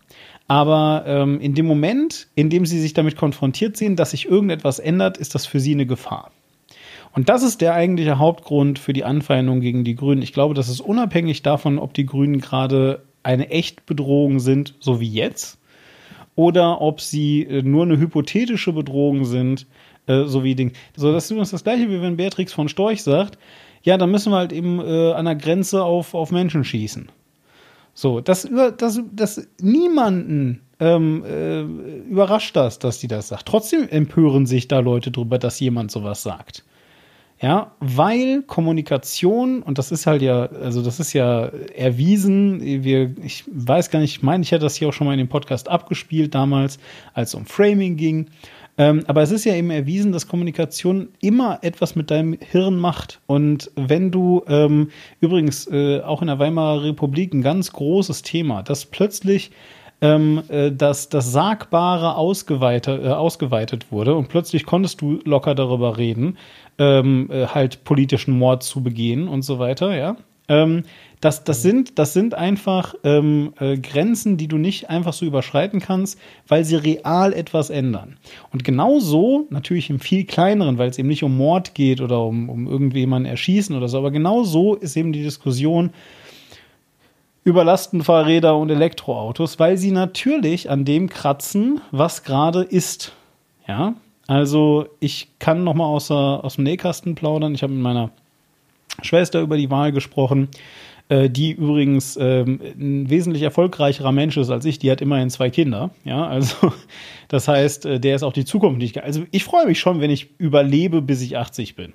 [0.47, 4.79] Aber ähm, in dem Moment, in dem sie sich damit konfrontiert sehen, dass sich irgendetwas
[4.79, 6.31] ändert, ist das für sie eine Gefahr.
[7.13, 10.21] Und das ist der eigentliche Hauptgrund für die Anfeindung gegen die Grünen.
[10.21, 14.99] Ich glaube, das ist unabhängig davon, ob die Grünen gerade eine echt Bedrohung sind, so
[14.99, 15.59] wie jetzt,
[16.35, 19.67] oder ob sie äh, nur eine hypothetische Bedrohung sind,
[20.07, 20.73] äh, so wie Ding.
[20.95, 23.37] So, das ist übrigens das gleiche, wie wenn Beatrix von Storch sagt,
[23.83, 27.09] ja, dann müssen wir halt eben äh, an der Grenze auf, auf Menschen schießen.
[27.93, 33.45] So, das, das, das niemanden ähm, äh, überrascht das, dass die das sagt.
[33.45, 36.63] Trotzdem empören sich da Leute drüber, dass jemand sowas sagt.
[37.43, 43.43] Ja, weil Kommunikation, und das ist halt ja, also das ist ja erwiesen, wir, ich
[43.51, 45.67] weiß gar nicht, ich meine, ich hätte das hier auch schon mal in dem Podcast
[45.67, 46.79] abgespielt damals,
[47.13, 48.27] als es um Framing ging.
[48.77, 53.19] Ähm, aber es ist ja eben erwiesen, dass Kommunikation immer etwas mit deinem Hirn macht.
[53.27, 58.63] Und wenn du ähm, übrigens äh, auch in der Weimarer Republik ein ganz großes Thema,
[58.63, 59.51] dass plötzlich
[60.03, 65.97] ähm, äh, dass das Sagbare ausgeweitet, äh, ausgeweitet wurde und plötzlich konntest du locker darüber
[65.97, 66.37] reden,
[66.77, 70.17] ähm, äh, halt politischen Mord zu begehen und so weiter, ja.
[70.49, 70.83] Ähm,
[71.21, 75.79] das, das, sind, das sind einfach ähm, äh, Grenzen, die du nicht einfach so überschreiten
[75.79, 76.19] kannst,
[76.49, 78.17] weil sie real etwas ändern.
[78.51, 82.49] Und genauso, natürlich im viel kleineren, weil es eben nicht um Mord geht oder um,
[82.49, 85.91] um irgendjemanden erschießen oder so, aber genau so ist eben die Diskussion
[87.45, 93.13] über Lastenfahrräder und Elektroautos, weil sie natürlich an dem kratzen, was gerade ist.
[93.65, 93.95] Ja,
[94.27, 97.55] also ich kann noch mal aus, aus dem Nähkasten plaudern.
[97.55, 98.11] Ich habe mit meiner
[99.01, 100.49] Schwester über die Wahl gesprochen,
[101.09, 104.79] äh, die übrigens ähm, ein wesentlich erfolgreicherer Mensch ist als ich.
[104.79, 105.91] Die hat immerhin zwei Kinder.
[106.05, 106.73] Ja, also
[107.27, 109.03] das heißt, äh, der ist auch die Zukunft nicht.
[109.03, 111.93] Also ich freue mich schon, wenn ich überlebe, bis ich 80 bin.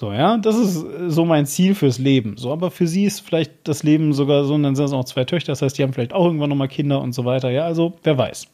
[0.00, 2.38] So, ja, das ist so mein Ziel fürs Leben.
[2.38, 5.04] So, aber für sie ist vielleicht das Leben sogar so, und dann sind es auch
[5.04, 7.50] zwei Töchter, das heißt, die haben vielleicht auch irgendwann nochmal Kinder und so weiter.
[7.50, 8.46] Ja, also, wer weiß.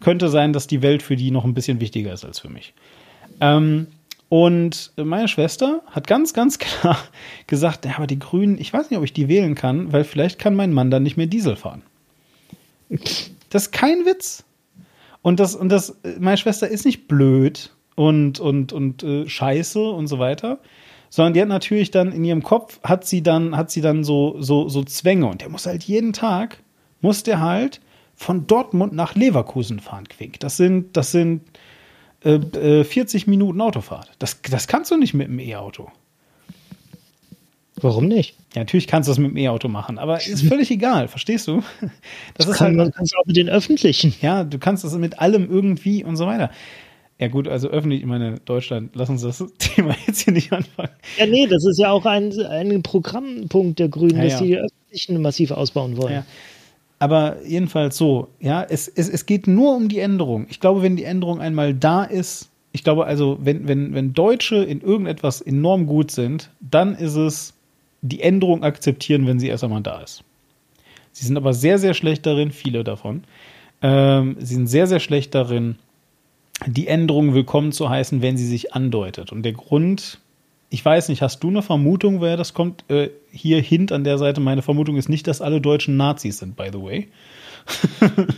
[0.00, 2.72] Könnte sein, dass die Welt für die noch ein bisschen wichtiger ist als für mich.
[3.42, 3.88] Ähm,
[4.30, 6.96] und meine Schwester hat ganz, ganz klar
[7.48, 10.38] gesagt, ja, aber die Grünen, ich weiß nicht, ob ich die wählen kann, weil vielleicht
[10.38, 11.82] kann mein Mann dann nicht mehr Diesel fahren.
[13.50, 14.42] Das ist kein Witz.
[15.20, 20.06] Und das, und das, meine Schwester ist nicht blöd und, und, und äh, scheiße und
[20.06, 20.60] so weiter,
[21.14, 24.34] sondern die hat natürlich dann in ihrem Kopf, hat sie dann, hat sie dann so,
[24.40, 26.58] so, so Zwänge und der muss halt jeden Tag,
[27.02, 27.80] muss der halt
[28.16, 30.40] von Dortmund nach Leverkusen fahren, Quink.
[30.40, 31.42] Das sind, das sind
[32.24, 34.10] äh, 40 äh, Minuten Autofahrt.
[34.18, 35.88] Das, das kannst du nicht mit dem E-Auto.
[37.76, 38.36] Warum nicht?
[38.52, 41.62] Ja, natürlich kannst du das mit dem E-Auto machen, aber ist völlig egal, verstehst du?
[42.34, 44.12] Das, das ist kann, halt, man kann es auch mit den öffentlichen.
[44.20, 46.50] Ja, du kannst das mit allem irgendwie und so weiter.
[47.24, 50.90] Ja gut, also öffentlich, ich meine, Deutschland, lass uns das Thema jetzt hier nicht anfangen.
[51.16, 54.40] Ja, nee, das ist ja auch ein, ein Programmpunkt der Grünen, ja, dass ja.
[54.42, 56.12] die öffentlichen massiv ausbauen wollen.
[56.12, 56.26] Ja.
[56.98, 60.46] Aber jedenfalls so, ja, es, es, es geht nur um die Änderung.
[60.50, 64.56] Ich glaube, wenn die Änderung einmal da ist, ich glaube also, wenn, wenn, wenn Deutsche
[64.56, 67.54] in irgendetwas enorm gut sind, dann ist es
[68.02, 70.24] die Änderung akzeptieren, wenn sie erst einmal da ist.
[71.10, 73.24] Sie sind aber sehr, sehr schlecht darin, viele davon.
[73.80, 75.76] Ähm, sie sind sehr, sehr schlecht darin,
[76.66, 79.32] die Änderung willkommen zu heißen, wenn sie sich andeutet.
[79.32, 80.18] Und der Grund,
[80.70, 82.84] ich weiß nicht, hast du eine Vermutung, woher das kommt?
[82.90, 86.56] Äh, hier Hint an der Seite, meine Vermutung ist nicht, dass alle Deutschen Nazis sind,
[86.56, 87.08] by the way.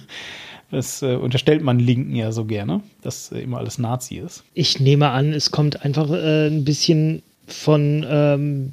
[0.70, 4.42] Das äh, unterstellt man Linken ja so gerne, dass äh, immer alles Nazi ist.
[4.54, 8.72] Ich nehme an, es kommt einfach äh, ein bisschen von, ähm,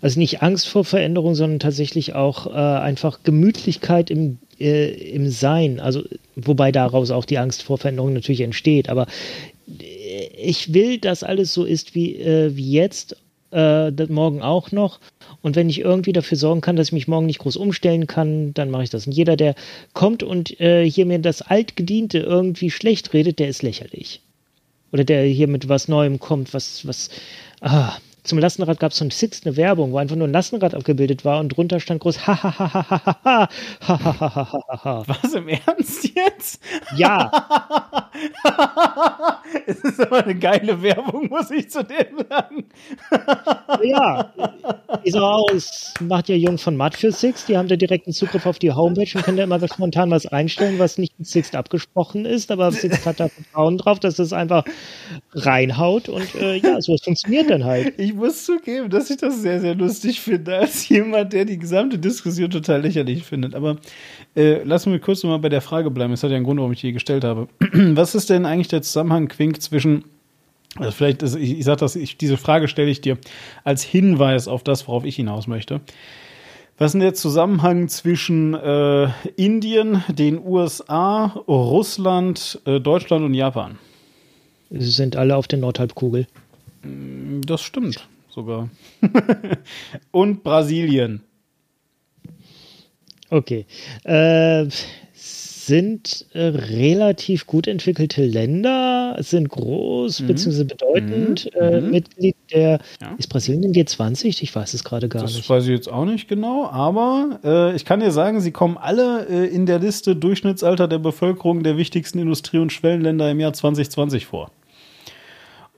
[0.00, 5.80] also nicht Angst vor Veränderung, sondern tatsächlich auch äh, einfach Gemütlichkeit im, äh, im Sein.
[5.80, 6.04] Also,
[6.36, 8.88] wobei daraus auch die Angst vor Veränderung natürlich entsteht.
[8.88, 9.06] Aber
[9.68, 13.16] äh, ich will, dass alles so ist wie, äh, wie jetzt,
[13.52, 15.00] äh, morgen auch noch.
[15.42, 18.54] Und wenn ich irgendwie dafür sorgen kann, dass ich mich morgen nicht groß umstellen kann,
[18.54, 19.06] dann mache ich das.
[19.06, 19.54] Und jeder, der
[19.92, 24.20] kommt und äh, hier mir das Altgediente irgendwie schlecht redet, der ist lächerlich.
[24.92, 27.10] Oder der hier mit was Neuem kommt, was, was,
[27.60, 30.74] ah, zum Lastenrad gab es so ein Six eine Werbung, wo einfach nur ein Lastenrad
[30.74, 32.90] abgebildet war und drunter stand groß ha ha ha ha
[33.24, 33.48] ha
[33.80, 35.04] ha ha ha ha ha.
[35.06, 36.62] Was im Ernst jetzt?
[36.96, 37.30] Ja.
[39.66, 42.64] es ist aber eine geile Werbung, muss ich zu dem sagen.
[43.82, 44.32] ja.
[45.04, 48.12] Ich sag auch, es macht ja Jung von Matt für Six, die haben da direkten
[48.12, 51.54] Zugriff auf die Homepage und können da immer spontan was einstellen, was nicht mit Six
[51.54, 54.64] abgesprochen ist, aber Six hat da Vertrauen drauf, dass es einfach
[55.32, 57.98] reinhaut und äh, ja, sowas funktioniert dann halt.
[57.98, 61.58] Ich ich muss zugeben, dass ich das sehr, sehr lustig finde, als jemand, der die
[61.58, 63.54] gesamte Diskussion total lächerlich findet.
[63.54, 63.76] Aber
[64.36, 66.12] äh, lassen wir kurz nochmal bei der Frage bleiben.
[66.12, 67.48] Es hat ja einen Grund, warum ich die gestellt habe.
[67.72, 70.04] Was ist denn eigentlich der Zusammenhang, Quink, zwischen
[70.76, 73.18] also vielleicht, ist, ich, ich sage das, ich, diese Frage stelle ich dir
[73.64, 75.80] als Hinweis auf das, worauf ich hinaus möchte.
[76.78, 83.78] Was ist denn der Zusammenhang zwischen äh, Indien, den USA, Russland, äh, Deutschland und Japan?
[84.70, 86.26] Sie sind alle auf der Nordhalbkugel.
[86.82, 88.70] Mm, das stimmt sogar.
[90.10, 91.22] Und Brasilien.
[93.30, 93.66] Okay.
[94.04, 94.66] Äh,
[95.70, 100.26] sind äh, relativ gut entwickelte Länder, sind groß mhm.
[100.26, 100.64] bzw.
[100.64, 101.48] bedeutend.
[101.54, 101.60] Mhm.
[101.60, 101.90] Äh, mhm.
[101.90, 102.80] Mitglied der.
[103.00, 103.14] Ja.
[103.18, 104.42] Ist Brasilien im G20?
[104.42, 105.44] Ich weiß es gerade gar das nicht.
[105.44, 108.78] Das weiß ich jetzt auch nicht genau, aber äh, ich kann dir sagen, sie kommen
[108.78, 113.52] alle äh, in der Liste Durchschnittsalter der Bevölkerung der wichtigsten Industrie- und Schwellenländer im Jahr
[113.52, 114.50] 2020 vor.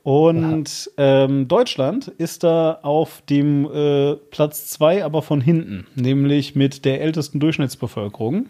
[0.03, 6.83] Und ähm, Deutschland ist da auf dem äh, Platz zwei, aber von hinten, nämlich mit
[6.83, 8.47] der ältesten Durchschnittsbevölkerung,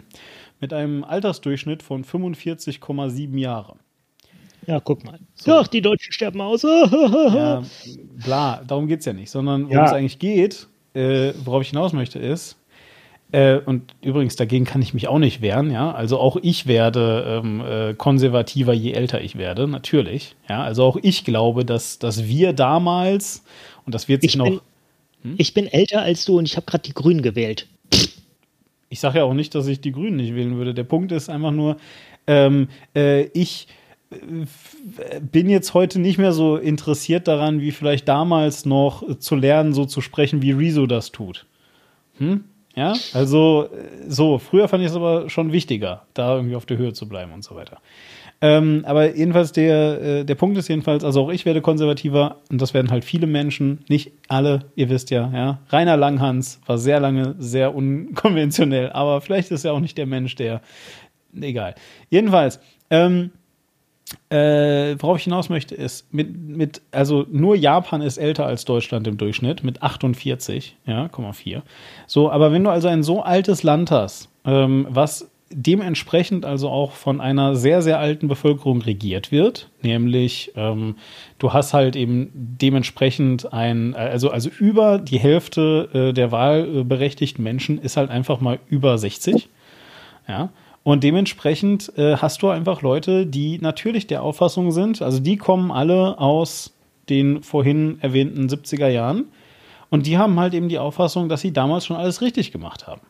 [0.59, 3.75] mit einem Altersdurchschnitt von 45,7 Jahre.
[4.65, 5.19] Ja, guck mal.
[5.35, 5.53] So.
[5.53, 6.63] Ach, die Deutschen sterben aus.
[6.63, 7.61] ja,
[8.23, 9.85] bla, darum geht es ja nicht, sondern worum ja.
[9.85, 12.57] es eigentlich geht, äh, worauf ich hinaus möchte, ist,
[13.33, 15.91] äh, und übrigens, dagegen kann ich mich auch nicht wehren, ja.
[15.91, 20.35] Also auch ich werde ähm, äh, konservativer, je älter ich werde, natürlich.
[20.47, 23.43] Ja, also auch ich glaube, dass, dass wir damals,
[23.87, 24.45] und das wird sich ich noch.
[24.45, 24.59] Bin,
[25.23, 25.35] hm?
[25.39, 27.67] Ich bin älter als du und ich habe gerade die Grünen gewählt.
[28.89, 30.75] Ich sage ja auch nicht, dass ich die Grünen nicht wählen würde.
[30.75, 31.77] Der Punkt ist einfach nur,
[32.27, 33.67] ähm, äh, ich
[34.11, 39.73] äh, bin jetzt heute nicht mehr so interessiert daran, wie vielleicht damals noch zu lernen,
[39.73, 41.47] so zu sprechen, wie Rezo das tut.
[42.19, 42.43] Hm?
[42.75, 43.69] Ja, also
[44.07, 47.31] so, früher fand ich es aber schon wichtiger, da irgendwie auf der Höhe zu bleiben
[47.31, 47.77] und so weiter.
[48.41, 52.61] Ähm, aber jedenfalls, der, äh, der Punkt ist jedenfalls, also auch ich werde konservativer und
[52.61, 55.59] das werden halt viele Menschen, nicht alle, ihr wisst ja, ja.
[55.69, 60.35] Rainer Langhans war sehr lange sehr unkonventionell, aber vielleicht ist er auch nicht der Mensch,
[60.35, 60.61] der,
[61.39, 61.75] egal.
[62.09, 62.59] Jedenfalls,
[62.89, 63.31] ähm,
[64.29, 69.07] äh, worauf ich hinaus möchte, ist, mit, mit, also nur Japan ist älter als Deutschland
[69.07, 71.63] im Durchschnitt mit 48, ja, 4.
[72.07, 76.93] So, aber wenn du also ein so altes Land hast, ähm, was dementsprechend also auch
[76.93, 80.95] von einer sehr, sehr alten Bevölkerung regiert wird, nämlich ähm,
[81.37, 87.77] du hast halt eben dementsprechend ein, also, also über die Hälfte äh, der wahlberechtigten Menschen
[87.79, 89.49] ist halt einfach mal über 60,
[90.27, 90.49] ja,
[90.83, 95.71] und dementsprechend äh, hast du einfach Leute, die natürlich der Auffassung sind, also die kommen
[95.71, 96.73] alle aus
[97.09, 99.25] den vorhin erwähnten 70er Jahren
[99.89, 103.01] und die haben halt eben die Auffassung, dass sie damals schon alles richtig gemacht haben.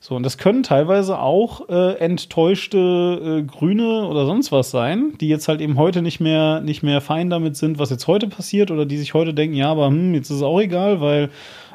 [0.00, 5.28] So, und das können teilweise auch äh, enttäuschte äh, Grüne oder sonst was sein, die
[5.28, 8.70] jetzt halt eben heute nicht mehr, nicht mehr fein damit sind, was jetzt heute passiert,
[8.70, 11.30] oder die sich heute denken, ja, aber hm, jetzt ist es auch egal, weil,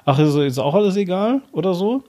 [0.05, 2.03] ach, ist, ist auch alles egal oder so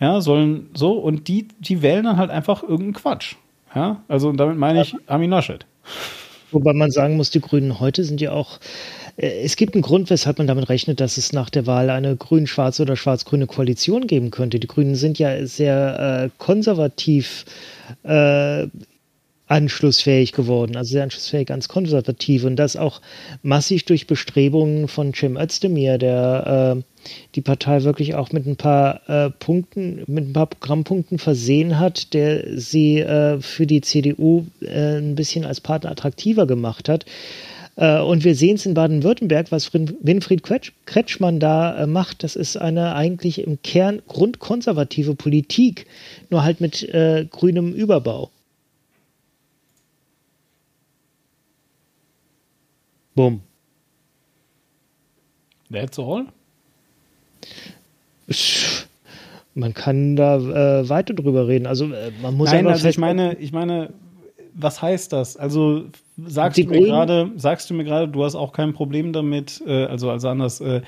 [0.00, 3.36] ja, sollen so, und die, die wählen dann halt einfach irgendeinen Quatsch.
[3.74, 5.66] Ja, also damit meine ich Armin Laschet.
[6.50, 8.58] Wobei man sagen muss, die Grünen heute sind ja auch,
[9.16, 12.16] äh, es gibt einen Grund, weshalb man damit rechnet, dass es nach der Wahl eine
[12.16, 14.58] grün-schwarze oder schwarz-grüne Koalition geben könnte.
[14.58, 17.44] Die Grünen sind ja sehr äh, konservativ
[18.04, 18.66] äh,
[19.48, 23.00] anschlussfähig geworden, also sehr anschlussfähig, ganz konservativ und das auch
[23.42, 29.08] massig durch Bestrebungen von Cem Özdemir, der äh, die Partei wirklich auch mit ein paar
[29.08, 34.98] äh, Punkten, mit ein paar Programmpunkten versehen hat, der sie äh, für die CDU äh,
[34.98, 37.06] ein bisschen als Partner attraktiver gemacht hat.
[37.76, 40.42] Äh, und wir sehen es in Baden-Württemberg, was Winfried
[40.84, 42.22] Kretschmann da äh, macht.
[42.22, 45.86] Das ist eine eigentlich im Kern grundkonservative Politik,
[46.28, 48.30] nur halt mit äh, grünem Überbau.
[53.18, 53.40] Bumm.
[55.72, 56.26] That's all?
[59.54, 61.66] Man kann da äh, weiter drüber reden.
[61.66, 63.92] Also äh, man muss Nein, also ich meine, ich meine,
[64.54, 65.36] was heißt das?
[65.36, 65.86] Also
[66.28, 69.86] sagst du mir gerade, sagst du mir gerade, du hast auch kein Problem damit, äh,
[69.86, 70.82] also also anders, äh,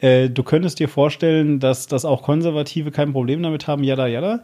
[0.00, 4.42] äh, du könntest dir vorstellen, dass, dass auch Konservative kein Problem damit haben, jada jada.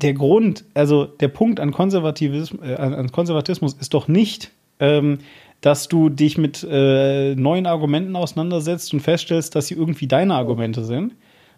[0.00, 5.18] Der Grund, also der Punkt an Konservatismus, äh, an Konservatismus ist doch nicht, ähm,
[5.60, 10.84] dass du dich mit äh, neuen Argumenten auseinandersetzt und feststellst, dass sie irgendwie deine Argumente
[10.84, 11.14] sind,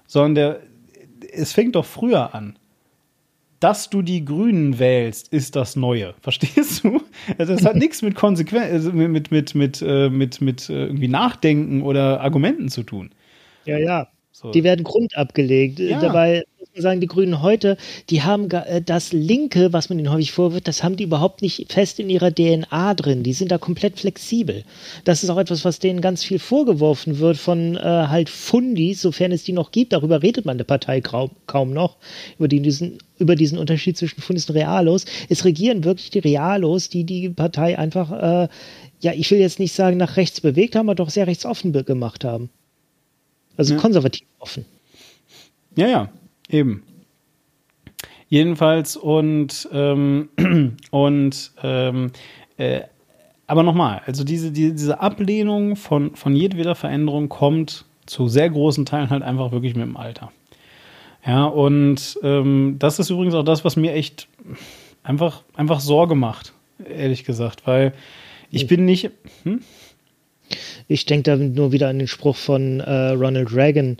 [0.06, 0.60] sondern der,
[1.32, 2.58] es fängt doch früher an.
[3.60, 6.14] Dass du die Grünen wählst, ist das Neue.
[6.20, 7.00] Verstehst du?
[7.38, 10.86] Also das hat nichts mit Konsequenz, also mit, mit, mit, mit, äh, mit, mit äh,
[10.86, 13.10] irgendwie Nachdenken oder Argumenten zu tun.
[13.64, 14.08] Ja, ja.
[14.32, 14.50] So.
[14.50, 15.78] Die werden grundabgelegt.
[15.78, 16.00] Ja.
[16.00, 16.42] Dabei
[16.80, 17.76] sagen, die Grünen heute,
[18.08, 21.70] die haben äh, das Linke, was man ihnen häufig vorwirft, das haben die überhaupt nicht
[21.70, 23.22] fest in ihrer DNA drin.
[23.22, 24.64] Die sind da komplett flexibel.
[25.04, 29.32] Das ist auch etwas, was denen ganz viel vorgeworfen wird von äh, halt Fundis, sofern
[29.32, 29.92] es die noch gibt.
[29.92, 31.96] Darüber redet man der Partei kaum, kaum noch,
[32.38, 35.04] über, die, diesen, über diesen Unterschied zwischen Fundis und Realos.
[35.28, 38.48] Es regieren wirklich die Realos, die die Partei einfach, äh,
[39.00, 42.24] ja, ich will jetzt nicht sagen nach rechts bewegt haben, aber doch sehr rechtsoffen gemacht
[42.24, 42.48] haben.
[43.58, 43.80] Also ja.
[43.80, 44.64] konservativ offen.
[45.76, 46.08] Ja, ja.
[46.52, 46.84] Eben.
[48.28, 50.28] Jedenfalls und ähm,
[50.90, 52.12] und ähm,
[52.56, 52.82] äh,
[53.46, 58.86] aber nochmal, also diese, die, diese Ablehnung von, von jedweder Veränderung kommt zu sehr großen
[58.86, 60.32] Teilen halt einfach wirklich mit dem Alter.
[61.26, 64.28] Ja, und ähm, das ist übrigens auch das, was mir echt
[65.02, 66.52] einfach, einfach Sorge macht,
[66.84, 67.92] ehrlich gesagt, weil
[68.50, 69.10] ich bin nicht.
[69.44, 69.60] Hm?
[70.88, 73.96] Ich denke da nur wieder an den Spruch von äh, Ronald Reagan,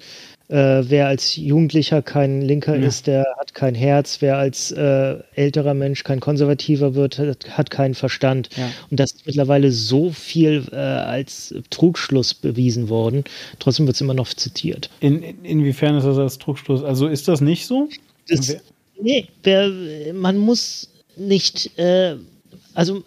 [0.53, 2.87] äh, wer als Jugendlicher kein Linker ja.
[2.87, 4.19] ist, der hat kein Herz.
[4.21, 8.51] Wer als äh, älterer Mensch kein Konservativer wird, hat, hat keinen Verstand.
[8.57, 8.71] Ja.
[8.91, 13.25] Und das ist mittlerweile so viel äh, als Trugschluss bewiesen worden.
[13.61, 14.91] Trotzdem wird es immer noch zitiert.
[15.01, 16.85] In, in, inwiefern ist das als Trugschluss?
[16.85, 17.89] Also ist das nicht so?
[18.29, 18.59] Das,
[19.01, 19.71] nee, wer,
[20.13, 22.17] man muss nicht äh,
[22.75, 23.03] also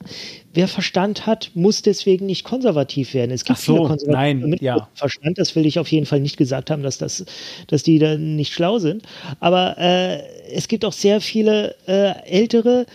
[0.56, 3.32] wer Verstand hat, muss deswegen nicht konservativ werden.
[3.32, 4.90] Es gibt Ach so, viele Konservative nein, mit ja.
[4.94, 5.38] Verstand.
[5.38, 7.26] Das will ich auf jeden Fall nicht gesagt haben, dass das,
[7.68, 9.04] dass die da nicht schlau sind.
[9.40, 10.22] Aber äh,
[10.52, 12.86] es gibt auch sehr viele äh, ältere,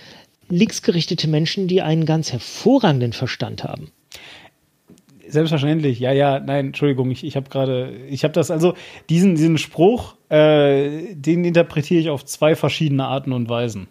[0.49, 3.91] linksgerichtete Menschen, die einen ganz hervorragenden Verstand haben.
[5.29, 8.75] Selbstverständlich, ja, ja, nein, Entschuldigung, ich, ich habe gerade, ich habe das, also
[9.09, 13.87] diesen, diesen Spruch, äh, den interpretiere ich auf zwei verschiedene Arten und Weisen.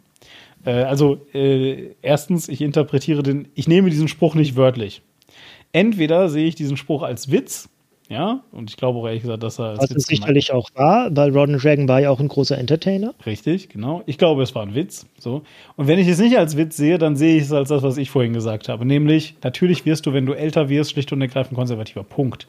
[0.66, 5.02] Äh, also, äh, erstens, ich interpretiere den, ich nehme diesen Spruch nicht wörtlich.
[5.72, 7.70] Entweder sehe ich diesen Spruch als Witz,
[8.10, 11.16] ja, und ich glaube auch ehrlich gesagt, dass er als Was es sicherlich auch war,
[11.16, 13.14] weil Ronald Reagan war ja auch ein großer Entertainer.
[13.24, 14.02] Richtig, genau.
[14.08, 15.06] Ich glaube, es war ein Witz.
[15.20, 15.44] So.
[15.76, 17.98] Und wenn ich es nicht als Witz sehe, dann sehe ich es als das, was
[17.98, 18.84] ich vorhin gesagt habe.
[18.84, 22.04] Nämlich, natürlich wirst du, wenn du älter wirst, schlicht und ergreifend konservativer.
[22.04, 22.48] Punkt.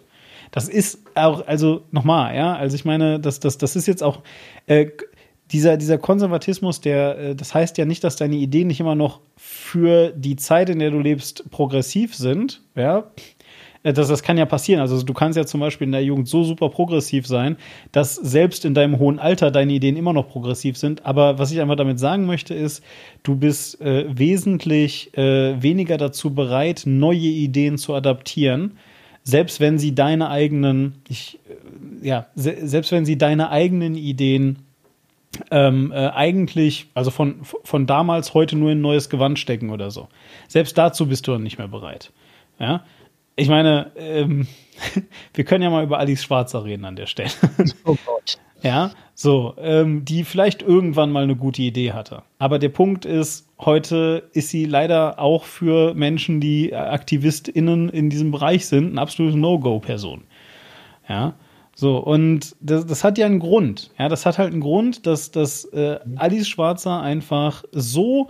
[0.50, 4.20] Das ist auch, also nochmal, ja, also ich meine, das, das, das ist jetzt auch,
[4.66, 4.86] äh,
[5.52, 9.20] dieser, dieser Konservatismus, der, äh, das heißt ja nicht, dass deine Ideen nicht immer noch
[9.36, 13.10] für die Zeit, in der du lebst, progressiv sind, ja.
[13.82, 14.80] Äh, das, das kann ja passieren.
[14.80, 17.56] Also du kannst ja zum Beispiel in der Jugend so super progressiv sein,
[17.92, 21.04] dass selbst in deinem hohen Alter deine Ideen immer noch progressiv sind.
[21.06, 22.82] Aber was ich einfach damit sagen möchte, ist,
[23.22, 28.76] du bist äh, wesentlich äh, weniger dazu bereit, neue Ideen zu adaptieren,
[29.22, 34.58] selbst wenn sie deine eigenen, ich, äh, ja, se selbst wenn sie deine eigenen Ideen
[35.50, 39.90] ähm, äh, eigentlich, also von, von damals heute nur in ein neues Gewand stecken oder
[39.90, 40.08] so.
[40.48, 42.12] Selbst dazu bist du dann nicht mehr bereit.
[42.58, 42.84] Ja,
[43.36, 44.46] ich meine, ähm,
[45.34, 47.30] wir können ja mal über Alice Schwarzer reden an der Stelle.
[47.84, 48.38] Oh Gott.
[48.62, 52.22] Ja, so, ähm, die vielleicht irgendwann mal eine gute Idee hatte.
[52.38, 58.30] Aber der Punkt ist, heute ist sie leider auch für Menschen, die AktivistInnen in diesem
[58.32, 60.24] Bereich sind, eine absolute No-Go-Person.
[61.08, 61.34] Ja,
[61.74, 63.90] so, und das, das hat ja einen Grund.
[63.98, 68.28] Ja, das hat halt einen Grund, dass, dass äh, Alice Schwarzer einfach so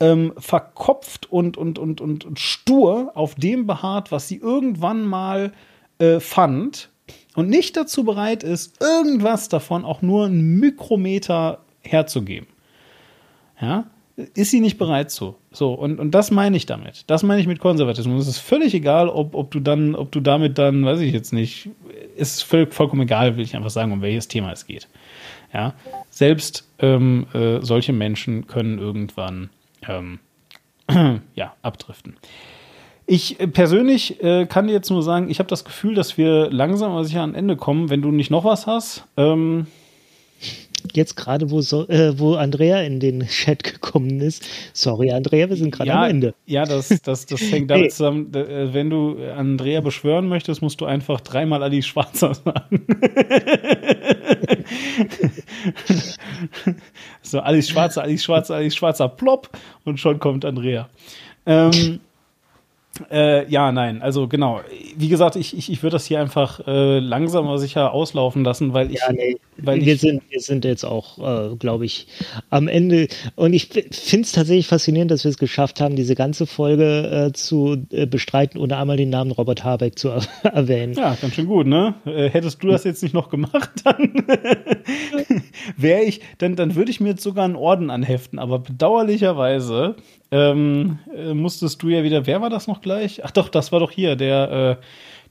[0.00, 5.52] ähm, verkopft und, und, und, und, und stur auf dem beharrt, was sie irgendwann mal
[5.98, 6.90] äh, fand
[7.34, 12.48] und nicht dazu bereit ist, irgendwas davon auch nur einen Mikrometer herzugeben.
[13.60, 13.84] Ja,
[14.34, 15.36] ist sie nicht bereit zu.
[15.52, 17.04] So, und, und das meine ich damit.
[17.06, 18.22] Das meine ich mit Konservatismus.
[18.22, 21.32] Es ist völlig egal, ob, ob du dann, ob du damit dann, weiß ich jetzt
[21.32, 21.70] nicht,
[22.16, 24.88] ist völlig, vollkommen egal, will ich einfach sagen, um welches Thema es geht.
[25.54, 25.74] Ja,
[26.10, 29.50] selbst ähm, äh, solche Menschen können irgendwann
[29.88, 30.18] ähm,
[31.34, 32.16] ja, abdriften.
[33.06, 36.50] Ich äh, persönlich äh, kann dir jetzt nur sagen, ich habe das Gefühl, dass wir
[36.50, 37.88] langsam aber sicher an Ende kommen.
[37.88, 39.68] Wenn du nicht noch was hast, ähm,
[40.96, 44.44] jetzt gerade, wo, so, äh, wo Andrea in den Chat gekommen ist.
[44.72, 46.34] Sorry, Andrea, wir sind gerade ja, am Ende.
[46.46, 47.90] Ja, das, das, das hängt damit hey.
[47.90, 52.86] zusammen, äh, wenn du Andrea beschwören möchtest, musst du einfach dreimal Ali Schwarzer sagen.
[57.22, 59.50] so, Alice Schwarzer, Alice Schwarzer, Alice Schwarzer, plopp
[59.84, 60.88] und schon kommt Andrea.
[61.46, 62.00] Ähm,
[63.10, 64.60] äh, ja, nein, also genau.
[64.96, 68.72] Wie gesagt, ich, ich, ich würde das hier einfach äh, langsam aber sicher auslaufen lassen,
[68.72, 69.00] weil ich.
[69.00, 69.36] Ja, nee.
[69.56, 72.06] weil wir, ich, sind, wir sind jetzt auch, äh, glaube ich,
[72.50, 73.08] am Ende.
[73.36, 77.32] Und ich finde es tatsächlich faszinierend, dass wir es geschafft haben, diese ganze Folge äh,
[77.32, 80.08] zu äh, bestreiten, ohne einmal den Namen Robert Habeck zu
[80.42, 80.94] erwähnen.
[80.94, 81.94] Ja, ganz schön gut, ne?
[82.04, 84.24] Äh, hättest du das jetzt nicht noch gemacht, dann
[85.76, 89.96] wäre ich, dann, dann würde ich mir jetzt sogar einen Orden anheften, aber bedauerlicherweise
[90.30, 93.24] ähm, äh, musstest du ja wieder, wer war das noch gleich?
[93.24, 94.84] Ach doch, das war doch hier, der äh,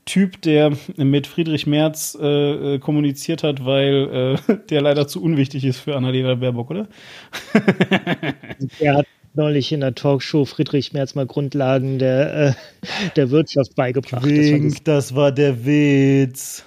[0.05, 5.65] Typ, der mit Friedrich Merz äh, äh kommuniziert hat, weil äh, der leider zu unwichtig
[5.65, 6.87] ist für Annalena Baerbock, oder?
[8.79, 12.53] der hat neulich in der Talkshow Friedrich Merz mal Grundlagen der, äh,
[13.15, 14.25] der Wirtschaft beigebracht.
[14.25, 16.65] Wink, das, war der Witz.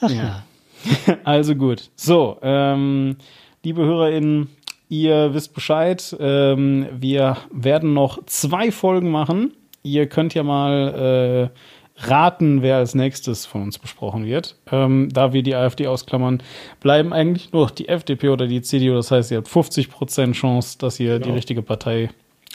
[0.00, 0.44] Ach ja.
[1.24, 1.90] Also gut.
[1.96, 3.16] So, ähm,
[3.64, 4.48] liebe HörerInnen,
[4.88, 6.16] Ihr wisst Bescheid.
[6.18, 9.52] Ähm, wir werden noch zwei Folgen machen.
[9.82, 11.50] Ihr könnt ja mal
[11.98, 14.56] äh, raten, wer als nächstes von uns besprochen wird.
[14.70, 16.42] Ähm, da wir die AfD ausklammern,
[16.80, 18.94] bleiben eigentlich nur die FDP oder die CDU.
[18.94, 21.26] Das heißt, ihr habt 50% Chance, dass ihr genau.
[21.26, 22.10] die richtige Partei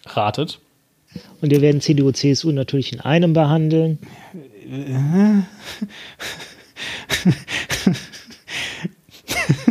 [0.05, 0.59] ratet.
[1.41, 3.99] Und wir werden CDU, CSU natürlich in einem behandeln.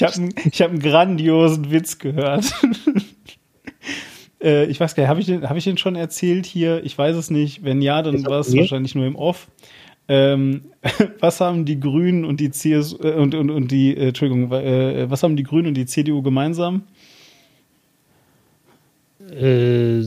[0.00, 2.52] ich habe ich hab einen grandiosen Witz gehört.
[4.42, 6.84] äh, ich weiß gar nicht, habe ich, den, hab ich den schon erzählt hier?
[6.84, 7.64] Ich weiß es nicht.
[7.64, 9.48] Wenn ja, dann war es wahrscheinlich nur im Off.
[10.08, 10.62] Ähm,
[11.20, 15.10] was haben die Grünen und die CSU äh, und, und, und die, äh, Entschuldigung, äh,
[15.10, 16.82] was haben die Grünen und die CDU gemeinsam?
[19.30, 20.02] Äh,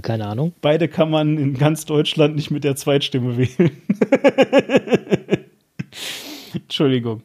[0.00, 0.52] keine Ahnung.
[0.60, 3.70] Beide kann man in ganz Deutschland nicht mit der Zweitstimme wählen.
[6.54, 7.22] Entschuldigung.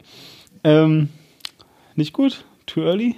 [0.68, 1.07] Ähm,
[1.95, 2.44] nicht gut?
[2.65, 3.15] Too early?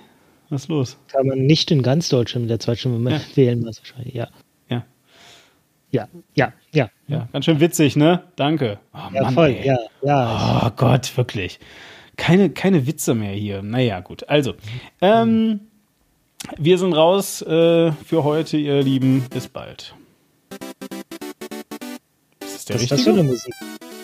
[0.50, 0.98] Was ist los?
[1.08, 3.20] Kann man nicht in ganz Deutschland mit der Zweitstimme ja.
[3.34, 4.28] wählen, wahrscheinlich, ja.
[4.70, 4.86] Ja.
[5.90, 6.90] Ja, ja, ja.
[7.08, 8.22] Ja, ganz schön witzig, ne?
[8.36, 8.80] Danke.
[8.94, 9.66] Oh, ja, Mann, voll, ey.
[9.66, 10.62] ja, ja.
[10.64, 11.60] Oh Gott, wirklich.
[12.18, 13.64] Keine, keine Witze mehr hier.
[13.64, 14.30] Naja, gut.
[14.30, 14.54] Also,
[15.02, 15.62] ähm,
[16.60, 19.26] wir sind raus äh, für heute, ihr Lieben.
[19.32, 19.96] Bis bald.
[22.42, 22.84] Ist das der Was richtige?
[22.84, 23.54] ist das für eine Musik?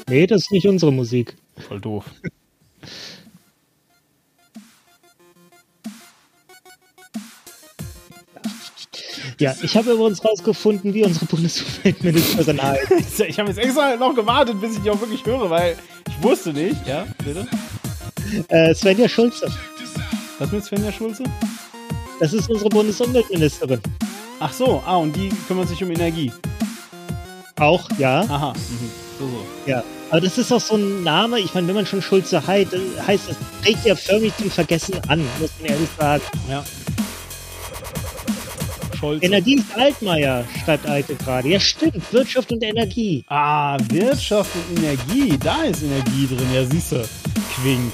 [0.10, 1.36] Nee, das ist nicht unsere Musik.
[1.58, 2.06] Voll doof.
[9.40, 13.20] Ja, ich habe übrigens rausgefunden, wie unsere Bundesumweltministerin heißt.
[13.22, 15.76] ich habe jetzt extra noch gewartet, bis ich die auch wirklich höre, weil
[16.08, 16.76] ich wusste nicht.
[16.88, 17.48] Ja, bitte?
[18.48, 19.52] Äh, Svenja Schulze.
[20.40, 21.24] Was mit Svenja Schulze?
[22.20, 23.82] Das ist unsere Bundesumweltministerin.
[24.40, 26.32] Ach so, ah, und die kümmert sich um Energie.
[27.58, 28.22] Auch, ja.
[28.22, 28.54] Aha.
[28.54, 28.92] Mhm.
[29.20, 29.46] So, so.
[29.66, 29.84] Ja.
[30.12, 32.72] Aber das ist auch so ein Name, ich meine, wenn man schon Schulze heißt,
[33.08, 36.24] heißt das trägt ja förmlich zum Vergessen an, muss man ehrlich sagen.
[36.50, 36.64] Ja.
[39.14, 41.48] Energie ist Altmaier, schreibt Alte gerade.
[41.48, 42.02] Ja, stimmt.
[42.12, 43.24] Wirtschaft und Energie.
[43.28, 45.38] Ah, Wirtschaft und Energie.
[45.44, 46.48] Da ist Energie drin.
[46.54, 47.08] Ja, siehst du.
[47.56, 47.92] Quink.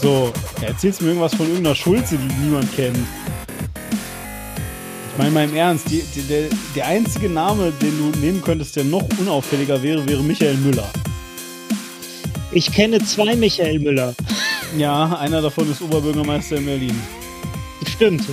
[0.00, 2.98] So, erzählst du mir irgendwas von irgendeiner Schulze, die niemand kennt.
[5.12, 8.76] Ich meine mal im Ernst, die, die, der, der einzige Name, den du nehmen könntest,
[8.76, 10.90] der noch unauffälliger wäre, wäre Michael Müller.
[12.50, 14.14] Ich kenne zwei Michael Müller.
[14.76, 17.00] Ja, einer davon ist Oberbürgermeister in Berlin.
[17.86, 18.24] Stimmt.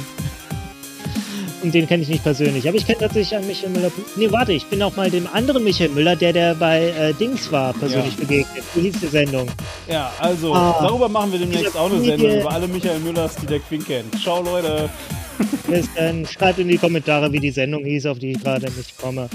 [1.61, 2.68] Und den kenne ich nicht persönlich.
[2.68, 3.91] Aber ich kenne tatsächlich einen Michael Müller.
[4.15, 7.52] Nee, warte, ich bin auch mal dem anderen Michael Müller, der der bei äh, Dings
[7.52, 8.19] war, persönlich Ja.
[8.22, 8.64] begegnet.
[8.76, 9.48] Wie hieß die Sendung?
[9.88, 10.77] Ja, also, Ah.
[10.81, 14.22] darüber machen wir demnächst auch eine Sendung über alle Michael Müllers, die der Quink kennt.
[14.22, 14.90] Ciao, Leute.
[15.68, 18.98] Bis dann schreibt in die Kommentare, wie die Sendung hieß, auf die ich gerade nicht
[18.98, 19.30] komme.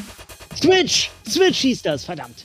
[0.57, 1.11] Switch!
[1.29, 2.45] Switch hieß das, verdammt.